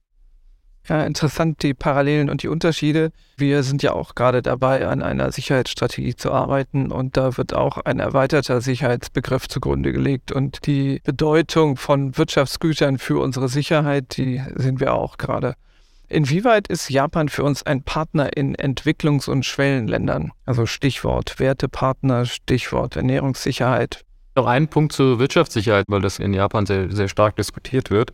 Ja, 0.88 1.04
interessant 1.04 1.62
die 1.62 1.74
Parallelen 1.74 2.28
und 2.28 2.42
die 2.42 2.48
Unterschiede. 2.48 3.12
Wir 3.36 3.62
sind 3.62 3.82
ja 3.84 3.92
auch 3.92 4.16
gerade 4.16 4.42
dabei, 4.42 4.86
an 4.88 5.00
einer 5.02 5.30
Sicherheitsstrategie 5.30 6.16
zu 6.16 6.32
arbeiten 6.32 6.90
und 6.90 7.16
da 7.16 7.36
wird 7.36 7.54
auch 7.54 7.78
ein 7.78 8.00
erweiterter 8.00 8.60
Sicherheitsbegriff 8.60 9.48
zugrunde 9.48 9.92
gelegt 9.92 10.32
und 10.32 10.66
die 10.66 11.00
Bedeutung 11.04 11.76
von 11.76 12.18
Wirtschaftsgütern 12.18 12.98
für 12.98 13.20
unsere 13.20 13.48
Sicherheit, 13.48 14.16
die 14.16 14.42
sehen 14.56 14.80
wir 14.80 14.94
auch 14.94 15.18
gerade. 15.18 15.54
Inwieweit 16.08 16.66
ist 16.68 16.90
Japan 16.90 17.28
für 17.28 17.44
uns 17.44 17.62
ein 17.62 17.84
Partner 17.84 18.36
in 18.36 18.54
Entwicklungs- 18.56 19.30
und 19.30 19.46
Schwellenländern? 19.46 20.32
Also 20.44 20.66
Stichwort 20.66 21.38
Wertepartner, 21.38 22.26
Stichwort 22.26 22.96
Ernährungssicherheit. 22.96 24.04
Noch 24.34 24.46
ein 24.46 24.66
Punkt 24.68 24.92
zur 24.92 25.18
Wirtschaftssicherheit, 25.20 25.84
weil 25.88 26.00
das 26.00 26.18
in 26.18 26.34
Japan 26.34 26.66
sehr, 26.66 26.90
sehr 26.90 27.08
stark 27.08 27.36
diskutiert 27.36 27.90
wird 27.90 28.12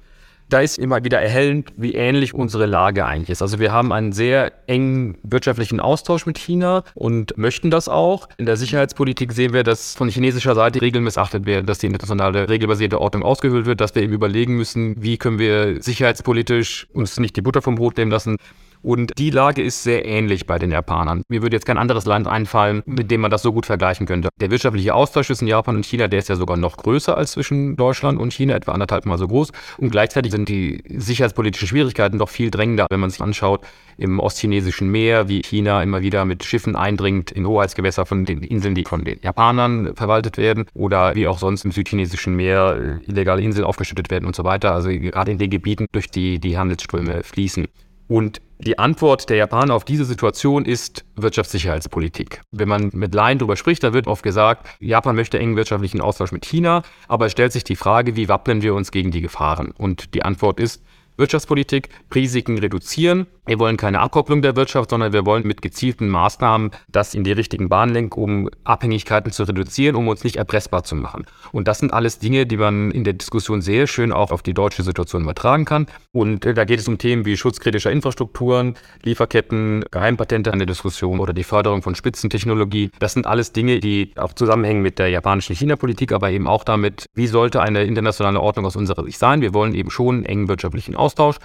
da 0.49 0.61
ist 0.61 0.79
immer 0.79 1.05
wieder 1.05 1.21
erhellend, 1.21 1.73
wie 1.77 1.95
ähnlich 1.95 2.35
unsere 2.35 2.67
Lage 2.67 3.05
eigentlich 3.05 3.31
ist. 3.31 3.43
Also 3.43 3.59
wir 3.59 3.73
haben 3.73 3.93
einen 3.93 4.13
sehr 4.13 4.53
engen 4.67 5.19
wirtschaftlichen 5.23 5.81
Austausch 5.81 6.27
mit 6.27 6.39
China 6.39 6.85
und 6.95 7.37
möchten 7.37 7.71
das 7.71 7.89
auch. 7.89 8.29
In 8.39 8.47
der 8.47 8.57
Sicherheitspolitik 8.57 9.33
sehen 9.33 9.53
wir, 9.53 9.63
dass 9.63 9.95
von 9.95 10.09
chinesischer 10.09 10.55
Seite 10.55 10.81
Regeln 10.81 11.05
missachtet 11.05 11.47
werden, 11.47 11.67
dass 11.67 11.79
die 11.79 11.87
internationale 11.87 12.49
regelbasierte 12.49 13.01
Ordnung 13.01 13.23
ausgehöhlt 13.23 13.67
wird, 13.67 13.81
dass 13.81 13.95
wir 13.95 14.03
eben 14.03 14.13
überlegen 14.13 14.57
müssen, 14.57 15.03
wie 15.03 15.19
können 15.19 15.39
wir 15.39 15.83
sicherheitspolitisch 15.83 16.89
uns 16.93 17.21
nicht 17.21 17.37
die 17.37 17.43
Butter 17.43 17.63
vom 17.63 17.75
Brot 17.75 17.99
nehmen 17.99 18.11
lassen, 18.11 18.39
und 18.83 19.13
die 19.19 19.31
Lage 19.31 19.63
ist 19.63 19.83
sehr 19.83 20.05
ähnlich 20.05 20.47
bei 20.47 20.59
den 20.59 20.71
Japanern. 20.71 21.23
Mir 21.29 21.43
würde 21.43 21.57
jetzt 21.57 21.67
kein 21.67 21.79
anderes 21.79 22.07
Land 22.07 22.27
einfallen, 22.27 22.83
mit 22.87 23.11
dem 23.11 23.21
man 23.21 23.31
das 23.31 23.43
so 23.43 23.53
gut 23.53 23.67
vergleichen 23.67 24.07
könnte. 24.07 24.29
Der 24.41 24.51
wirtschaftliche 24.51 24.95
Austausch 24.95 25.27
zwischen 25.27 25.49
Japan 25.49 25.77
und 25.77 25.87
China, 25.87 26.09
der 26.09 26.21
ist 26.21 26.29
ja 26.29 26.37
sogar 26.37 26.57
noch 26.57 26.77
größer 26.77 27.17
als 27.17 27.33
zwischen 27.33 27.77
Deutschland 27.77 28.19
und 28.19 28.33
China, 28.33 28.55
etwa 28.55 28.73
anderthalb 28.73 29.07
Mal 29.07 29.19
so 29.19 29.29
groß. 29.29 29.53
Und 29.79 29.91
gleichzeitig 29.91 30.33
sind 30.33 30.49
die 30.49 30.83
sicherheitspolitischen 30.89 31.69
Schwierigkeiten 31.69 32.19
doch 32.19 32.29
viel 32.29 32.51
drängender, 32.51 32.87
wenn 32.91 33.01
man 33.01 33.11
sich 33.11 33.21
anschaut, 33.21 33.61
im 33.97 34.21
ostchinesischen 34.21 34.89
Meer, 34.89 35.29
wie 35.29 35.43
China 35.43 35.83
immer 35.83 36.03
wieder 36.03 36.25
mit 36.25 36.45
Schiffen 36.45 36.77
eindringt 36.77 37.33
in 37.33 37.47
Hoheitsgewässer 37.47 38.07
von 38.07 38.25
den 38.25 38.43
Inseln, 38.43 38.77
die 38.77 38.85
von 38.85 39.05
den 39.05 39.19
Japanern 39.23 39.97
verwaltet 39.97 40.39
werden, 40.39 40.67
oder 40.75 41.17
wie 41.17 41.27
auch 41.27 41.39
sonst 41.39 41.65
im 41.65 41.73
südchinesischen 41.73 42.37
Meer 42.37 43.01
illegale 43.07 43.43
Inseln 43.43 43.65
aufgeschüttet 43.65 44.11
werden 44.11 44.25
und 44.25 44.37
so 44.37 44.45
weiter. 44.45 44.73
Also 44.73 44.91
gerade 44.91 45.33
in 45.33 45.39
den 45.39 45.51
Gebieten, 45.51 45.87
durch 45.91 46.11
die 46.11 46.39
die 46.39 46.57
Handelsströme 46.57 47.25
fließen. 47.25 47.67
Und 48.07 48.41
die 48.61 48.79
Antwort 48.79 49.31
der 49.31 49.37
Japaner 49.37 49.75
auf 49.75 49.85
diese 49.85 50.05
Situation 50.05 50.65
ist 50.65 51.05
Wirtschaftssicherheitspolitik. 51.15 52.43
Wenn 52.51 52.69
man 52.69 52.91
mit 52.93 53.15
Laien 53.15 53.39
darüber 53.39 53.57
spricht, 53.57 53.85
dann 53.85 53.93
wird 53.93 54.09
oft 54.09 54.23
gesagt, 54.23 54.69
Japan 54.81 55.15
möchte 55.15 55.39
engen 55.39 55.57
wirtschaftlichen 55.57 56.01
Austausch 56.01 56.33
mit 56.33 56.45
China, 56.45 56.83
aber 57.07 57.27
es 57.27 57.33
stellt 57.33 57.53
sich 57.53 57.63
die 57.63 57.77
Frage, 57.77 58.17
wie 58.17 58.29
wappnen 58.29 58.63
wir 58.63 58.75
uns 58.75 58.91
gegen 58.91 59.13
die 59.13 59.21
Gefahren? 59.21 59.71
Und 59.71 60.15
die 60.15 60.25
Antwort 60.25 60.59
ist 60.59 60.83
Wirtschaftspolitik, 61.19 61.89
Risiken 62.15 62.59
reduzieren. 62.59 63.27
Wir 63.45 63.59
wollen 63.59 63.77
keine 63.77 64.01
Abkopplung 64.01 64.43
der 64.43 64.57
Wirtschaft, 64.57 64.91
sondern 64.91 65.13
wir 65.13 65.27
wollen 65.27 65.47
mit 65.47 65.63
gezielten 65.63 66.09
Maßnahmen 66.09 66.71
das 66.89 67.15
in 67.15 67.25
die 67.25 67.33
richtigen 67.33 67.69
Bahnen 67.69 67.93
lenken, 67.93 68.21
um 68.21 68.51
Abhängigkeiten 68.65 69.33
zu 69.33 69.43
reduzieren, 69.45 69.97
um 69.97 70.07
uns 70.07 70.23
nicht 70.23 70.37
erpressbar 70.37 70.85
zu 70.85 70.95
machen. 70.95 71.27
Und 71.51 71.67
das 71.67 71.79
sind 71.79 71.93
alles 71.93 72.19
Dinge, 72.19 72.47
die 72.47 72.59
man 72.59 72.91
in 72.91 73.05
der 73.05 73.15
Diskussion 73.15 73.63
sehr 73.63 73.87
schön 73.87 74.13
auch 74.13 74.31
auf 74.31 74.43
die 74.43 74.55
deutsche 74.55 74.83
Situation 74.83 75.23
übertragen 75.23 75.65
kann. 75.65 75.87
Und 76.13 76.45
äh, 76.45 76.55
da 76.55 76.65
geht 76.65 76.79
es 76.79 76.89
um 76.89 76.99
Themen 76.99 77.25
wie 77.25 77.37
Schutz 77.37 77.59
kritischer 77.59 77.91
Infrastrukturen, 77.91 78.75
Lieferketten, 79.03 79.85
Geheimpatente 79.91 80.53
an 80.53 80.59
der 80.59 80.67
Diskussion 80.67 81.19
oder 81.19 81.33
die 81.33 81.43
Förderung 81.43 81.83
von 81.83 81.95
Spitzentechnologie. 81.95 82.91
Das 82.99 83.15
sind 83.15 83.27
alles 83.27 83.53
Dinge, 83.53 83.81
die 83.81 84.13
auch 84.17 84.35
zusammenhängen 84.35 84.83
mit 84.83 84.99
der 84.99 85.09
japanischen 85.09 85.57
China-Politik, 85.57 86.13
aber 86.13 86.31
eben 86.31 86.47
auch 86.47 86.65
damit, 86.65 87.07
wie 87.15 87.27
sollte 87.27 87.63
eine 87.63 87.85
internationale 87.85 88.41
Ordnung 88.41 88.67
aus 88.67 88.77
unserer 88.77 89.05
Sicht 89.05 89.19
sein. 89.19 89.41
Wir 89.41 89.55
wollen 89.55 89.75
eben 89.75 89.91
schon 89.91 90.17
einen 90.17 90.25
engen 90.27 90.49
wirtschaftlichen 90.49 90.95
Austausch 90.97 91.08
Austausch. 91.09 91.37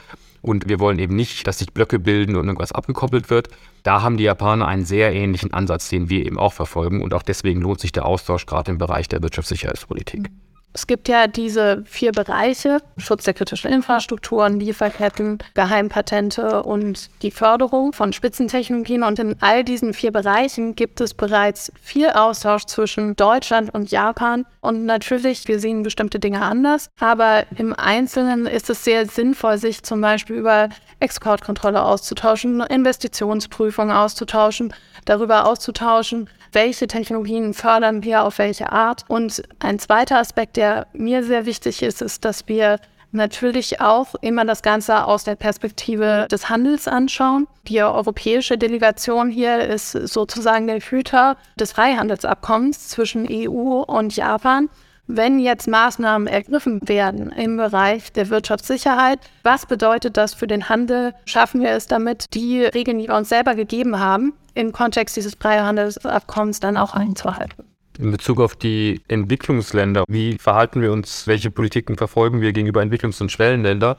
Und 0.41 0.67
wir 0.67 0.82
wollen 0.82 0.99
eben 0.99 1.15
nicht, 1.15 1.47
dass 1.47 1.60
sich 1.60 1.71
Blöcke 1.71 1.99
bilden 1.99 2.36
und 2.36 2.47
irgendwas 2.47 2.73
abgekoppelt 2.73 3.30
wird. 3.30 3.47
Da 3.84 4.02
haben 4.02 4.17
die 4.17 4.26
Japaner 4.26 4.67
einen 4.67 4.84
sehr 4.84 5.13
ähnlichen 5.13 5.54
Ansatz, 5.54 5.88
den 5.88 6.10
wir 6.10 6.26
eben 6.26 6.38
auch 6.38 6.52
verfolgen. 6.52 7.02
Und 7.02 7.13
auch 7.13 7.23
deswegen 7.23 7.62
lohnt 7.62 7.80
sich 7.80 7.93
der 7.93 8.06
Austausch 8.06 8.45
gerade 8.45 8.71
im 8.71 8.78
Bereich 8.78 9.08
der 9.08 9.23
Wirtschaftssicherheitspolitik. 9.23 10.30
Es 10.75 10.88
gibt 10.88 11.07
ja 11.07 11.27
diese 11.27 11.83
vier 11.86 12.12
Bereiche, 12.12 12.79
Schutz 12.97 13.25
der 13.25 13.36
kritischen 13.36 13.71
Infrastrukturen, 13.71 14.59
Lieferketten, 14.59 15.38
Geheimpatente 15.53 16.63
und 16.63 17.12
die 17.21 17.29
Förderung 17.29 17.93
von 17.93 18.12
Spitzentechnologien. 18.12 19.03
Und 19.03 19.19
in 19.19 19.36
all 19.39 19.63
diesen 19.63 19.93
vier 19.93 20.12
Bereichen 20.12 20.73
gibt 20.75 20.99
es 20.99 21.13
bereits 21.13 21.71
viel 21.79 22.09
Austausch 22.09 22.65
zwischen 22.65 23.15
Deutschland 23.15 23.71
und 23.71 23.91
Japan. 23.91 24.47
Und 24.62 24.86
natürlich, 24.86 25.47
wir 25.47 25.59
sehen 25.59 25.83
bestimmte 25.83 26.19
Dinge 26.19 26.41
anders, 26.41 26.89
aber 26.99 27.43
im 27.57 27.73
Einzelnen 27.73 28.47
ist 28.47 28.71
es 28.71 28.83
sehr 28.83 29.05
sinnvoll, 29.05 29.59
sich 29.59 29.83
zum 29.83 30.01
Beispiel 30.01 30.38
über 30.38 30.69
Exportkontrolle 30.99 31.83
auszutauschen, 31.83 32.62
Investitionsprüfungen 32.62 33.95
auszutauschen, 33.95 34.73
darüber 35.05 35.45
auszutauschen, 35.45 36.29
welche 36.53 36.87
Technologien 36.87 37.53
fördern 37.53 38.03
wir 38.03 38.23
auf 38.23 38.37
welche 38.37 38.71
Art. 38.71 39.05
Und 39.07 39.43
ein 39.59 39.79
zweiter 39.79 40.19
Aspekt, 40.19 40.57
der 40.57 40.87
mir 40.93 41.23
sehr 41.23 41.45
wichtig 41.45 41.81
ist, 41.83 42.01
ist, 42.01 42.25
dass 42.25 42.47
wir 42.47 42.79
natürlich 43.13 43.79
auch 43.79 44.15
immer 44.21 44.43
das 44.43 44.63
Ganze 44.63 45.05
aus 45.05 45.23
der 45.23 45.35
Perspektive 45.35 46.27
des 46.31 46.49
Handels 46.49 46.87
anschauen. 46.87 47.47
Die 47.67 47.81
europäische 47.81 48.57
Delegation 48.57 49.29
hier 49.29 49.59
ist 49.59 49.91
sozusagen 49.91 50.67
der 50.67 50.79
Hüter 50.79 51.37
des 51.59 51.71
Freihandelsabkommens 51.71 52.89
zwischen 52.89 53.27
EU 53.29 53.83
und 53.83 54.15
Japan. 54.15 54.69
Wenn 55.07 55.37
jetzt 55.39 55.67
Maßnahmen 55.67 56.29
ergriffen 56.29 56.79
werden 56.87 57.29
im 57.33 57.57
Bereich 57.57 58.13
der 58.13 58.29
Wirtschaftssicherheit, 58.29 59.19
was 59.43 59.65
bedeutet 59.65 60.15
das 60.15 60.33
für 60.33 60.47
den 60.47 60.69
Handel? 60.69 61.13
Schaffen 61.25 61.59
wir 61.59 61.71
es 61.71 61.87
damit, 61.87 62.33
die 62.33 62.63
Regeln, 62.63 62.99
die 62.99 63.09
wir 63.09 63.15
uns 63.15 63.27
selber 63.27 63.53
gegeben 63.55 63.99
haben, 63.99 64.31
im 64.53 64.71
Kontext 64.71 65.17
dieses 65.17 65.35
Freihandelsabkommens 65.35 66.61
dann 66.61 66.77
auch 66.77 66.93
einzuhalten? 66.93 67.65
In 67.99 68.11
Bezug 68.11 68.39
auf 68.39 68.55
die 68.55 69.01
Entwicklungsländer, 69.09 70.05
wie 70.07 70.37
verhalten 70.37 70.81
wir 70.81 70.93
uns, 70.93 71.27
welche 71.27 71.51
Politiken 71.51 71.97
verfolgen 71.97 72.39
wir 72.39 72.53
gegenüber 72.53 72.81
Entwicklungs- 72.81 73.21
und 73.21 73.29
Schwellenländern? 73.29 73.97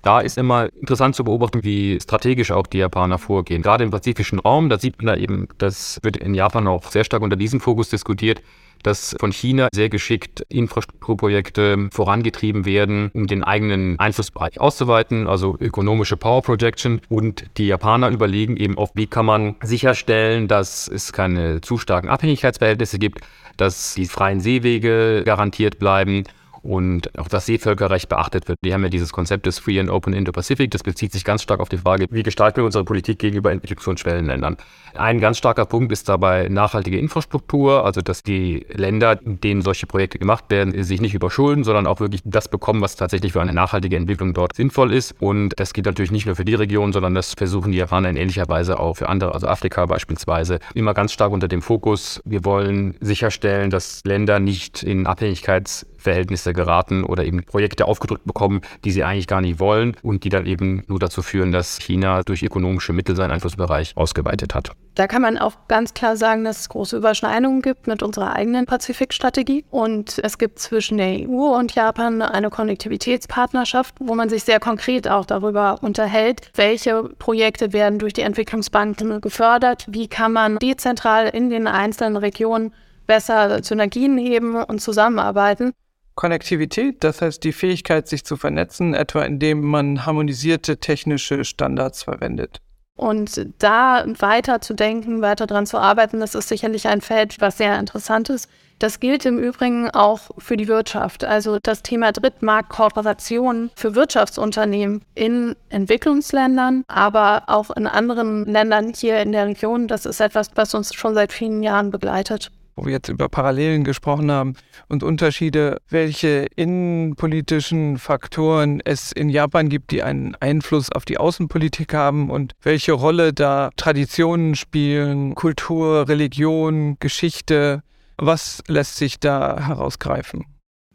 Da 0.00 0.20
ist 0.20 0.38
immer 0.38 0.72
interessant 0.80 1.16
zu 1.16 1.24
beobachten, 1.24 1.64
wie 1.64 1.98
strategisch 2.00 2.50
auch 2.50 2.66
die 2.66 2.78
Japaner 2.78 3.18
vorgehen. 3.18 3.60
Gerade 3.60 3.84
im 3.84 3.90
pazifischen 3.90 4.38
Raum, 4.38 4.70
da 4.70 4.78
sieht 4.78 5.02
man 5.02 5.06
da 5.06 5.20
eben, 5.20 5.48
das 5.58 6.00
wird 6.02 6.16
in 6.16 6.32
Japan 6.32 6.66
auch 6.66 6.90
sehr 6.90 7.04
stark 7.04 7.22
unter 7.22 7.36
diesem 7.36 7.60
Fokus 7.60 7.90
diskutiert, 7.90 8.40
dass 8.86 9.16
von 9.18 9.32
China 9.32 9.68
sehr 9.74 9.88
geschickt 9.88 10.44
Infrastrukturprojekte 10.48 11.88
vorangetrieben 11.90 12.64
werden, 12.64 13.10
um 13.14 13.26
den 13.26 13.42
eigenen 13.42 13.98
Einflussbereich 13.98 14.60
auszuweiten, 14.60 15.26
also 15.26 15.56
ökonomische 15.58 16.16
Power 16.16 16.42
Projection. 16.42 17.00
Und 17.08 17.44
die 17.56 17.66
Japaner 17.66 18.10
überlegen 18.10 18.56
eben 18.56 18.78
auch, 18.78 18.90
wie 18.94 19.08
kann 19.08 19.26
man 19.26 19.56
sicherstellen, 19.62 20.46
dass 20.46 20.86
es 20.86 21.12
keine 21.12 21.60
zu 21.60 21.78
starken 21.78 22.08
Abhängigkeitsverhältnisse 22.08 23.00
gibt, 23.00 23.20
dass 23.56 23.94
die 23.94 24.06
freien 24.06 24.38
Seewege 24.38 25.22
garantiert 25.24 25.78
bleiben 25.80 26.24
und 26.66 27.18
auch 27.18 27.28
das 27.28 27.46
Seevölkerrecht 27.46 28.08
beachtet 28.08 28.48
wird. 28.48 28.58
Wir 28.62 28.74
haben 28.74 28.82
ja 28.82 28.88
dieses 28.88 29.12
Konzept 29.12 29.46
des 29.46 29.58
Free 29.58 29.80
and 29.80 29.90
Open 29.90 30.12
Indo-Pacific. 30.12 30.70
Das 30.70 30.82
bezieht 30.82 31.12
sich 31.12 31.24
ganz 31.24 31.42
stark 31.42 31.60
auf 31.60 31.68
die 31.68 31.78
Frage, 31.78 32.06
wie 32.10 32.22
gestalten 32.22 32.58
wir 32.58 32.64
unsere 32.64 32.84
Politik 32.84 33.18
gegenüber 33.18 33.50
Entwicklungs- 33.50 33.88
und 33.88 34.00
Schwellenländern. 34.00 34.56
Ein 34.94 35.20
ganz 35.20 35.38
starker 35.38 35.66
Punkt 35.66 35.92
ist 35.92 36.08
dabei 36.08 36.48
nachhaltige 36.48 36.98
Infrastruktur, 36.98 37.84
also 37.84 38.00
dass 38.00 38.22
die 38.22 38.66
Länder, 38.72 39.20
in 39.22 39.40
denen 39.40 39.62
solche 39.62 39.86
Projekte 39.86 40.18
gemacht 40.18 40.44
werden, 40.48 40.82
sich 40.82 41.00
nicht 41.00 41.14
überschulden, 41.14 41.64
sondern 41.64 41.86
auch 41.86 42.00
wirklich 42.00 42.22
das 42.24 42.48
bekommen, 42.48 42.80
was 42.80 42.96
tatsächlich 42.96 43.32
für 43.32 43.42
eine 43.42 43.52
nachhaltige 43.52 43.96
Entwicklung 43.96 44.32
dort 44.34 44.54
sinnvoll 44.54 44.92
ist. 44.92 45.14
Und 45.20 45.52
das 45.56 45.72
geht 45.72 45.84
natürlich 45.84 46.10
nicht 46.10 46.26
nur 46.26 46.36
für 46.36 46.44
die 46.44 46.54
Region, 46.54 46.92
sondern 46.92 47.14
das 47.14 47.34
versuchen 47.34 47.72
die 47.72 47.78
Japaner 47.78 48.08
in 48.08 48.16
ähnlicher 48.16 48.48
Weise 48.48 48.80
auch 48.80 48.94
für 48.94 49.08
andere, 49.08 49.34
also 49.34 49.46
Afrika 49.46 49.86
beispielsweise, 49.86 50.58
immer 50.74 50.94
ganz 50.94 51.12
stark 51.12 51.32
unter 51.32 51.48
dem 51.48 51.62
Fokus, 51.62 52.20
wir 52.24 52.44
wollen 52.44 52.96
sicherstellen, 53.00 53.70
dass 53.70 54.00
Länder 54.04 54.40
nicht 54.40 54.82
in 54.82 55.06
Abhängigkeits 55.06 55.86
Verhältnisse 56.06 56.52
geraten 56.52 57.02
oder 57.02 57.24
eben 57.24 57.42
Projekte 57.42 57.86
aufgedrückt 57.86 58.24
bekommen, 58.24 58.60
die 58.84 58.92
sie 58.92 59.02
eigentlich 59.02 59.26
gar 59.26 59.40
nicht 59.40 59.58
wollen 59.58 59.96
und 60.02 60.22
die 60.22 60.28
dann 60.28 60.46
eben 60.46 60.84
nur 60.86 61.00
dazu 61.00 61.20
führen, 61.20 61.50
dass 61.50 61.78
China 61.78 62.22
durch 62.22 62.44
ökonomische 62.44 62.92
Mittel 62.92 63.16
seinen 63.16 63.32
Einflussbereich 63.32 63.96
ausgeweitet 63.96 64.54
hat. 64.54 64.70
Da 64.94 65.08
kann 65.08 65.20
man 65.20 65.36
auch 65.36 65.68
ganz 65.68 65.94
klar 65.94 66.16
sagen, 66.16 66.44
dass 66.44 66.60
es 66.60 66.68
große 66.68 66.96
Überschneidungen 66.96 67.60
gibt 67.60 67.86
mit 67.86 68.02
unserer 68.02 68.34
eigenen 68.34 68.66
Pazifikstrategie. 68.66 69.64
Und 69.70 70.20
es 70.22 70.38
gibt 70.38 70.58
zwischen 70.58 70.96
der 70.96 71.28
EU 71.28 71.54
und 71.58 71.74
Japan 71.74 72.22
eine 72.22 72.48
Konnektivitätspartnerschaft, 72.48 73.96
wo 73.98 74.14
man 74.14 74.30
sich 74.30 74.44
sehr 74.44 74.60
konkret 74.60 75.08
auch 75.08 75.26
darüber 75.26 75.78
unterhält, 75.82 76.50
welche 76.54 77.02
Projekte 77.18 77.72
werden 77.72 77.98
durch 77.98 78.14
die 78.14 78.22
Entwicklungsbanken 78.22 79.20
gefördert, 79.20 79.86
wie 79.88 80.08
kann 80.08 80.32
man 80.32 80.58
dezentral 80.58 81.28
in 81.28 81.50
den 81.50 81.66
einzelnen 81.66 82.16
Regionen 82.16 82.72
besser 83.06 83.62
Synergien 83.62 84.16
heben 84.18 84.54
und 84.62 84.80
zusammenarbeiten. 84.80 85.72
Konnektivität, 86.16 87.04
das 87.04 87.22
heißt 87.22 87.44
die 87.44 87.52
Fähigkeit, 87.52 88.08
sich 88.08 88.24
zu 88.24 88.36
vernetzen, 88.36 88.94
etwa 88.94 89.22
indem 89.22 89.62
man 89.62 90.04
harmonisierte 90.04 90.78
technische 90.78 91.44
Standards 91.44 92.02
verwendet. 92.02 92.60
Und 92.96 93.46
da 93.58 94.04
weiter 94.18 94.62
zu 94.62 94.74
denken, 94.74 95.20
weiter 95.20 95.46
dran 95.46 95.66
zu 95.66 95.78
arbeiten, 95.78 96.18
das 96.18 96.34
ist 96.34 96.48
sicherlich 96.48 96.88
ein 96.88 97.02
Feld, 97.02 97.40
was 97.40 97.58
sehr 97.58 97.78
interessant 97.78 98.30
ist. 98.30 98.48
Das 98.78 99.00
gilt 99.00 99.24
im 99.24 99.38
Übrigen 99.38 99.90
auch 99.90 100.30
für 100.38 100.56
die 100.56 100.68
Wirtschaft. 100.68 101.24
Also 101.24 101.58
das 101.62 101.82
Thema 101.82 102.12
Drittmarktkooperation 102.12 103.70
für 103.74 103.94
Wirtschaftsunternehmen 103.94 105.02
in 105.14 105.56
Entwicklungsländern, 105.68 106.84
aber 106.88 107.44
auch 107.46 107.70
in 107.70 107.86
anderen 107.86 108.44
Ländern 108.46 108.92
hier 108.94 109.20
in 109.20 109.32
der 109.32 109.46
Region, 109.46 109.88
das 109.88 110.06
ist 110.06 110.20
etwas, 110.20 110.50
was 110.54 110.74
uns 110.74 110.94
schon 110.94 111.14
seit 111.14 111.32
vielen 111.32 111.62
Jahren 111.62 111.90
begleitet 111.90 112.50
wo 112.76 112.84
wir 112.84 112.92
jetzt 112.92 113.08
über 113.08 113.28
Parallelen 113.28 113.84
gesprochen 113.84 114.30
haben 114.30 114.54
und 114.88 115.02
Unterschiede, 115.02 115.80
welche 115.88 116.46
innenpolitischen 116.54 117.96
Faktoren 117.98 118.80
es 118.84 119.12
in 119.12 119.30
Japan 119.30 119.70
gibt, 119.70 119.90
die 119.90 120.02
einen 120.02 120.34
Einfluss 120.36 120.92
auf 120.92 121.06
die 121.06 121.16
Außenpolitik 121.16 121.94
haben 121.94 122.30
und 122.30 122.52
welche 122.62 122.92
Rolle 122.92 123.32
da 123.32 123.70
Traditionen 123.76 124.54
spielen, 124.54 125.34
Kultur, 125.34 126.06
Religion, 126.08 126.98
Geschichte. 127.00 127.82
Was 128.18 128.62
lässt 128.68 128.96
sich 128.96 129.18
da 129.18 129.66
herausgreifen? 129.66 130.44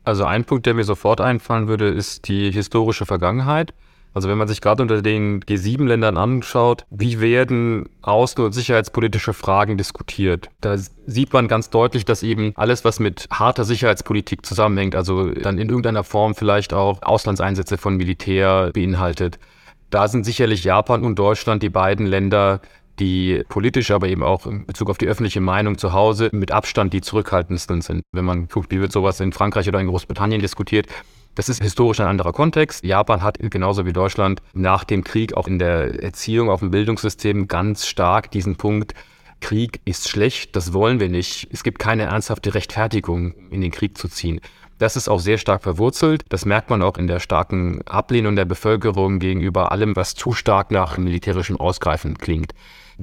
Also 0.03 0.25
ein 0.25 0.45
Punkt, 0.45 0.65
der 0.65 0.73
mir 0.75 0.83
sofort 0.83 1.21
einfallen 1.21 1.67
würde, 1.67 1.87
ist 1.87 2.27
die 2.27 2.51
historische 2.51 3.05
Vergangenheit. 3.05 3.73
Also 4.13 4.27
wenn 4.27 4.37
man 4.37 4.47
sich 4.47 4.61
gerade 4.61 4.81
unter 4.81 5.01
den 5.01 5.41
G7-Ländern 5.41 6.17
anschaut, 6.17 6.85
wie 6.89 7.19
werden 7.21 7.89
außen- 8.01 8.43
und 8.43 8.51
sicherheitspolitische 8.51 9.33
Fragen 9.33 9.77
diskutiert, 9.77 10.49
da 10.59 10.75
sieht 10.77 11.31
man 11.33 11.47
ganz 11.47 11.69
deutlich, 11.69 12.03
dass 12.03 12.23
eben 12.23 12.51
alles, 12.55 12.83
was 12.83 12.99
mit 12.99 13.27
harter 13.31 13.63
Sicherheitspolitik 13.63 14.45
zusammenhängt, 14.45 14.95
also 14.95 15.29
dann 15.29 15.57
in 15.57 15.69
irgendeiner 15.69 16.03
Form 16.03 16.35
vielleicht 16.35 16.73
auch 16.73 17.01
Auslandseinsätze 17.01 17.77
von 17.77 17.95
Militär 17.95 18.71
beinhaltet, 18.73 19.39
da 19.91 20.07
sind 20.07 20.23
sicherlich 20.23 20.63
Japan 20.63 21.03
und 21.03 21.19
Deutschland 21.19 21.61
die 21.61 21.69
beiden 21.69 22.05
Länder, 22.05 22.61
die 22.99 23.43
politisch, 23.49 23.91
aber 23.91 24.07
eben 24.07 24.23
auch 24.23 24.45
in 24.45 24.65
Bezug 24.65 24.89
auf 24.89 24.97
die 24.97 25.07
öffentliche 25.07 25.41
Meinung 25.41 25.77
zu 25.77 25.91
Hause 25.91 26.29
mit 26.31 26.51
Abstand 26.51 26.93
die 26.93 27.01
zurückhaltendsten 27.01 27.81
sind. 27.81 28.01
Wenn 28.13 28.25
man 28.25 28.47
guckt, 28.47 28.71
wie 28.71 28.79
wird 28.79 28.91
sowas 28.91 29.19
in 29.19 29.33
Frankreich 29.33 29.67
oder 29.67 29.79
in 29.79 29.87
Großbritannien 29.87 30.41
diskutiert, 30.41 30.87
das 31.35 31.49
ist 31.49 31.61
historisch 31.61 31.99
ein 31.99 32.07
anderer 32.07 32.33
Kontext. 32.33 32.83
Japan 32.83 33.21
hat 33.21 33.37
genauso 33.39 33.85
wie 33.85 33.93
Deutschland 33.93 34.41
nach 34.53 34.83
dem 34.83 35.03
Krieg 35.03 35.33
auch 35.35 35.47
in 35.47 35.59
der 35.59 36.03
Erziehung 36.03 36.49
auf 36.49 36.59
dem 36.59 36.71
Bildungssystem 36.71 37.47
ganz 37.47 37.87
stark 37.87 38.31
diesen 38.31 38.55
Punkt, 38.55 38.93
Krieg 39.41 39.81
ist 39.85 40.07
schlecht, 40.07 40.55
das 40.55 40.71
wollen 40.71 40.99
wir 40.99 41.09
nicht. 41.09 41.47
Es 41.51 41.63
gibt 41.63 41.79
keine 41.79 42.03
ernsthafte 42.03 42.53
Rechtfertigung, 42.53 43.33
in 43.49 43.61
den 43.61 43.71
Krieg 43.71 43.97
zu 43.97 44.07
ziehen. 44.07 44.39
Das 44.77 44.95
ist 44.95 45.09
auch 45.09 45.19
sehr 45.19 45.37
stark 45.37 45.61
verwurzelt. 45.61 46.23
Das 46.29 46.45
merkt 46.45 46.69
man 46.69 46.81
auch 46.81 46.97
in 46.97 47.07
der 47.07 47.19
starken 47.19 47.85
Ablehnung 47.85 48.35
der 48.35 48.45
Bevölkerung 48.45 49.19
gegenüber 49.19 49.71
allem, 49.71 49.95
was 49.95 50.15
zu 50.15 50.31
stark 50.31 50.71
nach 50.71 50.97
militärischem 50.97 51.57
Ausgreifen 51.57 52.17
klingt. 52.17 52.53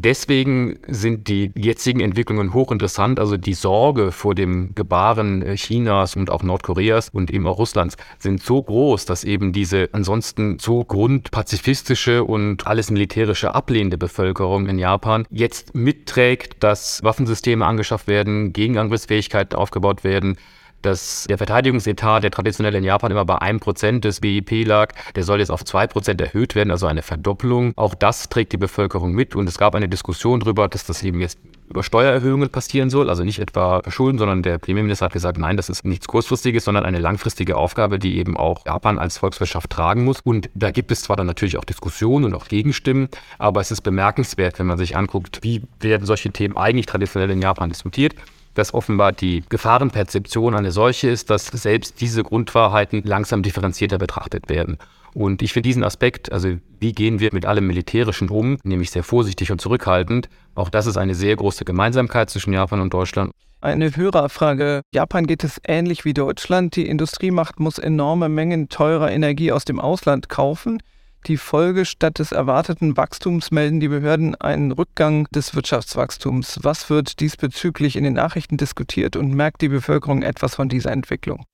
Deswegen 0.01 0.79
sind 0.87 1.27
die 1.27 1.51
jetzigen 1.57 1.99
Entwicklungen 1.99 2.55
hochinteressant. 2.55 3.19
Also 3.19 3.37
die 3.37 3.55
Sorge 3.55 4.13
vor 4.13 4.37
dem 4.37 4.75
Gebaren 4.77 5.43
äh, 5.43 5.57
Chinas 5.57 6.15
und 6.15 6.31
auch 6.31 6.45
Nordkoreas 6.45 7.09
und 7.09 7.33
eben 7.33 7.49
auch 7.49 7.59
Russlands 7.59 7.97
sind 8.19 8.41
so 8.41 8.63
groß, 8.63 9.07
dass 9.07 9.25
eben 9.25 9.53
diese 9.53 9.89
ansonsten 9.93 10.61
so 10.61 10.85
grundpazifistische 10.85 12.23
und 12.23 12.67
alles 12.69 12.93
militärische 12.93 13.57
ablehnende 13.57 13.99
Bevölkerung 13.99 14.69
in 14.69 14.79
Japan 14.79 15.27
jetzt 15.31 15.75
mitträgt, 15.75 16.63
dass 16.63 17.03
Waffensysteme 17.03 17.67
angeschafft 17.67 18.07
werden, 18.07 18.53
Gegenangriffsfähigkeiten 18.53 19.59
aufgebaut 19.59 20.05
werden, 20.05 20.37
dass 20.83 21.27
der 21.29 21.39
Verteidigungsetat, 21.39 22.23
der 22.23 22.31
traditionell 22.31 22.75
in 22.75 22.85
Japan 22.85 23.11
immer 23.11 23.25
bei 23.25 23.39
1% 23.39 24.01
des 24.01 24.21
BIP 24.21 24.67
lag, 24.67 24.93
der 25.15 25.25
soll 25.25 25.41
jetzt 25.41 25.51
auf 25.51 25.63
2% 25.63 26.23
erhöht 26.23 26.55
werden, 26.55 26.71
also 26.71 26.87
eine 26.87 27.03
Verdoppelung. 27.03 27.73
Auch 27.77 27.95
das 27.95 28.29
trägt 28.29 28.53
die 28.53 28.57
Bevölkerung 28.57 29.13
mit 29.13 29.35
und 29.35 29.49
es 29.49 29.59
gab 29.59 29.75
eine 29.75 29.89
Diskussion 29.89 30.41
darüber, 30.41 30.69
dass 30.69 30.87
das 30.87 31.03
eben 31.03 31.21
jetzt 31.21 31.39
über 31.69 31.83
Steuererhöhungen 31.83 32.49
passieren 32.49 32.89
soll, 32.89 33.11
also 33.11 33.25
nicht 33.25 33.39
etwa 33.39 33.83
verschulden, 33.83 34.19
sondern 34.19 34.43
der 34.43 34.59
Premierminister 34.59 35.07
hat 35.07 35.13
gesagt, 35.13 35.39
nein, 35.39 35.57
das 35.57 35.69
ist 35.69 35.85
nichts 35.85 36.09
kurzfristiges, 36.09 36.65
sondern 36.65 36.85
eine 36.85 36.99
langfristige 36.99 37.57
Aufgabe, 37.57 37.99
die 37.99 38.17
eben 38.17 38.37
auch 38.37 38.65
Japan 38.65 38.99
als 38.99 39.19
Volkswirtschaft 39.19 39.71
tragen 39.71 40.05
muss. 40.05 40.21
Und 40.23 40.49
da 40.55 40.71
gibt 40.71 40.91
es 40.91 41.03
zwar 41.03 41.17
dann 41.17 41.27
natürlich 41.27 41.59
auch 41.59 41.65
Diskussionen 41.65 42.25
und 42.25 42.35
auch 42.35 42.49
Gegenstimmen, 42.49 43.09
aber 43.39 43.61
es 43.61 43.71
ist 43.71 43.83
bemerkenswert, 43.83 44.59
wenn 44.59 44.67
man 44.67 44.79
sich 44.79 44.97
anguckt, 44.97 45.41
wie 45.43 45.63
werden 45.81 46.07
solche 46.07 46.31
Themen 46.31 46.57
eigentlich 46.57 46.87
traditionell 46.87 47.31
in 47.31 47.43
Japan 47.43 47.69
diskutiert 47.69 48.15
dass 48.59 48.75
offenbar 48.75 49.13
die 49.13 49.45
Gefahrenperzeption 49.49 50.55
eine 50.55 50.73
solche 50.73 51.09
ist, 51.09 51.31
dass 51.31 51.47
selbst 51.47 52.01
diese 52.01 52.25
Grundwahrheiten 52.25 53.03
langsam 53.05 53.43
differenzierter 53.43 53.99
betrachtet 53.99 54.49
werden. 54.49 54.79
Und 55.15 55.43
ich 55.43 55.53
finde 55.53 55.69
diesen 55.69 55.85
Aspekt, 55.85 56.33
also 56.33 56.57
wie 56.81 56.93
gehen 56.93 57.21
wir 57.21 57.31
mit 57.33 57.47
allem 57.47 57.67
Militärischen 57.67 58.29
um, 58.29 58.59
nämlich 58.65 58.91
sehr 58.91 59.05
vorsichtig 59.05 59.53
und 59.53 59.61
zurückhaltend, 59.61 60.29
auch 60.55 60.71
das 60.71 60.87
ist 60.87 60.97
eine 60.97 61.15
sehr 61.15 61.37
große 61.37 61.65
Gemeinsamkeit 61.65 62.31
zwischen 62.31 62.53
Japan 62.53 62.81
und 62.81 62.93
Deutschland. 62.93 63.33
Eine 63.61 63.97
Hörerfrage. 63.97 64.83
Japan 64.95 65.27
geht 65.27 65.43
es 65.43 65.61
ähnlich 65.67 66.05
wie 66.05 66.15
Deutschland. 66.15 66.77
Die 66.77 66.87
Industriemacht 66.87 67.59
muss 67.59 67.79
enorme 67.79 68.29
Mengen 68.29 68.69
teurer 68.69 69.11
Energie 69.11 69.51
aus 69.51 69.65
dem 69.65 69.81
Ausland 69.81 70.29
kaufen. 70.29 70.81
Die 71.29 71.37
Folge 71.37 71.85
statt 71.85 72.21
des 72.21 72.33
erwarteten 72.33 72.97
Wachstums 72.97 73.51
melden 73.51 73.81
die 73.81 73.89
Behörden 73.89 74.35
einen 74.37 74.73
Rückgang 74.73 75.27
des 75.27 75.55
Wirtschaftswachstums. 75.55 76.61
Was 76.63 76.89
wird 76.89 77.21
diesbezüglich 77.21 77.97
in 77.97 78.05
den 78.05 78.15
Nachrichten 78.15 78.57
diskutiert 78.57 79.15
und 79.15 79.35
merkt 79.35 79.61
die 79.61 79.69
Bevölkerung 79.69 80.23
etwas 80.23 80.55
von 80.55 80.71
dieser 80.71 80.91
Entwicklung? 80.91 81.45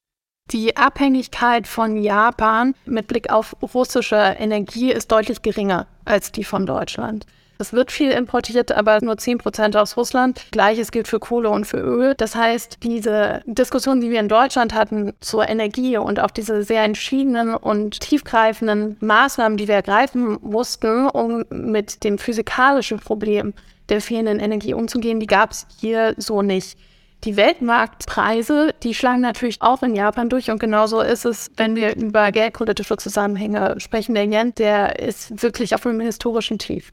Die 0.53 0.77
Abhängigkeit 0.77 1.66
von 1.66 1.97
Japan 1.97 2.77
mit 2.87 3.09
Blick 3.09 3.33
auf 3.33 3.57
russische 3.75 4.37
Energie 4.39 4.93
ist 4.93 5.11
deutlich 5.11 5.43
geringer 5.43 5.89
als 6.05 6.31
die 6.31 6.45
von 6.45 6.66
Deutschland. 6.66 7.27
Es 7.59 7.73
wird 7.73 7.93
viel 7.93 8.11
importiert, 8.11 8.73
aber 8.73 9.01
nur 9.01 9.17
10 9.17 9.39
Prozent 9.39 9.77
aus 9.77 9.97
Russland. 9.97 10.47
Gleiches 10.51 10.91
gilt 10.91 11.07
für 11.07 11.21
Kohle 11.21 11.51
und 11.51 11.67
für 11.67 11.79
Öl. 11.79 12.15
Das 12.17 12.35
heißt, 12.35 12.79
diese 12.83 13.43
Diskussion, 13.47 14.01
die 14.01 14.11
wir 14.11 14.19
in 14.19 14.29
Deutschland 14.29 14.75
hatten 14.75 15.13
zur 15.21 15.49
Energie 15.49 15.97
und 15.97 16.19
auch 16.19 16.33
diese 16.33 16.65
sehr 16.65 16.83
entschiedenen 16.83 17.55
und 17.55 18.01
tiefgreifenden 18.01 18.97
Maßnahmen, 19.01 19.57
die 19.57 19.69
wir 19.69 19.77
ergreifen 19.77 20.39
mussten, 20.43 21.07
um 21.07 21.45
mit 21.51 22.03
dem 22.03 22.19
physikalischen 22.19 22.99
Problem 22.99 23.55
der 23.89 24.01
fehlenden 24.01 24.41
Energie 24.41 24.75
umzugehen, 24.75 25.21
die 25.21 25.27
gab 25.27 25.53
es 25.53 25.67
hier 25.81 26.15
so 26.17 26.43
nicht. 26.43 26.77
Die 27.23 27.37
Weltmarktpreise, 27.37 28.75
die 28.83 28.95
schlagen 28.95 29.21
natürlich 29.21 29.63
auch 29.63 29.83
in 29.83 29.95
Japan 29.95 30.29
durch 30.29 30.51
und 30.51 30.59
genauso 30.59 31.01
ist 31.01 31.25
es, 31.25 31.51
wenn 31.57 31.77
wir 31.77 31.97
über 31.97 32.33
geldpolitische 32.33 32.97
Zusammenhänge 32.97 33.77
sprechen. 33.79 34.15
Der 34.15 34.25
Yen, 34.25 34.55
der 34.57 34.99
ist 34.99 35.43
wirklich 35.43 35.75
auf 35.75 35.87
einem 35.87 36.01
historischen 36.01 36.59
Tief. 36.59 36.93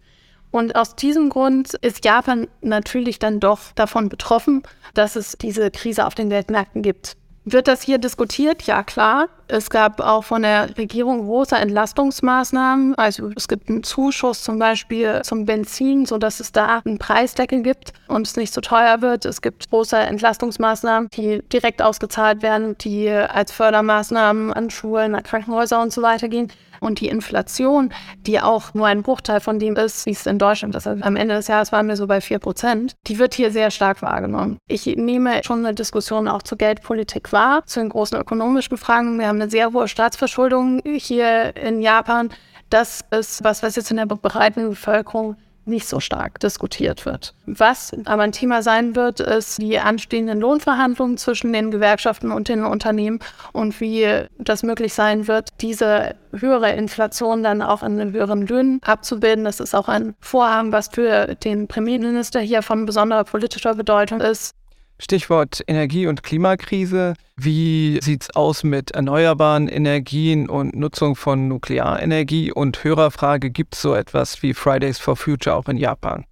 Und 0.51 0.75
aus 0.75 0.95
diesem 0.95 1.29
Grund 1.29 1.73
ist 1.75 2.03
Japan 2.05 2.47
natürlich 2.61 3.19
dann 3.19 3.39
doch 3.39 3.71
davon 3.73 4.09
betroffen, 4.09 4.63
dass 4.93 5.15
es 5.15 5.37
diese 5.37 5.71
Krise 5.71 6.05
auf 6.05 6.13
den 6.13 6.29
Weltmärkten 6.29 6.81
gibt. 6.81 7.15
Wird 7.45 7.67
das 7.67 7.81
hier 7.81 7.97
diskutiert? 7.97 8.63
Ja, 8.63 8.83
klar. 8.83 9.29
Es 9.51 9.69
gab 9.69 9.99
auch 9.99 10.23
von 10.23 10.43
der 10.43 10.77
Regierung 10.77 11.25
große 11.25 11.57
Entlastungsmaßnahmen. 11.57 12.95
Also 12.95 13.31
es 13.35 13.49
gibt 13.49 13.69
einen 13.69 13.83
Zuschuss 13.83 14.43
zum 14.43 14.57
Beispiel 14.59 15.21
zum 15.23 15.45
Benzin, 15.45 16.05
sodass 16.05 16.39
es 16.39 16.53
da 16.53 16.81
einen 16.85 16.99
Preisdeckel 16.99 17.61
gibt 17.61 17.91
und 18.07 18.25
es 18.25 18.37
nicht 18.37 18.53
so 18.53 18.61
teuer 18.61 19.01
wird. 19.01 19.25
Es 19.25 19.41
gibt 19.41 19.69
große 19.69 19.97
Entlastungsmaßnahmen, 19.97 21.09
die 21.13 21.41
direkt 21.49 21.81
ausgezahlt 21.81 22.41
werden, 22.41 22.77
die 22.77 23.09
als 23.09 23.51
Fördermaßnahmen 23.51 24.53
an 24.53 24.69
Schulen, 24.69 25.15
an 25.15 25.23
Krankenhäuser 25.23 25.81
und 25.81 25.91
so 25.91 26.01
weiter 26.01 26.29
gehen. 26.29 26.49
Und 26.83 26.99
die 26.99 27.09
Inflation, 27.09 27.93
die 28.21 28.39
auch 28.39 28.73
nur 28.73 28.87
ein 28.87 29.03
Bruchteil 29.03 29.39
von 29.39 29.59
dem 29.59 29.75
ist, 29.75 30.07
wie 30.07 30.11
es 30.11 30.25
in 30.25 30.39
Deutschland 30.39 30.73
ist. 30.75 30.87
Also 30.87 31.03
am 31.03 31.15
Ende 31.15 31.35
des 31.35 31.47
Jahres 31.47 31.71
waren 31.71 31.87
wir 31.87 31.95
so 31.95 32.07
bei 32.07 32.21
4 32.21 32.39
Prozent. 32.39 32.95
Die 33.05 33.19
wird 33.19 33.35
hier 33.35 33.51
sehr 33.51 33.69
stark 33.69 34.01
wahrgenommen. 34.01 34.57
Ich 34.67 34.87
nehme 34.87 35.43
schon 35.43 35.63
eine 35.63 35.75
Diskussion 35.75 36.27
auch 36.27 36.41
zur 36.41 36.57
Geldpolitik 36.57 37.31
wahr, 37.33 37.61
zu 37.67 37.81
den 37.81 37.89
großen 37.89 38.17
ökonomischen 38.17 38.77
Fragen. 38.77 39.19
Wir 39.19 39.27
haben 39.27 39.39
eine 39.41 39.49
sehr 39.49 39.73
hohe 39.73 39.87
Staatsverschuldung 39.87 40.81
hier 40.85 41.55
in 41.55 41.81
Japan. 41.81 42.29
Das 42.69 43.01
ist 43.11 43.43
was, 43.43 43.63
was 43.63 43.75
jetzt 43.75 43.91
in 43.91 43.97
der 43.97 44.05
breiten 44.05 44.69
Bevölkerung 44.69 45.35
nicht 45.65 45.87
so 45.87 45.99
stark 45.99 46.39
diskutiert 46.39 47.05
wird. 47.05 47.35
Was 47.45 47.91
aber 48.05 48.23
ein 48.23 48.31
Thema 48.31 48.63
sein 48.63 48.95
wird, 48.95 49.19
ist 49.19 49.61
die 49.61 49.77
anstehenden 49.77 50.39
Lohnverhandlungen 50.39 51.17
zwischen 51.17 51.53
den 51.53 51.69
Gewerkschaften 51.69 52.31
und 52.31 52.47
den 52.47 52.63
Unternehmen 52.63 53.19
und 53.53 53.79
wie 53.79 54.07
das 54.39 54.63
möglich 54.63 54.93
sein 54.93 55.27
wird, 55.27 55.49
diese 55.61 56.15
höhere 56.35 56.71
Inflation 56.71 57.43
dann 57.43 57.61
auch 57.61 57.83
in 57.83 57.97
den 57.97 58.11
höheren 58.11 58.47
Löhnen 58.47 58.79
abzubilden. 58.83 59.43
Das 59.43 59.59
ist 59.59 59.75
auch 59.75 59.87
ein 59.87 60.15
Vorhaben, 60.19 60.71
was 60.71 60.87
für 60.87 61.35
den 61.35 61.67
Premierminister 61.67 62.39
hier 62.39 62.63
von 62.63 62.85
besonderer 62.85 63.23
politischer 63.23 63.75
Bedeutung 63.75 64.19
ist. 64.19 64.55
Stichwort 65.01 65.61
Energie- 65.67 66.07
und 66.07 66.23
Klimakrise. 66.23 67.15
Wie 67.35 67.99
sieht 68.01 68.23
es 68.23 68.35
aus 68.35 68.63
mit 68.63 68.91
erneuerbaren 68.91 69.67
Energien 69.67 70.47
und 70.47 70.75
Nutzung 70.75 71.15
von 71.15 71.47
Nuklearenergie? 71.47 72.51
Und 72.51 72.83
Hörerfrage, 72.83 73.49
gibt 73.49 73.75
es 73.75 73.81
so 73.81 73.95
etwas 73.95 74.41
wie 74.43 74.53
Fridays 74.53 74.99
for 74.99 75.15
Future 75.15 75.55
auch 75.55 75.67
in 75.67 75.77
Japan? 75.77 76.25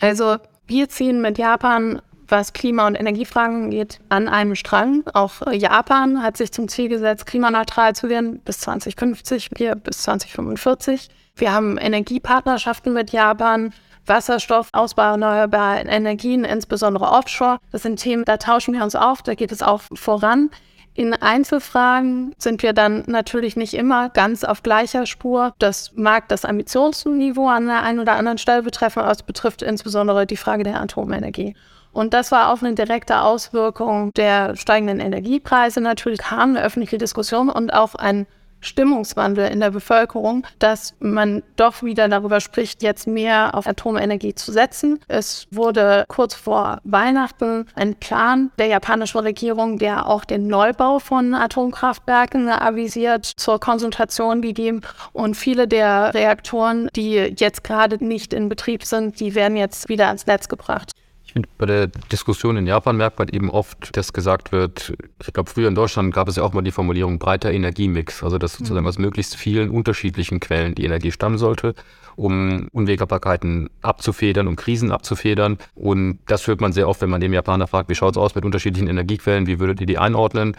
Also 0.00 0.36
wir 0.66 0.88
ziehen 0.88 1.22
mit 1.22 1.38
Japan 1.38 2.00
was 2.28 2.52
Klima- 2.52 2.86
und 2.86 2.94
Energiefragen 2.94 3.70
geht, 3.70 4.00
an 4.10 4.28
einem 4.28 4.54
Strang. 4.54 5.02
Auch 5.14 5.50
Japan 5.50 6.22
hat 6.22 6.36
sich 6.36 6.52
zum 6.52 6.68
Ziel 6.68 6.88
gesetzt, 6.88 7.26
klimaneutral 7.26 7.94
zu 7.94 8.08
werden 8.08 8.40
bis 8.44 8.60
2050, 8.60 9.50
wir 9.56 9.74
bis 9.74 10.02
2045. 10.02 11.08
Wir 11.36 11.52
haben 11.52 11.78
Energiepartnerschaften 11.78 12.92
mit 12.92 13.10
Japan. 13.12 13.72
Wasserstoff, 14.08 14.68
Ausbau 14.72 15.12
erneuerbarer 15.12 15.86
Energien, 15.86 16.44
insbesondere 16.44 17.06
Offshore. 17.06 17.58
Das 17.72 17.82
sind 17.82 17.96
Themen, 17.96 18.24
da 18.24 18.36
tauschen 18.36 18.74
wir 18.74 18.82
uns 18.82 18.94
auf, 18.94 19.22
da 19.22 19.34
geht 19.34 19.52
es 19.52 19.62
auch 19.62 19.82
voran. 19.94 20.50
In 20.94 21.14
Einzelfragen 21.14 22.34
sind 22.38 22.64
wir 22.64 22.72
dann 22.72 23.04
natürlich 23.06 23.54
nicht 23.54 23.74
immer 23.74 24.08
ganz 24.08 24.42
auf 24.42 24.64
gleicher 24.64 25.06
Spur. 25.06 25.54
Das 25.60 25.92
mag 25.94 26.28
das 26.28 26.44
Ambitionsniveau 26.44 27.48
an 27.48 27.66
der 27.66 27.84
einen 27.84 28.00
oder 28.00 28.14
anderen 28.14 28.38
Stelle 28.38 28.64
betreffen, 28.64 29.00
aber 29.00 29.12
es 29.12 29.22
betrifft 29.22 29.62
insbesondere 29.62 30.26
die 30.26 30.36
Frage 30.36 30.64
der 30.64 30.80
Atomenergie. 30.80 31.54
Und 31.92 32.14
das 32.14 32.32
war 32.32 32.52
auch 32.52 32.62
eine 32.62 32.74
direkte 32.74 33.22
Auswirkung 33.22 34.12
der 34.14 34.56
steigenden 34.56 34.98
Energiepreise. 34.98 35.80
Natürlich 35.80 36.18
kam 36.18 36.50
eine 36.50 36.62
öffentliche 36.62 36.98
Diskussion 36.98 37.48
und 37.48 37.72
auch 37.72 37.94
ein 37.94 38.26
Stimmungswandel 38.60 39.50
in 39.50 39.60
der 39.60 39.70
Bevölkerung, 39.70 40.46
dass 40.58 40.94
man 41.00 41.42
doch 41.56 41.82
wieder 41.82 42.08
darüber 42.08 42.40
spricht, 42.40 42.82
jetzt 42.82 43.06
mehr 43.06 43.54
auf 43.54 43.66
Atomenergie 43.66 44.34
zu 44.34 44.52
setzen. 44.52 45.00
Es 45.08 45.46
wurde 45.50 46.04
kurz 46.08 46.34
vor 46.34 46.78
Weihnachten 46.84 47.66
ein 47.74 47.94
Plan 47.96 48.50
der 48.58 48.66
japanischen 48.66 49.18
Regierung, 49.18 49.78
der 49.78 50.06
auch 50.06 50.24
den 50.24 50.46
Neubau 50.46 50.98
von 50.98 51.34
Atomkraftwerken 51.34 52.48
avisiert, 52.48 53.24
zur 53.24 53.60
Konsultation 53.60 54.42
gegeben. 54.42 54.80
Und 55.12 55.36
viele 55.36 55.68
der 55.68 56.14
Reaktoren, 56.14 56.88
die 56.94 57.14
jetzt 57.14 57.64
gerade 57.64 58.04
nicht 58.04 58.32
in 58.32 58.48
Betrieb 58.48 58.84
sind, 58.84 59.20
die 59.20 59.34
werden 59.34 59.56
jetzt 59.56 59.88
wieder 59.88 60.06
ans 60.06 60.26
Netz 60.26 60.48
gebracht. 60.48 60.92
Finde, 61.38 61.48
bei 61.56 61.66
der 61.66 61.86
Diskussion 61.86 62.56
in 62.56 62.66
Japan 62.66 62.96
merkt 62.96 63.18
man 63.20 63.28
eben 63.28 63.48
oft, 63.48 63.96
dass 63.96 64.12
gesagt 64.12 64.50
wird, 64.50 64.94
ich 65.24 65.32
glaube, 65.32 65.48
früher 65.48 65.68
in 65.68 65.76
Deutschland 65.76 66.12
gab 66.12 66.26
es 66.26 66.34
ja 66.34 66.42
auch 66.42 66.52
mal 66.52 66.62
die 66.62 66.72
Formulierung 66.72 67.20
breiter 67.20 67.52
Energiemix, 67.52 68.24
also 68.24 68.38
dass 68.38 68.54
sozusagen 68.54 68.80
mhm. 68.80 68.88
aus 68.88 68.98
möglichst 68.98 69.36
vielen 69.36 69.70
unterschiedlichen 69.70 70.40
Quellen 70.40 70.74
die 70.74 70.84
Energie 70.84 71.12
stammen 71.12 71.38
sollte, 71.38 71.74
um 72.16 72.66
Unwägbarkeiten 72.72 73.70
abzufedern, 73.82 74.48
um 74.48 74.56
Krisen 74.56 74.90
abzufedern. 74.90 75.58
Und 75.76 76.18
das 76.26 76.44
hört 76.48 76.60
man 76.60 76.72
sehr 76.72 76.88
oft, 76.88 77.00
wenn 77.02 77.10
man 77.10 77.20
dem 77.20 77.32
Japaner 77.32 77.68
fragt, 77.68 77.88
wie 77.88 77.94
schaut 77.94 78.14
es 78.14 78.18
aus 78.18 78.34
mit 78.34 78.44
unterschiedlichen 78.44 78.88
Energiequellen, 78.88 79.46
wie 79.46 79.60
würdet 79.60 79.80
ihr 79.80 79.86
die 79.86 79.98
einordnen? 79.98 80.56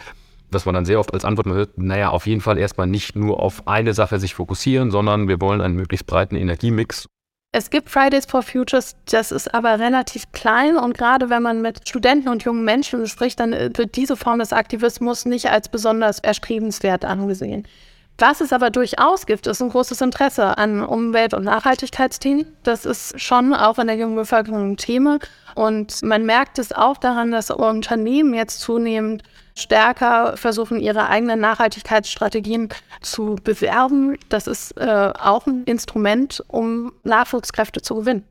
was 0.52 0.66
man 0.66 0.74
dann 0.74 0.84
sehr 0.84 0.98
oft 0.98 1.14
als 1.14 1.24
Antwort 1.24 1.46
hört, 1.46 1.78
naja, 1.78 2.10
auf 2.10 2.26
jeden 2.26 2.40
Fall 2.40 2.58
erstmal 2.58 2.88
nicht 2.88 3.14
nur 3.14 3.38
auf 3.38 3.68
eine 3.68 3.94
Sache 3.94 4.18
sich 4.18 4.34
fokussieren, 4.34 4.90
sondern 4.90 5.28
wir 5.28 5.40
wollen 5.40 5.60
einen 5.60 5.76
möglichst 5.76 6.08
breiten 6.08 6.34
Energiemix 6.34 7.06
es 7.52 7.70
gibt 7.70 7.90
Fridays 7.90 8.26
for 8.26 8.42
Futures, 8.42 8.94
das 9.06 9.32
ist 9.32 9.52
aber 9.52 9.80
relativ 9.80 10.30
klein 10.32 10.76
und 10.76 10.96
gerade 10.96 11.30
wenn 11.30 11.42
man 11.42 11.62
mit 11.62 11.88
Studenten 11.88 12.28
und 12.28 12.44
jungen 12.44 12.64
Menschen 12.64 13.06
spricht, 13.08 13.40
dann 13.40 13.52
äh, 13.52 13.70
wird 13.74 13.96
diese 13.96 14.16
Form 14.16 14.38
des 14.38 14.52
Aktivismus 14.52 15.24
nicht 15.24 15.50
als 15.50 15.68
besonders 15.68 16.20
erstrebenswert 16.20 17.04
angesehen. 17.04 17.66
Was 18.18 18.40
es 18.40 18.52
aber 18.52 18.70
durchaus 18.70 19.26
gibt, 19.26 19.46
ist 19.46 19.62
ein 19.62 19.70
großes 19.70 20.00
Interesse 20.02 20.58
an 20.58 20.84
Umwelt- 20.84 21.32
und 21.32 21.44
Nachhaltigkeitsthemen. 21.44 22.46
Das 22.62 22.84
ist 22.84 23.18
schon 23.18 23.54
auch 23.54 23.78
in 23.78 23.86
der 23.86 23.96
jungen 23.96 24.14
Bevölkerung 24.14 24.72
ein 24.72 24.76
Thema. 24.76 25.18
Und 25.54 26.02
man 26.02 26.26
merkt 26.26 26.58
es 26.58 26.70
auch 26.70 26.98
daran, 26.98 27.30
dass 27.30 27.50
Unternehmen 27.50 28.34
jetzt 28.34 28.60
zunehmend 28.60 29.22
stärker 29.54 30.36
versuchen, 30.36 30.80
ihre 30.80 31.08
eigenen 31.08 31.40
Nachhaltigkeitsstrategien 31.40 32.68
zu 33.00 33.36
bewerben. 33.42 34.16
Das 34.28 34.46
ist 34.46 34.72
äh, 34.78 35.12
auch 35.18 35.46
ein 35.46 35.64
Instrument, 35.64 36.42
um 36.48 36.92
Nachwuchskräfte 37.04 37.82
zu 37.82 37.96
gewinnen. 37.96 38.24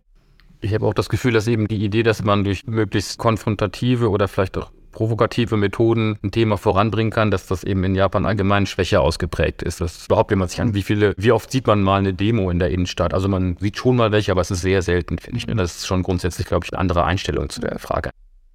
Ich 0.62 0.74
habe 0.74 0.86
auch 0.86 0.94
das 0.94 1.08
Gefühl, 1.08 1.32
dass 1.32 1.48
eben 1.48 1.68
die 1.68 1.84
Idee, 1.84 2.04
dass 2.04 2.24
man 2.24 2.44
durch 2.44 2.68
möglichst 2.68 3.18
konfrontative 3.18 4.10
oder 4.10 4.28
vielleicht 4.28 4.58
auch 4.58 4.72
provokative 4.92 5.56
Methoden 5.56 6.18
ein 6.24 6.32
Thema 6.32 6.58
voranbringen 6.58 7.12
kann, 7.12 7.32
dass 7.32 7.48
das 7.48 7.64
eben 7.64 7.84
in 7.84 7.96
Japan 7.96 8.26
allgemein 8.26 8.66
schwächer 8.66 9.02
ausgeprägt 9.02 9.62
ist. 9.62 9.80
Das 9.82 10.06
überhaupt, 10.06 10.32
wenn 10.32 10.40
man 10.40 10.48
sich 10.48 10.60
an, 10.60 10.74
wie 10.74 10.82
viele, 10.82 11.14
wie 11.18 11.32
oft 11.32 11.52
sieht 11.52 11.68
man 11.68 11.82
mal 11.82 12.00
eine 12.00 12.14
Demo 12.14 12.50
in 12.50 12.60
der 12.60 12.72
Innenstadt? 12.72 13.14
Also 13.14 13.30
man 13.30 13.56
sieht 13.60 13.78
schon 13.78 13.96
mal 13.96 14.12
welche, 14.12 14.32
aber 14.32 14.42
es 14.42 14.52
ist 14.52 14.62
sehr 14.62 14.82
selten, 14.82 15.18
finde 15.18 15.38
ich. 15.38 15.48
Ne? 15.48 15.56
Das 15.56 15.78
ist 15.78 15.88
schon 15.88 16.04
grundsätzlich, 16.04 16.48
glaube 16.48 16.66
ich, 16.66 16.74
eine 16.74 16.80
andere 16.80 17.06
Einstellung 17.06 17.50
zu 17.50 17.62
der 17.62 17.80
Frage. 17.80 18.12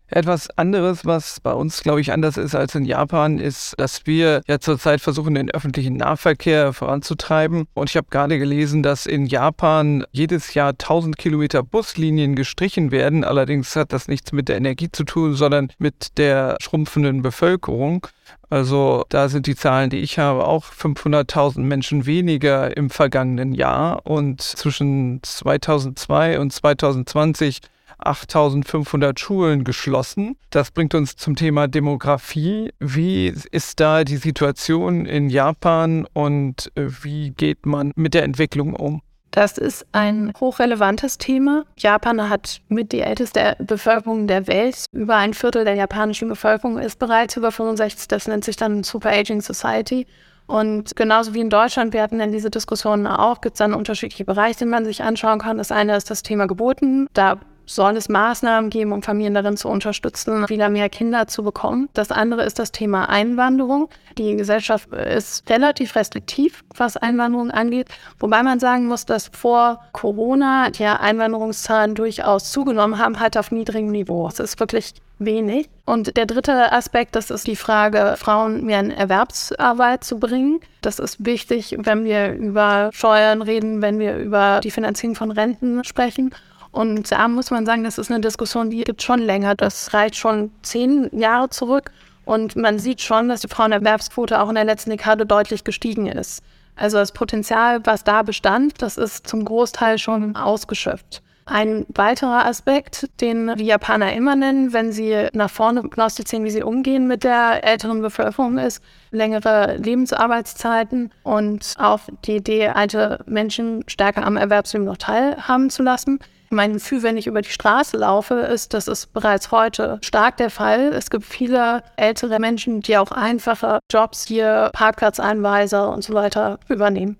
Etwas 0.08 0.50
anderes, 0.58 1.06
was 1.06 1.40
bei 1.40 1.52
uns, 1.52 1.82
glaube 1.82 2.00
ich, 2.00 2.12
anders 2.12 2.36
ist 2.36 2.54
als 2.54 2.74
in 2.74 2.84
Japan, 2.84 3.38
ist, 3.38 3.74
dass 3.78 4.06
wir 4.06 4.42
ja 4.46 4.60
zurzeit 4.60 5.00
versuchen, 5.00 5.34
den 5.34 5.50
öffentlichen 5.50 5.96
Nahverkehr 5.96 6.74
voranzutreiben. 6.74 7.66
Und 7.72 7.88
ich 7.88 7.96
habe 7.96 8.08
gerade 8.10 8.38
gelesen, 8.38 8.82
dass 8.82 9.06
in 9.06 9.24
Japan 9.24 10.04
jedes 10.12 10.52
Jahr 10.52 10.70
1000 10.70 11.16
Kilometer 11.16 11.62
Buslinien 11.62 12.36
gestrichen 12.36 12.90
werden. 12.90 13.24
Allerdings 13.24 13.74
hat 13.76 13.94
das 13.94 14.06
nichts 14.06 14.32
mit 14.32 14.48
der 14.48 14.58
Energie 14.58 14.92
zu 14.92 15.04
tun, 15.04 15.34
sondern 15.34 15.70
mit 15.78 16.18
der 16.18 16.56
schrumpfenden 16.60 17.22
Bevölkerung. 17.22 18.06
Also 18.50 19.06
da 19.08 19.30
sind 19.30 19.46
die 19.46 19.56
Zahlen, 19.56 19.88
die 19.88 19.98
ich 20.00 20.18
habe, 20.18 20.46
auch 20.46 20.66
500.000 20.66 21.60
Menschen 21.60 22.04
weniger 22.04 22.76
im 22.76 22.90
vergangenen 22.90 23.54
Jahr. 23.54 24.04
Und 24.04 24.42
zwischen 24.42 25.20
2002 25.22 26.38
und 26.38 26.52
2020 26.52 27.60
8500 27.98 29.18
Schulen 29.18 29.64
geschlossen. 29.64 30.36
Das 30.50 30.70
bringt 30.70 30.94
uns 30.94 31.16
zum 31.16 31.36
Thema 31.36 31.68
Demografie. 31.68 32.72
Wie 32.78 33.34
ist 33.50 33.80
da 33.80 34.04
die 34.04 34.16
Situation 34.16 35.06
in 35.06 35.30
Japan 35.30 36.06
und 36.12 36.70
äh, 36.74 36.86
wie 37.02 37.30
geht 37.30 37.66
man 37.66 37.92
mit 37.96 38.14
der 38.14 38.24
Entwicklung 38.24 38.74
um? 38.74 39.02
Das 39.34 39.58
ist 39.58 39.84
ein 39.90 40.32
hochrelevantes 40.38 41.18
Thema. 41.18 41.64
Japan 41.76 42.30
hat 42.30 42.60
mit 42.68 42.92
die 42.92 43.00
älteste 43.00 43.56
Bevölkerung 43.58 44.28
der 44.28 44.46
Welt. 44.46 44.84
Über 44.92 45.16
ein 45.16 45.34
Viertel 45.34 45.64
der 45.64 45.74
japanischen 45.74 46.28
Bevölkerung 46.28 46.78
ist 46.78 47.00
bereits 47.00 47.36
über 47.36 47.50
65. 47.50 48.06
Das 48.06 48.28
nennt 48.28 48.44
sich 48.44 48.54
dann 48.54 48.84
Super 48.84 49.10
Aging 49.10 49.40
Society. 49.40 50.06
Und 50.46 50.94
genauso 50.94 51.34
wie 51.34 51.40
in 51.40 51.50
Deutschland, 51.50 51.92
wir 51.92 52.02
hatten 52.02 52.20
dann 52.20 52.30
diese 52.30 52.48
Diskussionen 52.48 53.08
auch, 53.08 53.40
gibt 53.40 53.54
es 53.54 53.58
dann 53.58 53.74
unterschiedliche 53.74 54.24
Bereiche, 54.24 54.60
die 54.60 54.64
man 54.66 54.84
sich 54.84 55.02
anschauen 55.02 55.40
kann. 55.40 55.58
Das 55.58 55.72
eine 55.72 55.96
ist 55.96 56.10
das 56.10 56.22
Thema 56.22 56.46
Geburten. 56.46 57.08
Da 57.12 57.40
soll 57.66 57.96
es 57.96 58.08
Maßnahmen 58.08 58.70
geben, 58.70 58.92
um 58.92 59.02
Familien 59.02 59.34
darin 59.34 59.56
zu 59.56 59.68
unterstützen, 59.68 60.48
wieder 60.48 60.68
mehr 60.68 60.88
Kinder 60.88 61.26
zu 61.26 61.42
bekommen. 61.42 61.88
Das 61.94 62.10
andere 62.10 62.44
ist 62.44 62.58
das 62.58 62.72
Thema 62.72 63.08
Einwanderung. 63.08 63.88
Die 64.18 64.36
Gesellschaft 64.36 64.92
ist 64.92 65.48
relativ 65.50 65.96
restriktiv, 65.96 66.64
was 66.76 66.96
Einwanderung 66.96 67.50
angeht, 67.50 67.88
wobei 68.18 68.42
man 68.42 68.60
sagen 68.60 68.86
muss, 68.86 69.06
dass 69.06 69.28
vor 69.28 69.80
Corona 69.92 70.70
die 70.70 70.84
Einwanderungszahlen 70.84 71.94
durchaus 71.94 72.50
zugenommen 72.52 72.98
haben, 72.98 73.20
halt 73.20 73.36
auf 73.36 73.50
niedrigem 73.50 73.90
Niveau. 73.90 74.28
Es 74.28 74.40
ist 74.40 74.60
wirklich 74.60 74.94
wenig. 75.18 75.68
Und 75.86 76.16
der 76.16 76.26
dritte 76.26 76.72
Aspekt, 76.72 77.14
das 77.14 77.30
ist 77.30 77.46
die 77.46 77.56
Frage, 77.56 78.14
Frauen 78.18 78.64
mehr 78.64 78.80
in 78.80 78.90
Erwerbsarbeit 78.90 80.02
zu 80.02 80.18
bringen. 80.18 80.60
Das 80.80 80.98
ist 80.98 81.24
wichtig, 81.24 81.76
wenn 81.78 82.04
wir 82.04 82.32
über 82.32 82.90
Steuern 82.92 83.42
reden, 83.42 83.82
wenn 83.82 83.98
wir 83.98 84.16
über 84.16 84.60
die 84.62 84.70
Finanzierung 84.70 85.14
von 85.14 85.30
Renten 85.30 85.84
sprechen. 85.84 86.34
Und 86.74 87.12
da 87.12 87.28
muss 87.28 87.52
man 87.52 87.64
sagen, 87.66 87.84
das 87.84 87.98
ist 87.98 88.10
eine 88.10 88.20
Diskussion, 88.20 88.68
die 88.68 88.82
gibt 88.82 89.00
schon 89.00 89.20
länger. 89.20 89.54
Das 89.54 89.94
reicht 89.94 90.16
schon 90.16 90.50
zehn 90.62 91.08
Jahre 91.16 91.48
zurück. 91.48 91.92
Und 92.24 92.56
man 92.56 92.80
sieht 92.80 93.00
schon, 93.00 93.28
dass 93.28 93.42
die 93.42 93.48
Frauenerwerbsquote 93.48 94.40
auch 94.40 94.48
in 94.48 94.56
der 94.56 94.64
letzten 94.64 94.90
Dekade 94.90 95.24
deutlich 95.24 95.62
gestiegen 95.62 96.06
ist. 96.06 96.42
Also 96.74 96.96
das 96.96 97.12
Potenzial, 97.12 97.80
was 97.86 98.02
da 98.02 98.22
bestand, 98.22 98.82
das 98.82 98.96
ist 98.96 99.28
zum 99.28 99.44
Großteil 99.44 99.98
schon 99.98 100.34
ausgeschöpft. 100.34 101.22
Ein 101.46 101.86
weiterer 101.94 102.44
Aspekt, 102.44 103.08
den 103.20 103.54
die 103.54 103.66
Japaner 103.66 104.12
immer 104.12 104.34
nennen, 104.34 104.72
wenn 104.72 104.90
sie 104.90 105.28
nach 105.32 105.50
vorne 105.50 105.82
prognostizieren, 105.82 106.44
wie 106.44 106.50
sie 106.50 106.64
umgehen 106.64 107.06
mit 107.06 107.22
der 107.22 107.62
älteren 107.62 108.00
Bevölkerung, 108.02 108.58
ist 108.58 108.82
längere 109.12 109.76
Lebensarbeitszeiten 109.76 111.12
und 111.22 111.74
auch 111.78 112.00
die 112.24 112.36
Idee, 112.36 112.68
alte 112.68 113.22
Menschen 113.26 113.84
stärker 113.86 114.26
am 114.26 114.36
Erwerbsleben 114.36 114.86
noch 114.86 114.96
teilhaben 114.96 115.70
zu 115.70 115.84
lassen. 115.84 116.18
Mein 116.54 116.74
Gefühl, 116.74 117.02
wenn 117.02 117.16
ich 117.16 117.26
über 117.26 117.42
die 117.42 117.50
Straße 117.50 117.96
laufe, 117.96 118.34
ist, 118.34 118.74
das 118.74 118.86
ist 118.86 119.12
bereits 119.12 119.50
heute 119.50 119.98
stark 120.02 120.36
der 120.36 120.50
Fall. 120.50 120.92
Es 120.92 121.10
gibt 121.10 121.24
viele 121.24 121.82
ältere 121.96 122.38
Menschen, 122.38 122.80
die 122.80 122.96
auch 122.96 123.10
einfache 123.10 123.80
Jobs 123.90 124.24
hier, 124.24 124.70
Parkplatzeinweiser 124.72 125.90
und 125.92 126.04
so 126.04 126.14
weiter 126.14 126.60
übernehmen. 126.68 127.16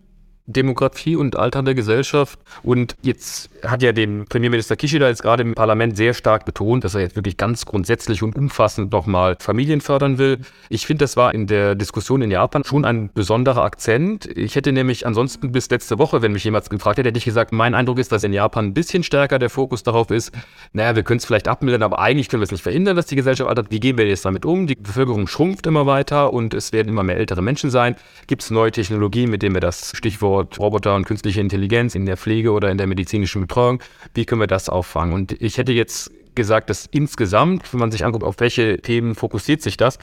Demografie 0.47 1.17
und 1.17 1.37
Alter 1.37 1.63
der 1.63 1.75
Gesellschaft. 1.75 2.39
Und 2.63 2.97
jetzt 3.03 3.49
hat 3.65 3.83
ja 3.83 3.93
dem 3.93 4.27
Premierminister 4.27 4.77
Kishida 4.77 5.09
jetzt 5.09 5.23
gerade 5.23 5.43
im 5.43 5.55
Parlament 5.55 5.97
sehr 5.97 6.13
stark 6.13 6.45
betont, 6.45 6.85
dass 6.85 6.95
er 6.95 7.01
jetzt 7.01 7.17
wirklich 7.17 7.39
ganz 7.39 7.65
grundsätzlich 7.65 8.23
und 8.23 8.37
umfassend 8.37 8.93
nochmal 8.93 9.37
Familien 9.41 9.81
fördern 9.81 10.19
will. 10.19 10.39
Ich 10.69 10.87
finde, 10.87 11.05
das 11.05 11.17
war 11.17 11.33
in 11.33 11.47
der 11.47 11.75
Diskussion 11.75 12.21
in 12.21 12.31
Japan 12.31 12.63
schon 12.63 12.85
ein 12.85 13.09
besonderer 13.15 13.65
Akzent. 13.65 14.27
Ich 14.37 14.55
hätte 14.55 14.73
nämlich 14.73 15.07
ansonsten 15.07 15.51
bis 15.51 15.71
letzte 15.71 15.99
Woche, 15.99 16.21
wenn 16.21 16.33
mich 16.33 16.45
jemand 16.45 16.69
gefragt 16.69 16.99
hätte, 16.99 17.09
hätte 17.09 17.19
ich 17.19 17.25
gesagt, 17.25 17.53
mein 17.53 17.75
Eindruck 17.75 17.99
ist, 17.99 18.13
dass 18.13 18.23
in 18.23 18.35
Japan 18.35 18.67
ein 18.67 18.75
bisschen 18.75 19.03
stärker 19.03 19.39
der 19.39 19.49
Fokus 19.51 19.83
darauf 19.83 20.11
ist, 20.11 20.31
naja, 20.75 20.95
wir 20.95 21.05
können 21.05 21.19
es 21.19 21.25
vielleicht 21.25 21.49
abmildern, 21.49 21.83
aber 21.83 22.01
eigentlich 22.01 22.29
können 22.29 22.43
wir 22.43 22.45
es 22.45 22.53
nicht 22.53 22.63
verhindern, 22.63 22.97
dass 22.97 23.07
die 23.07 23.17
Gesellschaft 23.17 23.49
altert. 23.49 23.71
Wie 23.71 23.81
gehen 23.81 23.97
wir 23.97 24.07
jetzt 24.07 24.27
damit 24.27 24.45
um? 24.45 24.67
Die 24.67 24.75
Bevölkerung 24.75 25.27
schrumpft 25.27 25.67
immer 25.67 25.87
weiter 25.87 26.35
und 26.35 26.53
es 26.53 26.73
werden 26.73 26.89
immer 26.89 27.03
mehr 27.03 27.17
ältere 27.17 27.41
Menschen 27.41 27.71
sein. 27.71 27.97
Gibt 28.27 28.43
es 28.43 28.51
neue 28.51 28.73
Technologien, 28.73 29.31
mit 29.31 29.43
denen 29.43 29.55
wir 29.55 29.61
das 29.61 29.93
Stichwort 29.97 30.34
Stichwort 30.35 30.59
Roboter 30.59 30.95
und 30.95 31.07
künstliche 31.07 31.41
Intelligenz 31.41 31.95
in 31.95 32.07
der 32.07 32.17
Pflege 32.17 32.53
oder 32.53 32.71
in 32.71 32.79
der 32.79 32.87
medizinischen 32.87 33.43
Betreuung. 33.43 33.81
Wie 34.15 34.25
können 34.25 34.41
wir 34.41 34.47
das 34.47 34.69
auffangen? 34.69 35.15
Und 35.15 35.41
ich 35.41 35.59
hätte 35.59 35.73
jetzt 35.73 36.11
gesagt, 36.35 36.71
dass 36.71 36.87
insgesamt, 36.91 37.73
wenn 37.73 37.81
man 37.81 37.93
sich 37.93 38.05
anguckt, 38.05 38.25
auf 38.25 38.41
welche 38.41 38.79
Themen 38.79 39.15
fokussiert 39.15 39.63
sich 39.63 39.77
das, 39.77 39.99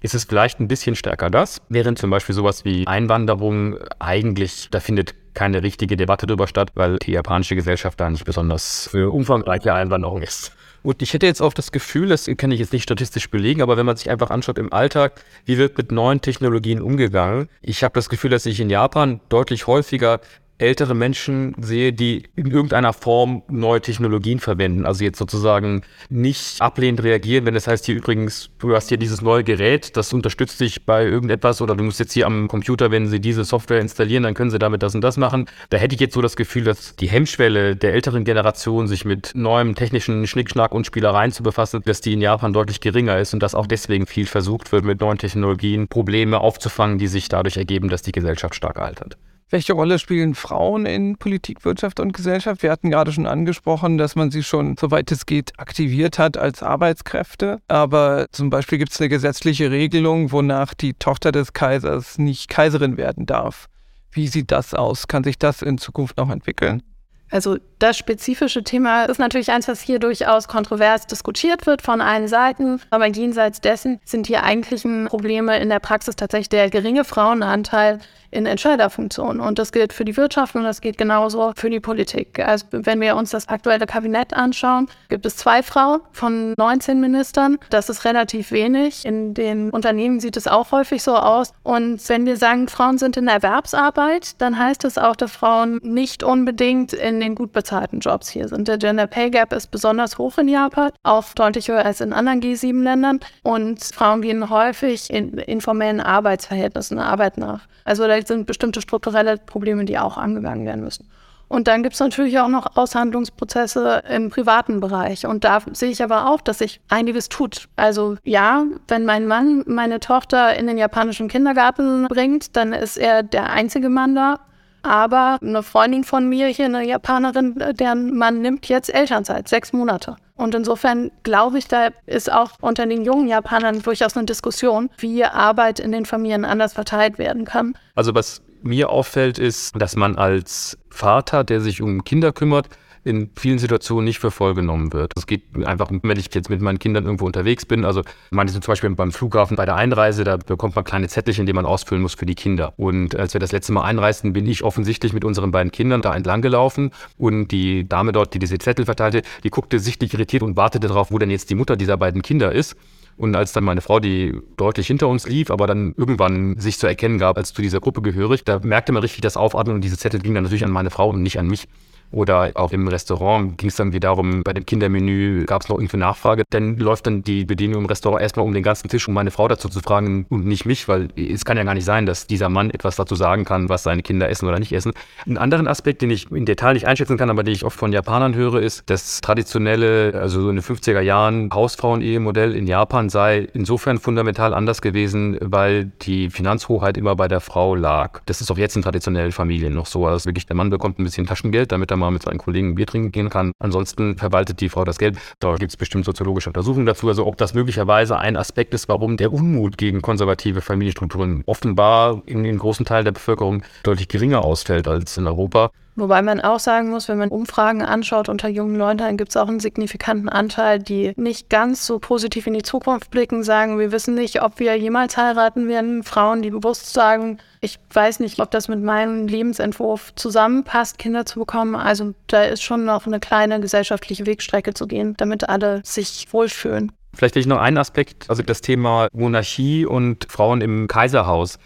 ist 0.00 0.14
es 0.14 0.24
vielleicht 0.24 0.60
ein 0.60 0.68
bisschen 0.68 0.96
stärker 0.96 1.30
das, 1.30 1.62
während 1.68 1.98
zum 1.98 2.10
Beispiel 2.10 2.34
sowas 2.34 2.64
wie 2.64 2.86
Einwanderung 2.86 3.76
eigentlich, 3.98 4.68
da 4.70 4.80
findet 4.80 5.14
keine 5.34 5.62
richtige 5.62 5.96
Debatte 5.96 6.26
darüber 6.26 6.46
statt, 6.48 6.70
weil 6.74 6.98
die 6.98 7.12
japanische 7.12 7.54
Gesellschaft 7.54 8.00
da 8.00 8.10
nicht 8.10 8.24
besonders 8.24 8.88
für 8.90 9.12
umfangreiche 9.12 9.72
Einwanderung 9.72 10.22
ist. 10.22 10.55
Und 10.86 11.02
ich 11.02 11.12
hätte 11.14 11.26
jetzt 11.26 11.42
auch 11.42 11.52
das 11.52 11.72
Gefühl, 11.72 12.10
das 12.10 12.30
kann 12.36 12.52
ich 12.52 12.60
jetzt 12.60 12.72
nicht 12.72 12.84
statistisch 12.84 13.28
belegen, 13.28 13.60
aber 13.60 13.76
wenn 13.76 13.86
man 13.86 13.96
sich 13.96 14.08
einfach 14.08 14.30
anschaut 14.30 14.56
im 14.56 14.72
Alltag, 14.72 15.20
wie 15.44 15.58
wird 15.58 15.76
mit 15.76 15.90
neuen 15.90 16.20
Technologien 16.20 16.80
umgegangen, 16.80 17.48
ich 17.60 17.82
habe 17.82 17.94
das 17.94 18.08
Gefühl, 18.08 18.30
dass 18.30 18.46
ich 18.46 18.60
in 18.60 18.70
Japan 18.70 19.18
deutlich 19.28 19.66
häufiger 19.66 20.20
ältere 20.58 20.94
Menschen 20.94 21.54
sehe, 21.60 21.92
die 21.92 22.24
in 22.34 22.50
irgendeiner 22.50 22.92
Form 22.92 23.42
neue 23.48 23.80
Technologien 23.80 24.40
verwenden. 24.40 24.86
Also 24.86 25.04
jetzt 25.04 25.18
sozusagen 25.18 25.82
nicht 26.08 26.60
ablehnend 26.60 27.02
reagieren, 27.02 27.44
wenn 27.46 27.54
es 27.56 27.66
heißt, 27.66 27.84
hier 27.84 27.96
übrigens, 27.96 28.50
du 28.58 28.74
hast 28.74 28.88
hier 28.88 28.98
dieses 28.98 29.20
neue 29.20 29.44
Gerät, 29.44 29.96
das 29.96 30.12
unterstützt 30.12 30.60
dich 30.60 30.86
bei 30.86 31.04
irgendetwas 31.04 31.60
oder 31.60 31.74
du 31.74 31.84
musst 31.84 32.00
jetzt 32.00 32.12
hier 32.12 32.26
am 32.26 32.48
Computer, 32.48 32.90
wenn 32.90 33.08
sie 33.08 33.20
diese 33.20 33.44
Software 33.44 33.80
installieren, 33.80 34.22
dann 34.22 34.34
können 34.34 34.50
sie 34.50 34.58
damit 34.58 34.82
das 34.82 34.94
und 34.94 35.02
das 35.02 35.16
machen. 35.16 35.46
Da 35.70 35.76
hätte 35.76 35.94
ich 35.94 36.00
jetzt 36.00 36.14
so 36.14 36.22
das 36.22 36.36
Gefühl, 36.36 36.64
dass 36.64 36.96
die 36.96 37.08
Hemmschwelle 37.08 37.76
der 37.76 37.92
älteren 37.94 38.24
Generation, 38.24 38.86
sich 38.86 39.04
mit 39.04 39.32
neuem 39.34 39.74
technischen 39.74 40.26
Schnickschnack 40.26 40.72
und 40.72 40.86
Spielereien 40.86 41.32
zu 41.32 41.42
befassen, 41.42 41.82
dass 41.84 42.00
die 42.00 42.14
in 42.14 42.20
Japan 42.20 42.52
deutlich 42.52 42.80
geringer 42.80 43.18
ist 43.18 43.34
und 43.34 43.42
dass 43.42 43.54
auch 43.54 43.66
deswegen 43.66 44.06
viel 44.06 44.26
versucht 44.26 44.72
wird, 44.72 44.84
mit 44.84 45.00
neuen 45.00 45.18
Technologien 45.18 45.88
Probleme 45.88 46.40
aufzufangen, 46.40 46.98
die 46.98 47.08
sich 47.08 47.28
dadurch 47.28 47.56
ergeben, 47.56 47.88
dass 47.88 48.02
die 48.02 48.12
Gesellschaft 48.12 48.54
stark 48.54 48.78
altert. 48.78 49.16
Welche 49.48 49.74
Rolle 49.74 50.00
spielen 50.00 50.34
Frauen 50.34 50.86
in 50.86 51.18
Politik, 51.18 51.64
Wirtschaft 51.64 52.00
und 52.00 52.12
Gesellschaft? 52.12 52.64
Wir 52.64 52.72
hatten 52.72 52.90
gerade 52.90 53.12
schon 53.12 53.28
angesprochen, 53.28 53.96
dass 53.96 54.16
man 54.16 54.32
sie 54.32 54.42
schon, 54.42 54.76
soweit 54.76 55.12
es 55.12 55.24
geht, 55.24 55.52
aktiviert 55.56 56.18
hat 56.18 56.36
als 56.36 56.64
Arbeitskräfte. 56.64 57.60
Aber 57.68 58.26
zum 58.32 58.50
Beispiel 58.50 58.78
gibt 58.78 58.90
es 58.90 59.00
eine 59.00 59.08
gesetzliche 59.08 59.70
Regelung, 59.70 60.32
wonach 60.32 60.74
die 60.74 60.94
Tochter 60.94 61.30
des 61.30 61.52
Kaisers 61.52 62.18
nicht 62.18 62.48
Kaiserin 62.48 62.96
werden 62.96 63.24
darf. 63.24 63.68
Wie 64.10 64.26
sieht 64.26 64.50
das 64.50 64.74
aus? 64.74 65.06
Kann 65.06 65.22
sich 65.22 65.38
das 65.38 65.62
in 65.62 65.78
Zukunft 65.78 66.16
noch 66.16 66.30
entwickeln? 66.30 66.82
Also 67.30 67.58
das 67.78 67.96
spezifische 67.98 68.62
Thema 68.62 69.04
ist 69.04 69.18
natürlich 69.18 69.50
eins, 69.50 69.66
was 69.68 69.80
hier 69.80 69.98
durchaus 69.98 70.48
kontrovers 70.48 71.06
diskutiert 71.06 71.66
wird 71.66 71.82
von 71.82 72.00
allen 72.00 72.28
Seiten. 72.28 72.80
Aber 72.90 73.06
jenseits 73.06 73.60
dessen 73.60 74.00
sind 74.04 74.28
die 74.28 74.38
eigentlichen 74.38 75.06
Probleme 75.06 75.58
in 75.58 75.68
der 75.68 75.80
Praxis 75.80 76.16
tatsächlich 76.16 76.48
der 76.48 76.70
geringe 76.70 77.04
Frauenanteil 77.04 77.98
in 78.36 78.46
Entscheiderfunktionen. 78.46 79.40
Und 79.40 79.58
das 79.58 79.72
gilt 79.72 79.92
für 79.92 80.04
die 80.04 80.16
Wirtschaft 80.16 80.54
und 80.54 80.62
das 80.62 80.80
geht 80.80 80.98
genauso 80.98 81.52
für 81.56 81.70
die 81.70 81.80
Politik. 81.80 82.38
Also 82.38 82.66
wenn 82.70 83.00
wir 83.00 83.16
uns 83.16 83.30
das 83.30 83.48
aktuelle 83.48 83.86
Kabinett 83.86 84.34
anschauen, 84.34 84.88
gibt 85.08 85.26
es 85.26 85.36
zwei 85.36 85.62
Frauen 85.62 86.00
von 86.12 86.54
19 86.56 87.00
Ministern. 87.00 87.58
Das 87.70 87.88
ist 87.88 88.04
relativ 88.04 88.52
wenig. 88.52 89.04
In 89.04 89.34
den 89.34 89.70
Unternehmen 89.70 90.20
sieht 90.20 90.36
es 90.36 90.46
auch 90.46 90.70
häufig 90.70 91.02
so 91.02 91.16
aus. 91.16 91.52
Und 91.62 92.06
wenn 92.08 92.26
wir 92.26 92.36
sagen, 92.36 92.68
Frauen 92.68 92.98
sind 92.98 93.16
in 93.16 93.26
Erwerbsarbeit, 93.26 94.40
dann 94.40 94.58
heißt 94.58 94.84
es 94.84 94.98
auch, 94.98 95.16
dass 95.16 95.32
Frauen 95.32 95.80
nicht 95.82 96.22
unbedingt 96.22 96.92
in 96.92 97.20
den 97.20 97.34
gut 97.34 97.52
bezahlten 97.52 98.00
Jobs 98.00 98.28
hier 98.28 98.48
sind. 98.48 98.68
Der 98.68 98.78
Gender 98.78 99.06
Pay 99.06 99.30
Gap 99.30 99.52
ist 99.52 99.70
besonders 99.70 100.18
hoch 100.18 100.36
in 100.38 100.48
Japan, 100.48 100.90
auch 101.02 101.24
deutlich 101.34 101.68
höher 101.68 101.84
als 101.84 102.00
in 102.02 102.12
anderen 102.12 102.42
G7-Ländern. 102.42 103.20
Und 103.42 103.82
Frauen 103.82 104.20
gehen 104.20 104.50
häufig 104.50 105.10
in 105.10 105.38
informellen 105.38 106.00
Arbeitsverhältnissen 106.00 106.98
Arbeit 106.98 107.38
nach. 107.38 107.60
Also 107.84 108.06
da 108.06 108.16
sind 108.26 108.46
bestimmte 108.46 108.80
strukturelle 108.80 109.38
Probleme, 109.38 109.84
die 109.84 109.98
auch 109.98 110.16
angegangen 110.16 110.66
werden 110.66 110.82
müssen. 110.82 111.08
Und 111.48 111.68
dann 111.68 111.82
gibt 111.82 111.94
es 111.94 112.00
natürlich 112.00 112.38
auch 112.40 112.48
noch 112.48 112.76
Aushandlungsprozesse 112.76 114.02
im 114.10 114.30
privaten 114.30 114.80
Bereich. 114.80 115.26
Und 115.26 115.44
da 115.44 115.60
sehe 115.72 115.90
ich 115.90 116.02
aber 116.02 116.28
auch, 116.28 116.40
dass 116.40 116.58
sich 116.58 116.80
einiges 116.88 117.28
tut. 117.28 117.68
Also 117.76 118.16
ja, 118.24 118.64
wenn 118.88 119.04
mein 119.04 119.26
Mann 119.26 119.62
meine 119.66 120.00
Tochter 120.00 120.56
in 120.56 120.66
den 120.66 120.76
japanischen 120.76 121.28
Kindergarten 121.28 122.08
bringt, 122.08 122.56
dann 122.56 122.72
ist 122.72 122.96
er 122.96 123.22
der 123.22 123.50
einzige 123.50 123.88
Mann 123.88 124.16
da. 124.16 124.40
Aber 124.86 125.38
eine 125.42 125.62
Freundin 125.62 126.04
von 126.04 126.28
mir 126.28 126.46
hier, 126.46 126.66
eine 126.66 126.86
Japanerin, 126.86 127.62
deren 127.74 128.16
Mann 128.16 128.40
nimmt 128.40 128.68
jetzt 128.68 128.92
Elternzeit, 128.92 129.48
sechs 129.48 129.72
Monate. 129.72 130.16
Und 130.36 130.54
insofern 130.54 131.10
glaube 131.22 131.58
ich, 131.58 131.66
da 131.66 131.88
ist 132.04 132.30
auch 132.30 132.52
unter 132.60 132.86
den 132.86 133.04
jungen 133.04 133.26
Japanern 133.26 133.82
durchaus 133.82 134.16
eine 134.16 134.26
Diskussion, 134.26 134.90
wie 134.98 135.24
Arbeit 135.24 135.80
in 135.80 135.92
den 135.92 136.06
Familien 136.06 136.44
anders 136.44 136.74
verteilt 136.74 137.18
werden 137.18 137.44
kann. 137.44 137.76
Also 137.94 138.14
was 138.14 138.42
mir 138.62 138.90
auffällt, 138.90 139.38
ist, 139.38 139.74
dass 139.80 139.96
man 139.96 140.16
als 140.16 140.78
Vater, 140.90 141.42
der 141.42 141.60
sich 141.60 141.82
um 141.82 142.04
Kinder 142.04 142.32
kümmert, 142.32 142.68
in 143.06 143.30
vielen 143.36 143.58
Situationen 143.58 144.04
nicht 144.04 144.18
für 144.18 144.32
voll 144.32 144.54
genommen 144.54 144.92
wird. 144.92 145.12
Es 145.16 145.26
geht 145.26 145.42
einfach, 145.64 145.88
wenn 145.90 146.18
ich 146.18 146.34
jetzt 146.34 146.50
mit 146.50 146.60
meinen 146.60 146.80
Kindern 146.80 147.04
irgendwo 147.04 147.24
unterwegs 147.24 147.64
bin, 147.64 147.84
also 147.84 148.02
manche 148.30 148.52
sind 148.52 148.64
zum 148.64 148.72
Beispiel 148.72 148.90
beim 148.90 149.12
Flughafen 149.12 149.56
bei 149.56 149.64
der 149.64 149.76
Einreise, 149.76 150.24
da 150.24 150.36
bekommt 150.36 150.74
man 150.74 150.84
kleine 150.84 151.06
Zettelchen, 151.06 151.46
die 151.46 151.52
man 151.52 151.66
ausfüllen 151.66 152.02
muss 152.02 152.14
für 152.14 152.26
die 152.26 152.34
Kinder. 152.34 152.74
Und 152.76 153.14
als 153.14 153.32
wir 153.32 153.38
das 153.38 153.52
letzte 153.52 153.72
Mal 153.72 153.84
einreisten, 153.84 154.32
bin 154.32 154.46
ich 154.48 154.64
offensichtlich 154.64 155.12
mit 155.12 155.24
unseren 155.24 155.52
beiden 155.52 155.70
Kindern 155.70 156.02
da 156.02 156.14
entlang 156.16 156.42
gelaufen 156.42 156.90
und 157.16 157.48
die 157.52 157.88
Dame 157.88 158.10
dort, 158.10 158.34
die 158.34 158.40
diese 158.40 158.58
Zettel 158.58 158.84
verteilte, 158.84 159.22
die 159.44 159.50
guckte 159.50 159.78
sichtlich 159.78 160.12
irritiert 160.12 160.42
und 160.42 160.56
wartete 160.56 160.88
darauf, 160.88 161.12
wo 161.12 161.18
denn 161.18 161.30
jetzt 161.30 161.48
die 161.50 161.54
Mutter 161.54 161.76
dieser 161.76 161.96
beiden 161.96 162.22
Kinder 162.22 162.50
ist. 162.50 162.76
Und 163.16 163.34
als 163.34 163.52
dann 163.52 163.64
meine 163.64 163.80
Frau, 163.80 164.00
die 164.00 164.38
deutlich 164.56 164.88
hinter 164.88 165.08
uns 165.08 165.26
lief, 165.26 165.50
aber 165.50 165.66
dann 165.66 165.94
irgendwann 165.96 166.58
sich 166.58 166.78
zu 166.78 166.86
erkennen 166.86 167.18
gab, 167.18 167.38
als 167.38 167.54
zu 167.54 167.62
dieser 167.62 167.80
Gruppe 167.80 168.02
gehörig, 168.02 168.44
da 168.44 168.58
merkte 168.58 168.92
man 168.92 169.02
richtig 169.02 169.22
das 169.22 169.36
Aufatmen 169.36 169.76
und 169.76 169.82
diese 169.82 169.96
Zettel 169.96 170.20
ging 170.20 170.34
dann 170.34 170.42
natürlich 170.42 170.64
an 170.64 170.70
meine 170.70 170.90
Frau 170.90 171.08
und 171.10 171.22
nicht 171.22 171.38
an 171.38 171.46
mich. 171.46 171.66
Oder 172.10 172.52
auch 172.54 172.72
im 172.72 172.88
Restaurant 172.88 173.58
ging 173.58 173.68
es 173.68 173.76
dann 173.76 173.92
wieder 173.92 174.06
darum, 174.06 174.42
bei 174.44 174.52
dem 174.52 174.64
Kindermenü 174.64 175.44
gab 175.46 175.62
es 175.62 175.68
noch 175.68 175.78
irgendwie 175.78 175.96
Nachfrage. 175.96 176.44
Dann 176.50 176.76
läuft 176.78 177.06
dann 177.06 177.22
die 177.22 177.44
Bedienung 177.44 177.82
im 177.82 177.86
Restaurant 177.86 178.22
erstmal 178.22 178.46
um 178.46 178.54
den 178.54 178.62
ganzen 178.62 178.88
Tisch, 178.88 179.06
um 179.08 179.14
meine 179.14 179.30
Frau 179.30 179.48
dazu 179.48 179.68
zu 179.68 179.80
fragen 179.80 180.26
und 180.28 180.46
nicht 180.46 180.64
mich, 180.64 180.88
weil 180.88 181.08
es 181.16 181.44
kann 181.44 181.56
ja 181.56 181.64
gar 181.64 181.74
nicht 181.74 181.84
sein, 181.84 182.06
dass 182.06 182.26
dieser 182.26 182.48
Mann 182.48 182.70
etwas 182.70 182.96
dazu 182.96 183.14
sagen 183.14 183.44
kann, 183.44 183.68
was 183.68 183.82
seine 183.82 184.02
Kinder 184.02 184.28
essen 184.28 184.48
oder 184.48 184.58
nicht 184.58 184.72
essen. 184.72 184.92
Einen 185.26 185.38
anderen 185.38 185.66
Aspekt, 185.66 186.02
den 186.02 186.10
ich 186.10 186.30
in 186.30 186.46
Detail 186.46 186.74
nicht 186.74 186.86
einschätzen 186.86 187.16
kann, 187.16 187.30
aber 187.30 187.42
den 187.42 187.52
ich 187.52 187.64
oft 187.64 187.78
von 187.78 187.92
Japanern 187.92 188.34
höre, 188.34 188.60
ist, 188.62 188.84
das 188.86 189.20
traditionelle, 189.20 190.14
also 190.14 190.40
so 190.40 190.50
in 190.50 190.56
den 190.56 190.64
50er 190.64 191.00
Jahren 191.00 191.50
Hausfrauen-Ehemodell 191.52 192.54
in 192.54 192.66
Japan 192.66 193.08
sei 193.08 193.48
insofern 193.54 193.98
fundamental 193.98 194.54
anders 194.54 194.80
gewesen, 194.82 195.36
weil 195.40 195.90
die 196.02 196.30
Finanzhoheit 196.30 196.96
immer 196.96 197.16
bei 197.16 197.28
der 197.28 197.40
Frau 197.40 197.74
lag. 197.74 198.20
Das 198.26 198.40
ist 198.40 198.50
auch 198.50 198.58
jetzt 198.58 198.76
in 198.76 198.82
traditionellen 198.82 199.32
Familien 199.32 199.74
noch 199.74 199.86
so, 199.86 200.06
dass 200.06 200.26
wirklich 200.26 200.46
der 200.46 200.56
Mann 200.56 200.70
bekommt 200.70 200.98
ein 200.98 201.04
bisschen 201.04 201.26
Taschengeld, 201.26 201.72
damit 201.72 201.90
er 201.90 201.95
mal 201.96 202.10
mit 202.10 202.22
seinen 202.22 202.38
Kollegen 202.38 202.70
ein 202.70 202.74
Bier 202.74 202.86
trinken 202.86 203.12
gehen 203.12 203.30
kann. 203.30 203.52
Ansonsten 203.58 204.16
verwaltet 204.16 204.60
die 204.60 204.68
Frau 204.68 204.84
das 204.84 204.98
Geld. 204.98 205.18
Da 205.40 205.54
gibt 205.56 205.70
es 205.72 205.76
bestimmt 205.76 206.04
soziologische 206.04 206.50
Untersuchungen 206.50 206.86
dazu, 206.86 207.08
also 207.08 207.26
ob 207.26 207.36
das 207.36 207.54
möglicherweise 207.54 208.18
ein 208.18 208.36
Aspekt 208.36 208.74
ist, 208.74 208.88
warum 208.88 209.16
der 209.16 209.32
Unmut 209.32 209.78
gegen 209.78 210.02
konservative 210.02 210.60
Familienstrukturen 210.60 211.42
offenbar 211.46 212.22
in 212.26 212.44
den 212.44 212.58
großen 212.58 212.86
Teil 212.86 213.04
der 213.04 213.12
Bevölkerung 213.12 213.62
deutlich 213.82 214.08
geringer 214.08 214.44
ausfällt 214.44 214.88
als 214.88 215.16
in 215.16 215.26
Europa. 215.26 215.70
Wobei 215.96 216.20
man 216.20 216.42
auch 216.42 216.60
sagen 216.60 216.90
muss, 216.90 217.08
wenn 217.08 217.16
man 217.16 217.30
Umfragen 217.30 217.82
anschaut 217.82 218.28
unter 218.28 218.48
jungen 218.48 218.76
Leuten, 218.76 218.98
dann 218.98 219.16
gibt 219.16 219.30
es 219.30 219.36
auch 219.36 219.48
einen 219.48 219.60
signifikanten 219.60 220.28
Anteil, 220.28 220.78
die 220.78 221.14
nicht 221.16 221.48
ganz 221.48 221.86
so 221.86 221.98
positiv 221.98 222.46
in 222.46 222.52
die 222.52 222.62
Zukunft 222.62 223.10
blicken, 223.10 223.42
sagen, 223.42 223.78
wir 223.78 223.92
wissen 223.92 224.14
nicht, 224.14 224.42
ob 224.42 224.58
wir 224.58 224.76
jemals 224.76 225.16
heiraten 225.16 225.68
werden. 225.68 226.02
Frauen, 226.02 226.42
die 226.42 226.50
bewusst 226.50 226.92
sagen, 226.92 227.38
ich 227.62 227.78
weiß 227.92 228.20
nicht, 228.20 228.40
ob 228.40 228.50
das 228.50 228.68
mit 228.68 228.82
meinem 228.82 229.26
Lebensentwurf 229.26 230.14
zusammenpasst, 230.16 230.98
Kinder 230.98 231.24
zu 231.24 231.38
bekommen. 231.38 231.74
Also 231.74 232.12
da 232.26 232.44
ist 232.44 232.62
schon 232.62 232.84
noch 232.84 233.06
eine 233.06 233.18
kleine 233.18 233.58
gesellschaftliche 233.60 234.26
Wegstrecke 234.26 234.74
zu 234.74 234.86
gehen, 234.86 235.14
damit 235.16 235.48
alle 235.48 235.80
sich 235.82 236.26
wohlfühlen. 236.30 236.92
Vielleicht 237.14 237.46
noch 237.46 237.58
ein 237.58 237.78
Aspekt, 237.78 238.28
also 238.28 238.42
das 238.42 238.60
Thema 238.60 239.08
Monarchie 239.14 239.86
und 239.86 240.26
Frauen 240.30 240.60
im 240.60 240.86
Kaiserhaus. 240.86 241.58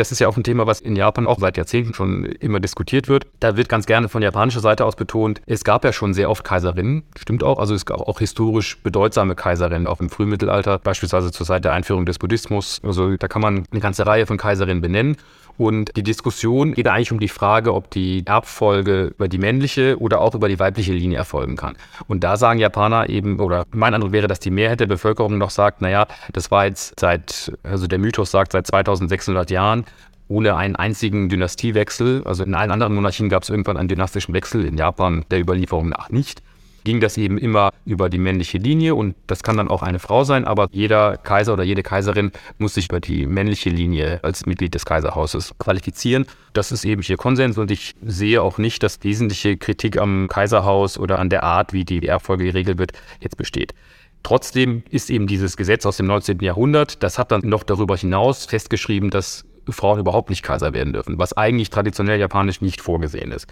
Das 0.00 0.10
ist 0.10 0.18
ja 0.18 0.28
auch 0.28 0.36
ein 0.38 0.44
Thema, 0.44 0.66
was 0.66 0.80
in 0.80 0.96
Japan 0.96 1.26
auch 1.26 1.38
seit 1.38 1.58
Jahrzehnten 1.58 1.92
schon 1.92 2.24
immer 2.24 2.58
diskutiert 2.58 3.08
wird. 3.08 3.26
Da 3.38 3.58
wird 3.58 3.68
ganz 3.68 3.84
gerne 3.84 4.08
von 4.08 4.22
japanischer 4.22 4.60
Seite 4.60 4.86
aus 4.86 4.96
betont, 4.96 5.42
es 5.44 5.62
gab 5.62 5.84
ja 5.84 5.92
schon 5.92 6.14
sehr 6.14 6.30
oft 6.30 6.42
Kaiserinnen, 6.42 7.02
stimmt 7.18 7.44
auch. 7.44 7.58
Also 7.58 7.74
es 7.74 7.84
gab 7.84 8.00
auch 8.00 8.18
historisch 8.18 8.82
bedeutsame 8.82 9.34
Kaiserinnen, 9.34 9.86
auch 9.86 10.00
im 10.00 10.08
Frühmittelalter, 10.08 10.78
beispielsweise 10.78 11.32
zur 11.32 11.44
Zeit 11.44 11.66
der 11.66 11.74
Einführung 11.74 12.06
des 12.06 12.18
Buddhismus. 12.18 12.80
Also 12.82 13.14
da 13.18 13.28
kann 13.28 13.42
man 13.42 13.64
eine 13.70 13.80
ganze 13.82 14.06
Reihe 14.06 14.24
von 14.24 14.38
Kaiserinnen 14.38 14.80
benennen. 14.80 15.18
Und 15.58 15.96
die 15.96 16.02
Diskussion 16.02 16.74
geht 16.74 16.88
eigentlich 16.88 17.12
um 17.12 17.20
die 17.20 17.28
Frage, 17.28 17.74
ob 17.74 17.90
die 17.90 18.22
Erbfolge 18.26 19.12
über 19.14 19.28
die 19.28 19.38
männliche 19.38 19.98
oder 19.98 20.20
auch 20.20 20.34
über 20.34 20.48
die 20.48 20.58
weibliche 20.58 20.92
Linie 20.92 21.18
erfolgen 21.18 21.56
kann. 21.56 21.76
Und 22.08 22.24
da 22.24 22.36
sagen 22.36 22.58
Japaner 22.58 23.08
eben, 23.08 23.40
oder 23.40 23.64
mein 23.72 23.94
Eindruck 23.94 24.12
wäre, 24.12 24.26
dass 24.26 24.40
die 24.40 24.50
Mehrheit 24.50 24.80
der 24.80 24.86
Bevölkerung 24.86 25.38
noch 25.38 25.50
sagt, 25.50 25.82
naja, 25.82 26.06
das 26.32 26.50
war 26.50 26.66
jetzt 26.66 26.98
seit, 26.98 27.52
also 27.62 27.86
der 27.86 27.98
Mythos 27.98 28.30
sagt, 28.30 28.52
seit 28.52 28.66
2600 28.66 29.50
Jahren 29.50 29.84
ohne 30.28 30.56
einen 30.56 30.76
einzigen 30.76 31.28
Dynastiewechsel. 31.28 32.22
Also 32.24 32.44
in 32.44 32.54
allen 32.54 32.70
anderen 32.70 32.94
Monarchien 32.94 33.28
gab 33.28 33.42
es 33.42 33.50
irgendwann 33.50 33.76
einen 33.76 33.88
dynastischen 33.88 34.32
Wechsel, 34.32 34.64
in 34.64 34.78
Japan 34.78 35.24
der 35.30 35.40
Überlieferung 35.40 35.88
nach 35.88 36.08
nicht. 36.10 36.42
Ging 36.84 37.00
das 37.00 37.16
eben 37.16 37.38
immer 37.38 37.70
über 37.84 38.08
die 38.08 38.18
männliche 38.18 38.58
Linie 38.58 38.94
und 38.94 39.14
das 39.26 39.42
kann 39.42 39.56
dann 39.56 39.68
auch 39.68 39.82
eine 39.82 39.98
Frau 39.98 40.24
sein, 40.24 40.44
aber 40.44 40.68
jeder 40.72 41.16
Kaiser 41.16 41.52
oder 41.52 41.62
jede 41.62 41.82
Kaiserin 41.82 42.32
muss 42.58 42.74
sich 42.74 42.86
über 42.86 43.00
die 43.00 43.26
männliche 43.26 43.70
Linie 43.70 44.20
als 44.22 44.46
Mitglied 44.46 44.74
des 44.74 44.84
Kaiserhauses 44.84 45.54
qualifizieren. 45.58 46.26
Das 46.52 46.72
ist 46.72 46.84
eben 46.84 47.02
hier 47.02 47.16
Konsens 47.16 47.58
und 47.58 47.70
ich 47.70 47.94
sehe 48.02 48.42
auch 48.42 48.58
nicht, 48.58 48.82
dass 48.82 49.02
wesentliche 49.02 49.56
Kritik 49.56 49.98
am 49.98 50.28
Kaiserhaus 50.28 50.98
oder 50.98 51.18
an 51.18 51.30
der 51.30 51.42
Art, 51.42 51.72
wie 51.72 51.84
die 51.84 52.06
Erbfolge 52.06 52.44
geregelt 52.44 52.78
wird, 52.78 52.92
jetzt 53.20 53.36
besteht. 53.36 53.74
Trotzdem 54.22 54.82
ist 54.90 55.10
eben 55.10 55.26
dieses 55.26 55.56
Gesetz 55.56 55.86
aus 55.86 55.96
dem 55.96 56.06
19. 56.06 56.40
Jahrhundert, 56.40 57.02
das 57.02 57.18
hat 57.18 57.32
dann 57.32 57.40
noch 57.44 57.62
darüber 57.62 57.96
hinaus 57.96 58.44
festgeschrieben, 58.44 59.10
dass 59.10 59.44
Frauen 59.68 60.00
überhaupt 60.00 60.30
nicht 60.30 60.42
Kaiser 60.42 60.74
werden 60.74 60.92
dürfen, 60.92 61.18
was 61.18 61.32
eigentlich 61.36 61.70
traditionell 61.70 62.18
japanisch 62.18 62.60
nicht 62.60 62.80
vorgesehen 62.80 63.32
ist. 63.32 63.46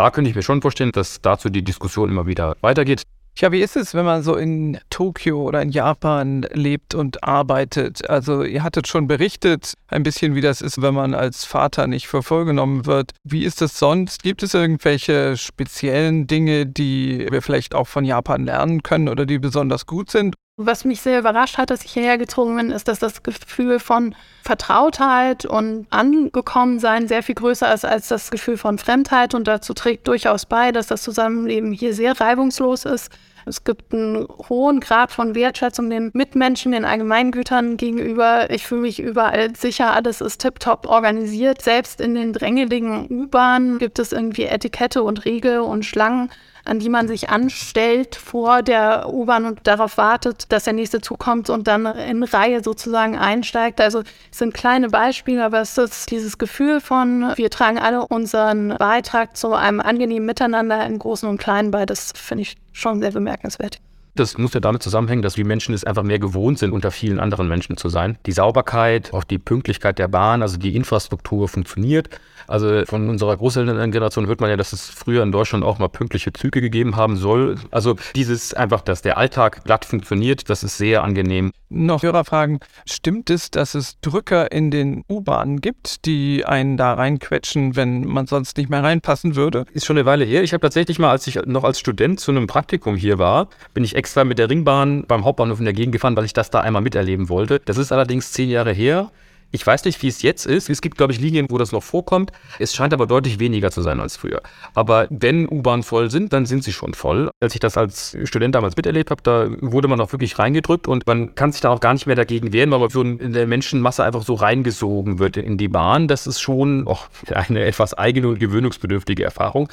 Da 0.00 0.10
könnte 0.10 0.30
ich 0.30 0.34
mir 0.34 0.40
schon 0.40 0.62
vorstellen, 0.62 0.92
dass 0.92 1.20
dazu 1.20 1.50
die 1.50 1.60
Diskussion 1.62 2.08
immer 2.08 2.26
wieder 2.26 2.56
weitergeht. 2.62 3.02
Ja, 3.36 3.52
wie 3.52 3.60
ist 3.60 3.76
es, 3.76 3.92
wenn 3.92 4.06
man 4.06 4.22
so 4.22 4.34
in 4.34 4.78
Tokio 4.88 5.42
oder 5.42 5.60
in 5.60 5.68
Japan 5.68 6.46
lebt 6.54 6.94
und 6.94 7.22
arbeitet? 7.22 8.08
Also 8.08 8.42
ihr 8.42 8.62
hattet 8.62 8.88
schon 8.88 9.08
berichtet, 9.08 9.74
ein 9.88 10.02
bisschen 10.02 10.34
wie 10.34 10.40
das 10.40 10.62
ist, 10.62 10.80
wenn 10.80 10.94
man 10.94 11.12
als 11.12 11.44
Vater 11.44 11.86
nicht 11.86 12.08
für 12.08 12.22
voll 12.22 12.46
wird. 12.86 13.12
Wie 13.24 13.44
ist 13.44 13.60
es 13.60 13.78
sonst? 13.78 14.22
Gibt 14.22 14.42
es 14.42 14.54
irgendwelche 14.54 15.36
speziellen 15.36 16.26
Dinge, 16.26 16.64
die 16.64 17.26
wir 17.30 17.42
vielleicht 17.42 17.74
auch 17.74 17.86
von 17.86 18.06
Japan 18.06 18.46
lernen 18.46 18.82
können 18.82 19.06
oder 19.06 19.26
die 19.26 19.38
besonders 19.38 19.84
gut 19.84 20.10
sind? 20.10 20.34
Was 20.62 20.84
mich 20.84 21.00
sehr 21.00 21.20
überrascht 21.20 21.56
hat, 21.56 21.70
dass 21.70 21.86
ich 21.86 21.92
hierher 21.92 22.18
gezogen 22.18 22.54
bin, 22.54 22.70
ist, 22.70 22.86
dass 22.86 22.98
das 22.98 23.22
Gefühl 23.22 23.78
von 23.78 24.14
Vertrautheit 24.42 25.46
und 25.46 25.86
Angekommensein 25.88 27.08
sehr 27.08 27.22
viel 27.22 27.34
größer 27.34 27.72
ist 27.72 27.86
als 27.86 28.08
das 28.08 28.30
Gefühl 28.30 28.58
von 28.58 28.76
Fremdheit. 28.76 29.34
Und 29.34 29.48
dazu 29.48 29.72
trägt 29.72 30.06
durchaus 30.06 30.44
bei, 30.44 30.70
dass 30.70 30.88
das 30.88 31.00
Zusammenleben 31.00 31.72
hier 31.72 31.94
sehr 31.94 32.20
reibungslos 32.20 32.84
ist. 32.84 33.10
Es 33.46 33.64
gibt 33.64 33.94
einen 33.94 34.28
hohen 34.50 34.80
Grad 34.80 35.12
von 35.12 35.34
Wertschätzung 35.34 35.88
den 35.88 36.10
Mitmenschen, 36.12 36.72
den 36.72 36.84
Allgemeingütern 36.84 37.78
gegenüber. 37.78 38.50
Ich 38.50 38.66
fühle 38.66 38.82
mich 38.82 39.00
überall 39.00 39.56
sicher, 39.56 39.94
alles 39.94 40.20
ist 40.20 40.42
tiptop 40.42 40.86
organisiert. 40.86 41.62
Selbst 41.62 42.02
in 42.02 42.14
den 42.14 42.34
drängeligen 42.34 43.06
U-Bahnen 43.10 43.78
gibt 43.78 43.98
es 43.98 44.12
irgendwie 44.12 44.44
Etikette 44.44 45.02
und 45.02 45.24
Regel 45.24 45.60
und 45.60 45.86
Schlangen 45.86 46.30
an 46.64 46.78
die 46.78 46.88
man 46.88 47.08
sich 47.08 47.30
anstellt 47.30 48.16
vor 48.16 48.62
der 48.62 49.08
U-Bahn 49.12 49.44
und 49.44 49.60
darauf 49.64 49.96
wartet, 49.96 50.52
dass 50.52 50.64
der 50.64 50.72
nächste 50.72 51.00
zukommt 51.00 51.50
und 51.50 51.66
dann 51.66 51.86
in 51.86 52.22
Reihe 52.22 52.62
sozusagen 52.62 53.16
einsteigt. 53.16 53.80
Also 53.80 54.02
es 54.30 54.38
sind 54.38 54.54
kleine 54.54 54.88
Beispiele, 54.88 55.44
aber 55.44 55.60
es 55.60 55.76
ist 55.78 56.10
dieses 56.10 56.38
Gefühl 56.38 56.80
von, 56.80 57.32
wir 57.36 57.50
tragen 57.50 57.78
alle 57.78 58.06
unseren 58.06 58.76
Beitrag 58.78 59.36
zu 59.36 59.54
einem 59.54 59.80
angenehmen 59.80 60.26
Miteinander 60.26 60.84
im 60.86 60.98
Großen 60.98 61.28
und 61.28 61.38
Kleinen 61.38 61.70
bei. 61.70 61.86
Das 61.86 62.12
finde 62.14 62.42
ich 62.42 62.56
schon 62.72 63.00
sehr 63.00 63.12
bemerkenswert. 63.12 63.80
Das 64.16 64.36
muss 64.36 64.52
ja 64.54 64.60
damit 64.60 64.82
zusammenhängen, 64.82 65.22
dass 65.22 65.34
die 65.34 65.44
Menschen 65.44 65.74
es 65.74 65.84
einfach 65.84 66.02
mehr 66.02 66.18
gewohnt 66.18 66.58
sind, 66.58 66.72
unter 66.72 66.90
vielen 66.90 67.20
anderen 67.20 67.48
Menschen 67.48 67.76
zu 67.76 67.88
sein. 67.88 68.18
Die 68.26 68.32
Sauberkeit, 68.32 69.14
auch 69.14 69.24
die 69.24 69.38
Pünktlichkeit 69.38 69.98
der 69.98 70.08
Bahn, 70.08 70.42
also 70.42 70.58
die 70.58 70.74
Infrastruktur 70.74 71.48
funktioniert. 71.48 72.10
Also 72.50 72.84
von 72.84 73.08
unserer 73.08 73.36
Großelterngeneration 73.36 74.26
hört 74.26 74.40
man 74.40 74.50
ja, 74.50 74.56
dass 74.56 74.72
es 74.72 74.88
früher 74.88 75.22
in 75.22 75.30
Deutschland 75.30 75.64
auch 75.64 75.78
mal 75.78 75.88
pünktliche 75.88 76.32
Züge 76.32 76.60
gegeben 76.60 76.96
haben 76.96 77.16
soll. 77.16 77.56
Also 77.70 77.96
dieses 78.16 78.54
einfach, 78.54 78.80
dass 78.80 79.02
der 79.02 79.18
Alltag 79.18 79.64
glatt 79.64 79.84
funktioniert, 79.84 80.50
das 80.50 80.64
ist 80.64 80.76
sehr 80.76 81.04
angenehm. 81.04 81.52
Noch 81.68 82.02
Hörerfragen. 82.02 82.58
Stimmt 82.84 83.30
es, 83.30 83.52
dass 83.52 83.74
es 83.76 84.00
Drücker 84.00 84.50
in 84.50 84.72
den 84.72 85.04
U-Bahnen 85.08 85.60
gibt, 85.60 86.04
die 86.04 86.44
einen 86.44 86.76
da 86.76 86.94
reinquetschen, 86.94 87.76
wenn 87.76 88.04
man 88.04 88.26
sonst 88.26 88.56
nicht 88.56 88.68
mehr 88.68 88.82
reinpassen 88.82 89.36
würde? 89.36 89.64
Ist 89.72 89.86
schon 89.86 89.96
eine 89.96 90.04
Weile 90.04 90.24
her. 90.24 90.42
Ich 90.42 90.52
habe 90.52 90.62
tatsächlich 90.62 90.98
mal, 90.98 91.10
als 91.10 91.28
ich 91.28 91.36
noch 91.46 91.62
als 91.62 91.78
Student 91.78 92.18
zu 92.18 92.32
einem 92.32 92.48
Praktikum 92.48 92.96
hier 92.96 93.18
war, 93.18 93.48
bin 93.72 93.84
ich 93.84 93.94
extra 93.94 94.24
mit 94.24 94.40
der 94.40 94.50
Ringbahn 94.50 95.04
beim 95.06 95.24
Hauptbahnhof 95.24 95.60
in 95.60 95.64
der 95.66 95.74
Gegend 95.74 95.92
gefahren, 95.92 96.16
weil 96.16 96.24
ich 96.24 96.32
das 96.32 96.50
da 96.50 96.60
einmal 96.60 96.82
miterleben 96.82 97.28
wollte. 97.28 97.60
Das 97.64 97.76
ist 97.76 97.92
allerdings 97.92 98.32
zehn 98.32 98.50
Jahre 98.50 98.72
her. 98.72 99.12
Ich 99.52 99.66
weiß 99.66 99.84
nicht, 99.84 100.00
wie 100.02 100.08
es 100.08 100.22
jetzt 100.22 100.46
ist. 100.46 100.70
Es 100.70 100.80
gibt, 100.80 100.96
glaube 100.96 101.12
ich, 101.12 101.20
Linien, 101.20 101.46
wo 101.50 101.58
das 101.58 101.72
noch 101.72 101.82
vorkommt. 101.82 102.30
Es 102.58 102.74
scheint 102.74 102.92
aber 102.92 103.06
deutlich 103.06 103.38
weniger 103.40 103.70
zu 103.70 103.82
sein 103.82 104.00
als 104.00 104.16
früher. 104.16 104.42
Aber 104.74 105.08
wenn 105.10 105.48
U-Bahnen 105.48 105.82
voll 105.82 106.10
sind, 106.10 106.32
dann 106.32 106.46
sind 106.46 106.62
sie 106.62 106.72
schon 106.72 106.94
voll. 106.94 107.30
Als 107.40 107.54
ich 107.54 107.60
das 107.60 107.76
als 107.76 108.16
Student 108.24 108.54
damals 108.54 108.76
miterlebt 108.76 109.10
habe, 109.10 109.22
da 109.22 109.48
wurde 109.60 109.88
man 109.88 110.00
auch 110.00 110.12
wirklich 110.12 110.38
reingedrückt 110.38 110.86
und 110.86 111.06
man 111.06 111.34
kann 111.34 111.52
sich 111.52 111.60
da 111.60 111.70
auch 111.70 111.80
gar 111.80 111.94
nicht 111.94 112.06
mehr 112.06 112.16
dagegen 112.16 112.52
wehren, 112.52 112.70
weil 112.70 112.78
man 112.78 113.18
in 113.18 113.32
der 113.32 113.46
Menschenmasse 113.46 114.04
einfach 114.04 114.22
so 114.22 114.34
reingesogen 114.34 115.18
wird 115.18 115.36
in 115.36 115.58
die 115.58 115.68
Bahn. 115.68 116.06
Das 116.06 116.26
ist 116.26 116.40
schon 116.40 116.86
auch 116.86 117.08
eine 117.32 117.64
etwas 117.64 117.94
eigene 117.94 118.28
und 118.28 118.38
gewöhnungsbedürftige 118.38 119.24
Erfahrung. 119.24 119.68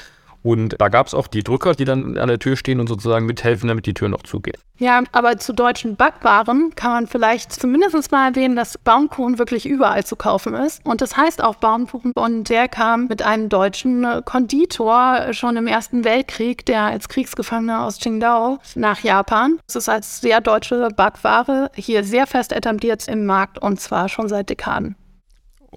Und 0.48 0.76
da 0.78 0.88
gab 0.88 1.06
es 1.06 1.12
auch 1.12 1.26
die 1.26 1.44
Drücker, 1.44 1.74
die 1.74 1.84
dann 1.84 2.16
an 2.16 2.28
der 2.28 2.38
Tür 2.38 2.56
stehen 2.56 2.80
und 2.80 2.86
sozusagen 2.86 3.26
mithelfen, 3.26 3.68
damit 3.68 3.84
die 3.84 3.92
Tür 3.92 4.08
noch 4.08 4.22
zugeht. 4.22 4.58
Ja, 4.78 5.02
aber 5.12 5.36
zu 5.36 5.52
deutschen 5.52 5.96
Backwaren 5.96 6.72
kann 6.74 6.92
man 6.92 7.06
vielleicht 7.06 7.52
zumindest 7.52 8.10
mal 8.10 8.30
erwähnen, 8.30 8.56
dass 8.56 8.78
Baumkuchen 8.78 9.38
wirklich 9.38 9.66
überall 9.66 10.06
zu 10.06 10.16
kaufen 10.16 10.54
ist. 10.54 10.80
Und 10.86 11.02
das 11.02 11.18
heißt 11.18 11.44
auch 11.44 11.56
Baumkuchen. 11.56 12.12
Und 12.14 12.48
der 12.48 12.66
kam 12.66 13.08
mit 13.08 13.20
einem 13.20 13.50
deutschen 13.50 14.06
Konditor 14.24 15.34
schon 15.34 15.58
im 15.58 15.66
Ersten 15.66 16.04
Weltkrieg, 16.04 16.64
der 16.64 16.84
als 16.84 17.10
Kriegsgefangener 17.10 17.84
aus 17.84 17.98
Qingdao 17.98 18.58
nach 18.74 19.00
Japan. 19.00 19.58
Es 19.68 19.76
ist 19.76 19.90
als 19.90 20.22
sehr 20.22 20.40
deutsche 20.40 20.88
Backware 20.96 21.70
hier 21.74 22.04
sehr 22.04 22.26
fest 22.26 22.54
etabliert 22.54 23.06
im 23.06 23.26
Markt 23.26 23.58
und 23.58 23.82
zwar 23.82 24.08
schon 24.08 24.30
seit 24.30 24.48
Dekaden. 24.48 24.96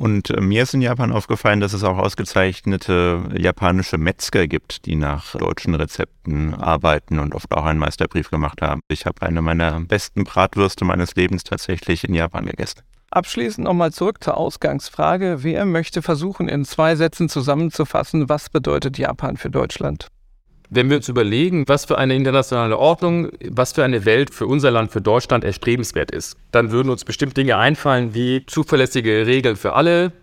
Und 0.01 0.31
äh, 0.31 0.41
mir 0.41 0.63
ist 0.63 0.73
in 0.73 0.81
Japan 0.81 1.11
aufgefallen, 1.11 1.59
dass 1.59 1.73
es 1.73 1.83
auch 1.83 1.99
ausgezeichnete 1.99 3.21
japanische 3.37 3.99
Metzger 3.99 4.47
gibt, 4.47 4.87
die 4.87 4.95
nach 4.95 5.35
deutschen 5.35 5.75
Rezepten 5.75 6.55
arbeiten 6.55 7.19
und 7.19 7.35
oft 7.35 7.51
auch 7.51 7.65
einen 7.65 7.77
Meisterbrief 7.77 8.31
gemacht 8.31 8.63
haben. 8.63 8.81
Ich 8.87 9.05
habe 9.05 9.21
eine 9.21 9.43
meiner 9.43 9.79
besten 9.81 10.23
Bratwürste 10.23 10.85
meines 10.85 11.13
Lebens 11.13 11.43
tatsächlich 11.43 12.03
in 12.03 12.15
Japan 12.15 12.47
gegessen. 12.47 12.81
Abschließend 13.11 13.65
nochmal 13.65 13.93
zurück 13.93 14.23
zur 14.23 14.37
Ausgangsfrage. 14.37 15.43
Wer 15.43 15.65
möchte 15.65 16.01
versuchen, 16.01 16.49
in 16.49 16.65
zwei 16.65 16.95
Sätzen 16.95 17.29
zusammenzufassen, 17.29 18.27
was 18.27 18.49
bedeutet 18.49 18.97
Japan 18.97 19.37
für 19.37 19.51
Deutschland? 19.51 20.07
Wenn 20.73 20.89
wir 20.89 20.95
uns 20.95 21.09
überlegen, 21.09 21.67
was 21.67 21.83
für 21.83 21.97
eine 21.97 22.15
internationale 22.15 22.77
Ordnung, 22.77 23.27
was 23.49 23.73
für 23.73 23.83
eine 23.83 24.05
Welt 24.05 24.33
für 24.33 24.47
unser 24.47 24.71
Land, 24.71 24.89
für 24.89 25.01
Deutschland 25.01 25.43
erstrebenswert 25.43 26.11
ist, 26.11 26.37
dann 26.53 26.71
würden 26.71 26.89
uns 26.89 27.03
bestimmt 27.03 27.35
Dinge 27.35 27.57
einfallen 27.57 28.13
wie 28.13 28.45
zuverlässige 28.45 29.27
Regeln 29.27 29.57
für 29.57 29.73
alle, 29.73 30.13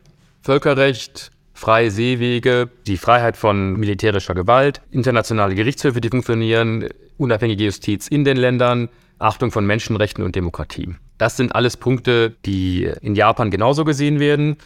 Völkerrecht, 0.41 1.33
freie 1.53 1.91
Seewege, 1.91 2.71
die 2.87 2.97
Freiheit 2.97 3.37
von 3.37 3.75
militärischer 3.75 4.35
Gewalt, 4.35 4.81
internationale 4.91 5.55
Gerichtshöfe, 5.55 6.01
die 6.01 6.09
funktionieren, 6.09 6.89
unabhängige 7.19 7.65
Justiz 7.65 8.09
in 8.09 8.25
den 8.25 8.39
Ländern, 8.39 8.89
Achtung 9.19 9.51
von 9.51 9.67
Menschenrechten 9.67 10.25
und 10.25 10.35
Demokratie. 10.35 10.95
Das 11.19 11.37
sind 11.37 11.55
alles 11.55 11.77
Punkte, 11.77 12.37
die 12.47 12.91
in 13.03 13.15
Japan 13.15 13.51
genauso 13.51 13.85
gesehen 13.85 14.19
werden 14.19 14.57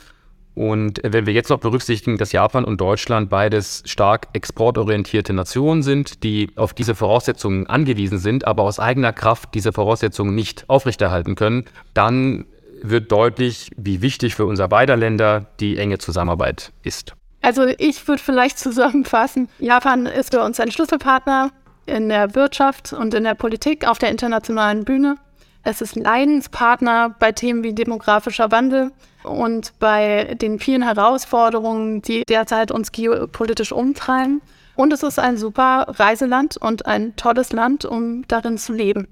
und 0.55 1.01
wenn 1.03 1.25
wir 1.25 1.33
jetzt 1.33 1.49
noch 1.49 1.61
berücksichtigen, 1.61 2.19
dass 2.19 2.33
Japan 2.33 2.65
und 2.65 2.81
Deutschland 2.81 3.31
beides 3.31 3.83
stark 3.87 4.29
exportorientierte 4.35 5.33
Nationen 5.33 5.83
sind, 5.83 6.23
die 6.25 6.51
auf 6.57 6.75
diese 6.75 6.95
Voraussetzungen 6.95 7.67
angewiesen 7.67 8.19
sind, 8.19 8.47
aber 8.47 8.63
aus 8.65 8.79
eigener 8.79 9.13
Kraft 9.13 9.55
diese 9.55 9.73
Voraussetzungen 9.73 10.35
nicht 10.35 10.69
aufrechterhalten 10.69 11.37
können, 11.37 11.65
dann 11.95 12.45
wird 12.83 13.11
deutlich, 13.13 13.71
wie 13.77 14.03
wichtig 14.03 14.35
für 14.35 14.45
unser 14.45 14.69
beider 14.69 14.97
Länder 14.97 15.47
die 15.61 15.79
enge 15.79 15.99
Zusammenarbeit 15.99 16.73
ist. 16.83 17.15
Also 17.41 17.67
ich 17.79 18.07
würde 18.07 18.23
vielleicht 18.23 18.59
zusammenfassen, 18.59 19.49
Japan 19.59 20.07
ist 20.07 20.35
für 20.35 20.43
uns 20.43 20.61
ein 20.61 20.71
Schlüsselpartner 20.71 21.51
in 21.87 22.09
der 22.09 22.35
Wirtschaft 22.35 22.93
und 22.93 23.15
in 23.15 23.25
der 23.25 23.35
Politik 23.35 23.89
auf 23.89 23.99
der 23.99 24.11
internationalen 24.11 24.85
Bühne. 24.85 25.17
Es 25.65 25.81
ist 25.81 25.95
Leidenspartner 25.95 27.15
bei 27.19 27.31
Themen 27.31 27.63
wie 27.63 27.73
demografischer 27.73 28.51
Wandel 28.51 28.91
und 29.23 29.73
bei 29.79 30.35
den 30.35 30.59
vielen 30.59 30.83
Herausforderungen, 30.83 32.03
die 32.03 32.25
derzeit 32.25 32.73
uns 32.73 32.91
geopolitisch 32.91 33.71
umtreiben. 33.71 34.43
Und 34.75 34.93
es 34.93 35.03
ist 35.03 35.19
ein 35.19 35.37
super 35.37 35.87
Reiseland 35.89 36.57
und 36.57 36.87
ein 36.87 37.15
tolles 37.15 37.53
Land, 37.53 37.85
um 37.85 38.27
darin 38.27 38.59
zu 38.59 38.73
leben. 38.73 39.07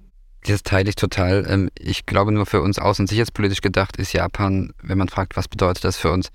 Das 0.46 0.62
teile 0.62 0.88
ich 0.88 0.96
total. 0.96 1.46
Ähm, 1.48 1.70
ich 1.78 2.06
glaube, 2.06 2.32
nur 2.32 2.46
für 2.46 2.62
uns 2.62 2.80
außen- 2.80 3.00
und 3.00 3.06
sicherheitspolitisch 3.08 3.60
gedacht 3.60 3.98
ist 3.98 4.14
Japan, 4.14 4.72
wenn 4.82 4.96
man 4.96 5.08
fragt, 5.08 5.36
was 5.36 5.48
bedeutet 5.48 5.84
das 5.84 5.98
für 5.98 6.10
uns, 6.10 6.30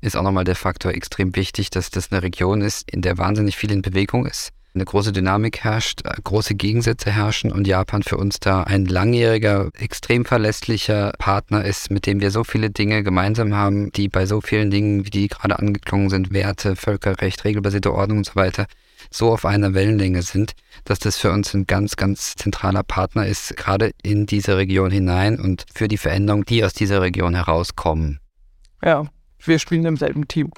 ist 0.00 0.16
auch 0.16 0.22
nochmal 0.22 0.44
der 0.44 0.56
Faktor 0.56 0.92
extrem 0.92 1.36
wichtig, 1.36 1.68
dass 1.68 1.90
das 1.90 2.10
eine 2.10 2.22
Region 2.22 2.62
ist, 2.62 2.90
in 2.90 3.02
der 3.02 3.18
wahnsinnig 3.18 3.56
viel 3.56 3.70
in 3.70 3.82
Bewegung 3.82 4.24
ist 4.24 4.50
eine 4.74 4.84
große 4.84 5.12
Dynamik 5.12 5.60
herrscht, 5.64 6.02
äh, 6.04 6.14
große 6.22 6.54
Gegensätze 6.54 7.10
herrschen 7.10 7.50
und 7.50 7.66
Japan 7.66 8.02
für 8.02 8.16
uns 8.16 8.38
da 8.40 8.62
ein 8.62 8.86
langjähriger, 8.86 9.70
extrem 9.74 10.24
verlässlicher 10.24 11.12
Partner 11.18 11.64
ist, 11.64 11.90
mit 11.90 12.06
dem 12.06 12.20
wir 12.20 12.30
so 12.30 12.44
viele 12.44 12.70
Dinge 12.70 13.02
gemeinsam 13.02 13.54
haben, 13.54 13.90
die 13.92 14.08
bei 14.08 14.26
so 14.26 14.40
vielen 14.40 14.70
Dingen, 14.70 15.04
wie 15.04 15.10
die 15.10 15.28
gerade 15.28 15.58
angeklungen 15.58 16.08
sind, 16.08 16.32
Werte, 16.32 16.76
Völkerrecht, 16.76 17.44
regelbasierte 17.44 17.92
Ordnung 17.92 18.18
und 18.18 18.26
so 18.26 18.36
weiter, 18.36 18.66
so 19.10 19.32
auf 19.32 19.44
einer 19.44 19.74
Wellenlänge 19.74 20.22
sind, 20.22 20.52
dass 20.84 20.98
das 20.98 21.16
für 21.16 21.32
uns 21.32 21.54
ein 21.54 21.66
ganz, 21.66 21.96
ganz 21.96 22.36
zentraler 22.36 22.82
Partner 22.82 23.26
ist, 23.26 23.56
gerade 23.56 23.90
in 24.02 24.26
diese 24.26 24.56
Region 24.56 24.90
hinein 24.90 25.40
und 25.40 25.66
für 25.72 25.88
die 25.88 25.96
Veränderungen, 25.96 26.44
die 26.44 26.64
aus 26.64 26.74
dieser 26.74 27.00
Region 27.00 27.34
herauskommen. 27.34 28.20
Ja, 28.84 29.06
wir 29.44 29.58
spielen 29.58 29.84
im 29.84 29.96
selben 29.96 30.28
Team. 30.28 30.50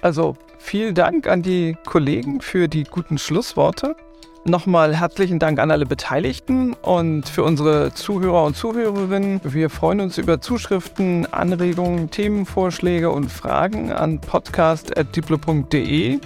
Also 0.00 0.36
vielen 0.62 0.94
Dank 0.94 1.26
an 1.28 1.42
die 1.42 1.76
Kollegen 1.84 2.40
für 2.40 2.68
die 2.68 2.84
guten 2.84 3.18
Schlussworte. 3.18 3.96
Nochmal 4.44 4.96
herzlichen 4.96 5.38
Dank 5.38 5.58
an 5.58 5.70
alle 5.70 5.86
Beteiligten 5.86 6.74
und 6.74 7.28
für 7.28 7.44
unsere 7.44 7.92
Zuhörer 7.94 8.44
und 8.44 8.56
Zuhörerinnen. 8.56 9.40
Wir 9.44 9.70
freuen 9.70 10.00
uns 10.00 10.18
über 10.18 10.40
Zuschriften, 10.40 11.26
Anregungen, 11.32 12.10
Themenvorschläge 12.10 13.10
und 13.10 13.30
Fragen 13.30 13.92
an 13.92 14.20
podcast.diplo.de. 14.20 16.18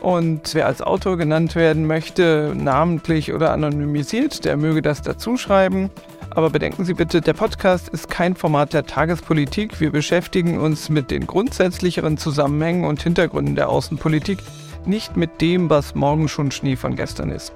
Und 0.00 0.54
wer 0.54 0.66
als 0.66 0.82
Autor 0.82 1.16
genannt 1.16 1.54
werden 1.56 1.86
möchte, 1.86 2.52
namentlich 2.54 3.32
oder 3.32 3.52
anonymisiert, 3.52 4.44
der 4.44 4.56
möge 4.56 4.82
das 4.82 5.02
dazu 5.02 5.36
schreiben. 5.36 5.90
Aber 6.30 6.50
bedenken 6.50 6.84
Sie 6.84 6.94
bitte, 6.94 7.20
der 7.20 7.32
Podcast 7.32 7.88
ist 7.88 8.10
kein 8.10 8.36
Format 8.36 8.72
der 8.72 8.86
Tagespolitik. 8.86 9.80
Wir 9.80 9.90
beschäftigen 9.90 10.58
uns 10.58 10.88
mit 10.88 11.10
den 11.10 11.26
grundsätzlicheren 11.26 12.18
Zusammenhängen 12.18 12.84
und 12.84 13.02
Hintergründen 13.02 13.54
der 13.54 13.68
Außenpolitik 13.68 14.38
nicht 14.84 15.16
mit 15.16 15.40
dem, 15.40 15.70
was 15.70 15.94
morgen 15.94 16.28
schon 16.28 16.50
Schnee 16.50 16.76
von 16.76 16.96
gestern 16.96 17.30
ist. 17.30 17.52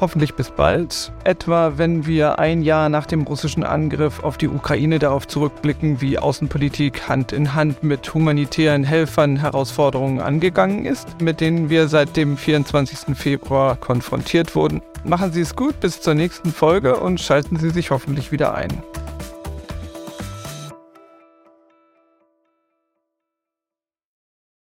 Hoffentlich 0.00 0.34
bis 0.34 0.50
bald, 0.50 1.12
etwa 1.22 1.74
wenn 1.76 2.06
wir 2.06 2.38
ein 2.38 2.62
Jahr 2.62 2.88
nach 2.88 3.06
dem 3.06 3.22
russischen 3.22 3.62
Angriff 3.62 4.24
auf 4.24 4.36
die 4.36 4.48
Ukraine 4.48 4.98
darauf 4.98 5.28
zurückblicken, 5.28 6.00
wie 6.00 6.18
Außenpolitik 6.18 7.08
Hand 7.08 7.32
in 7.32 7.54
Hand 7.54 7.84
mit 7.84 8.12
humanitären 8.12 8.82
Helfern 8.82 9.36
Herausforderungen 9.36 10.20
angegangen 10.20 10.84
ist, 10.84 11.20
mit 11.20 11.40
denen 11.40 11.70
wir 11.70 11.88
seit 11.88 12.16
dem 12.16 12.36
24. 12.36 13.16
Februar 13.16 13.76
konfrontiert 13.76 14.56
wurden. 14.56 14.82
Machen 15.04 15.32
Sie 15.32 15.42
es 15.42 15.54
gut 15.54 15.78
bis 15.80 16.00
zur 16.00 16.14
nächsten 16.14 16.50
Folge 16.50 16.96
und 16.96 17.20
schalten 17.20 17.56
Sie 17.56 17.70
sich 17.70 17.90
hoffentlich 17.90 18.32
wieder 18.32 18.54
ein. 18.54 18.82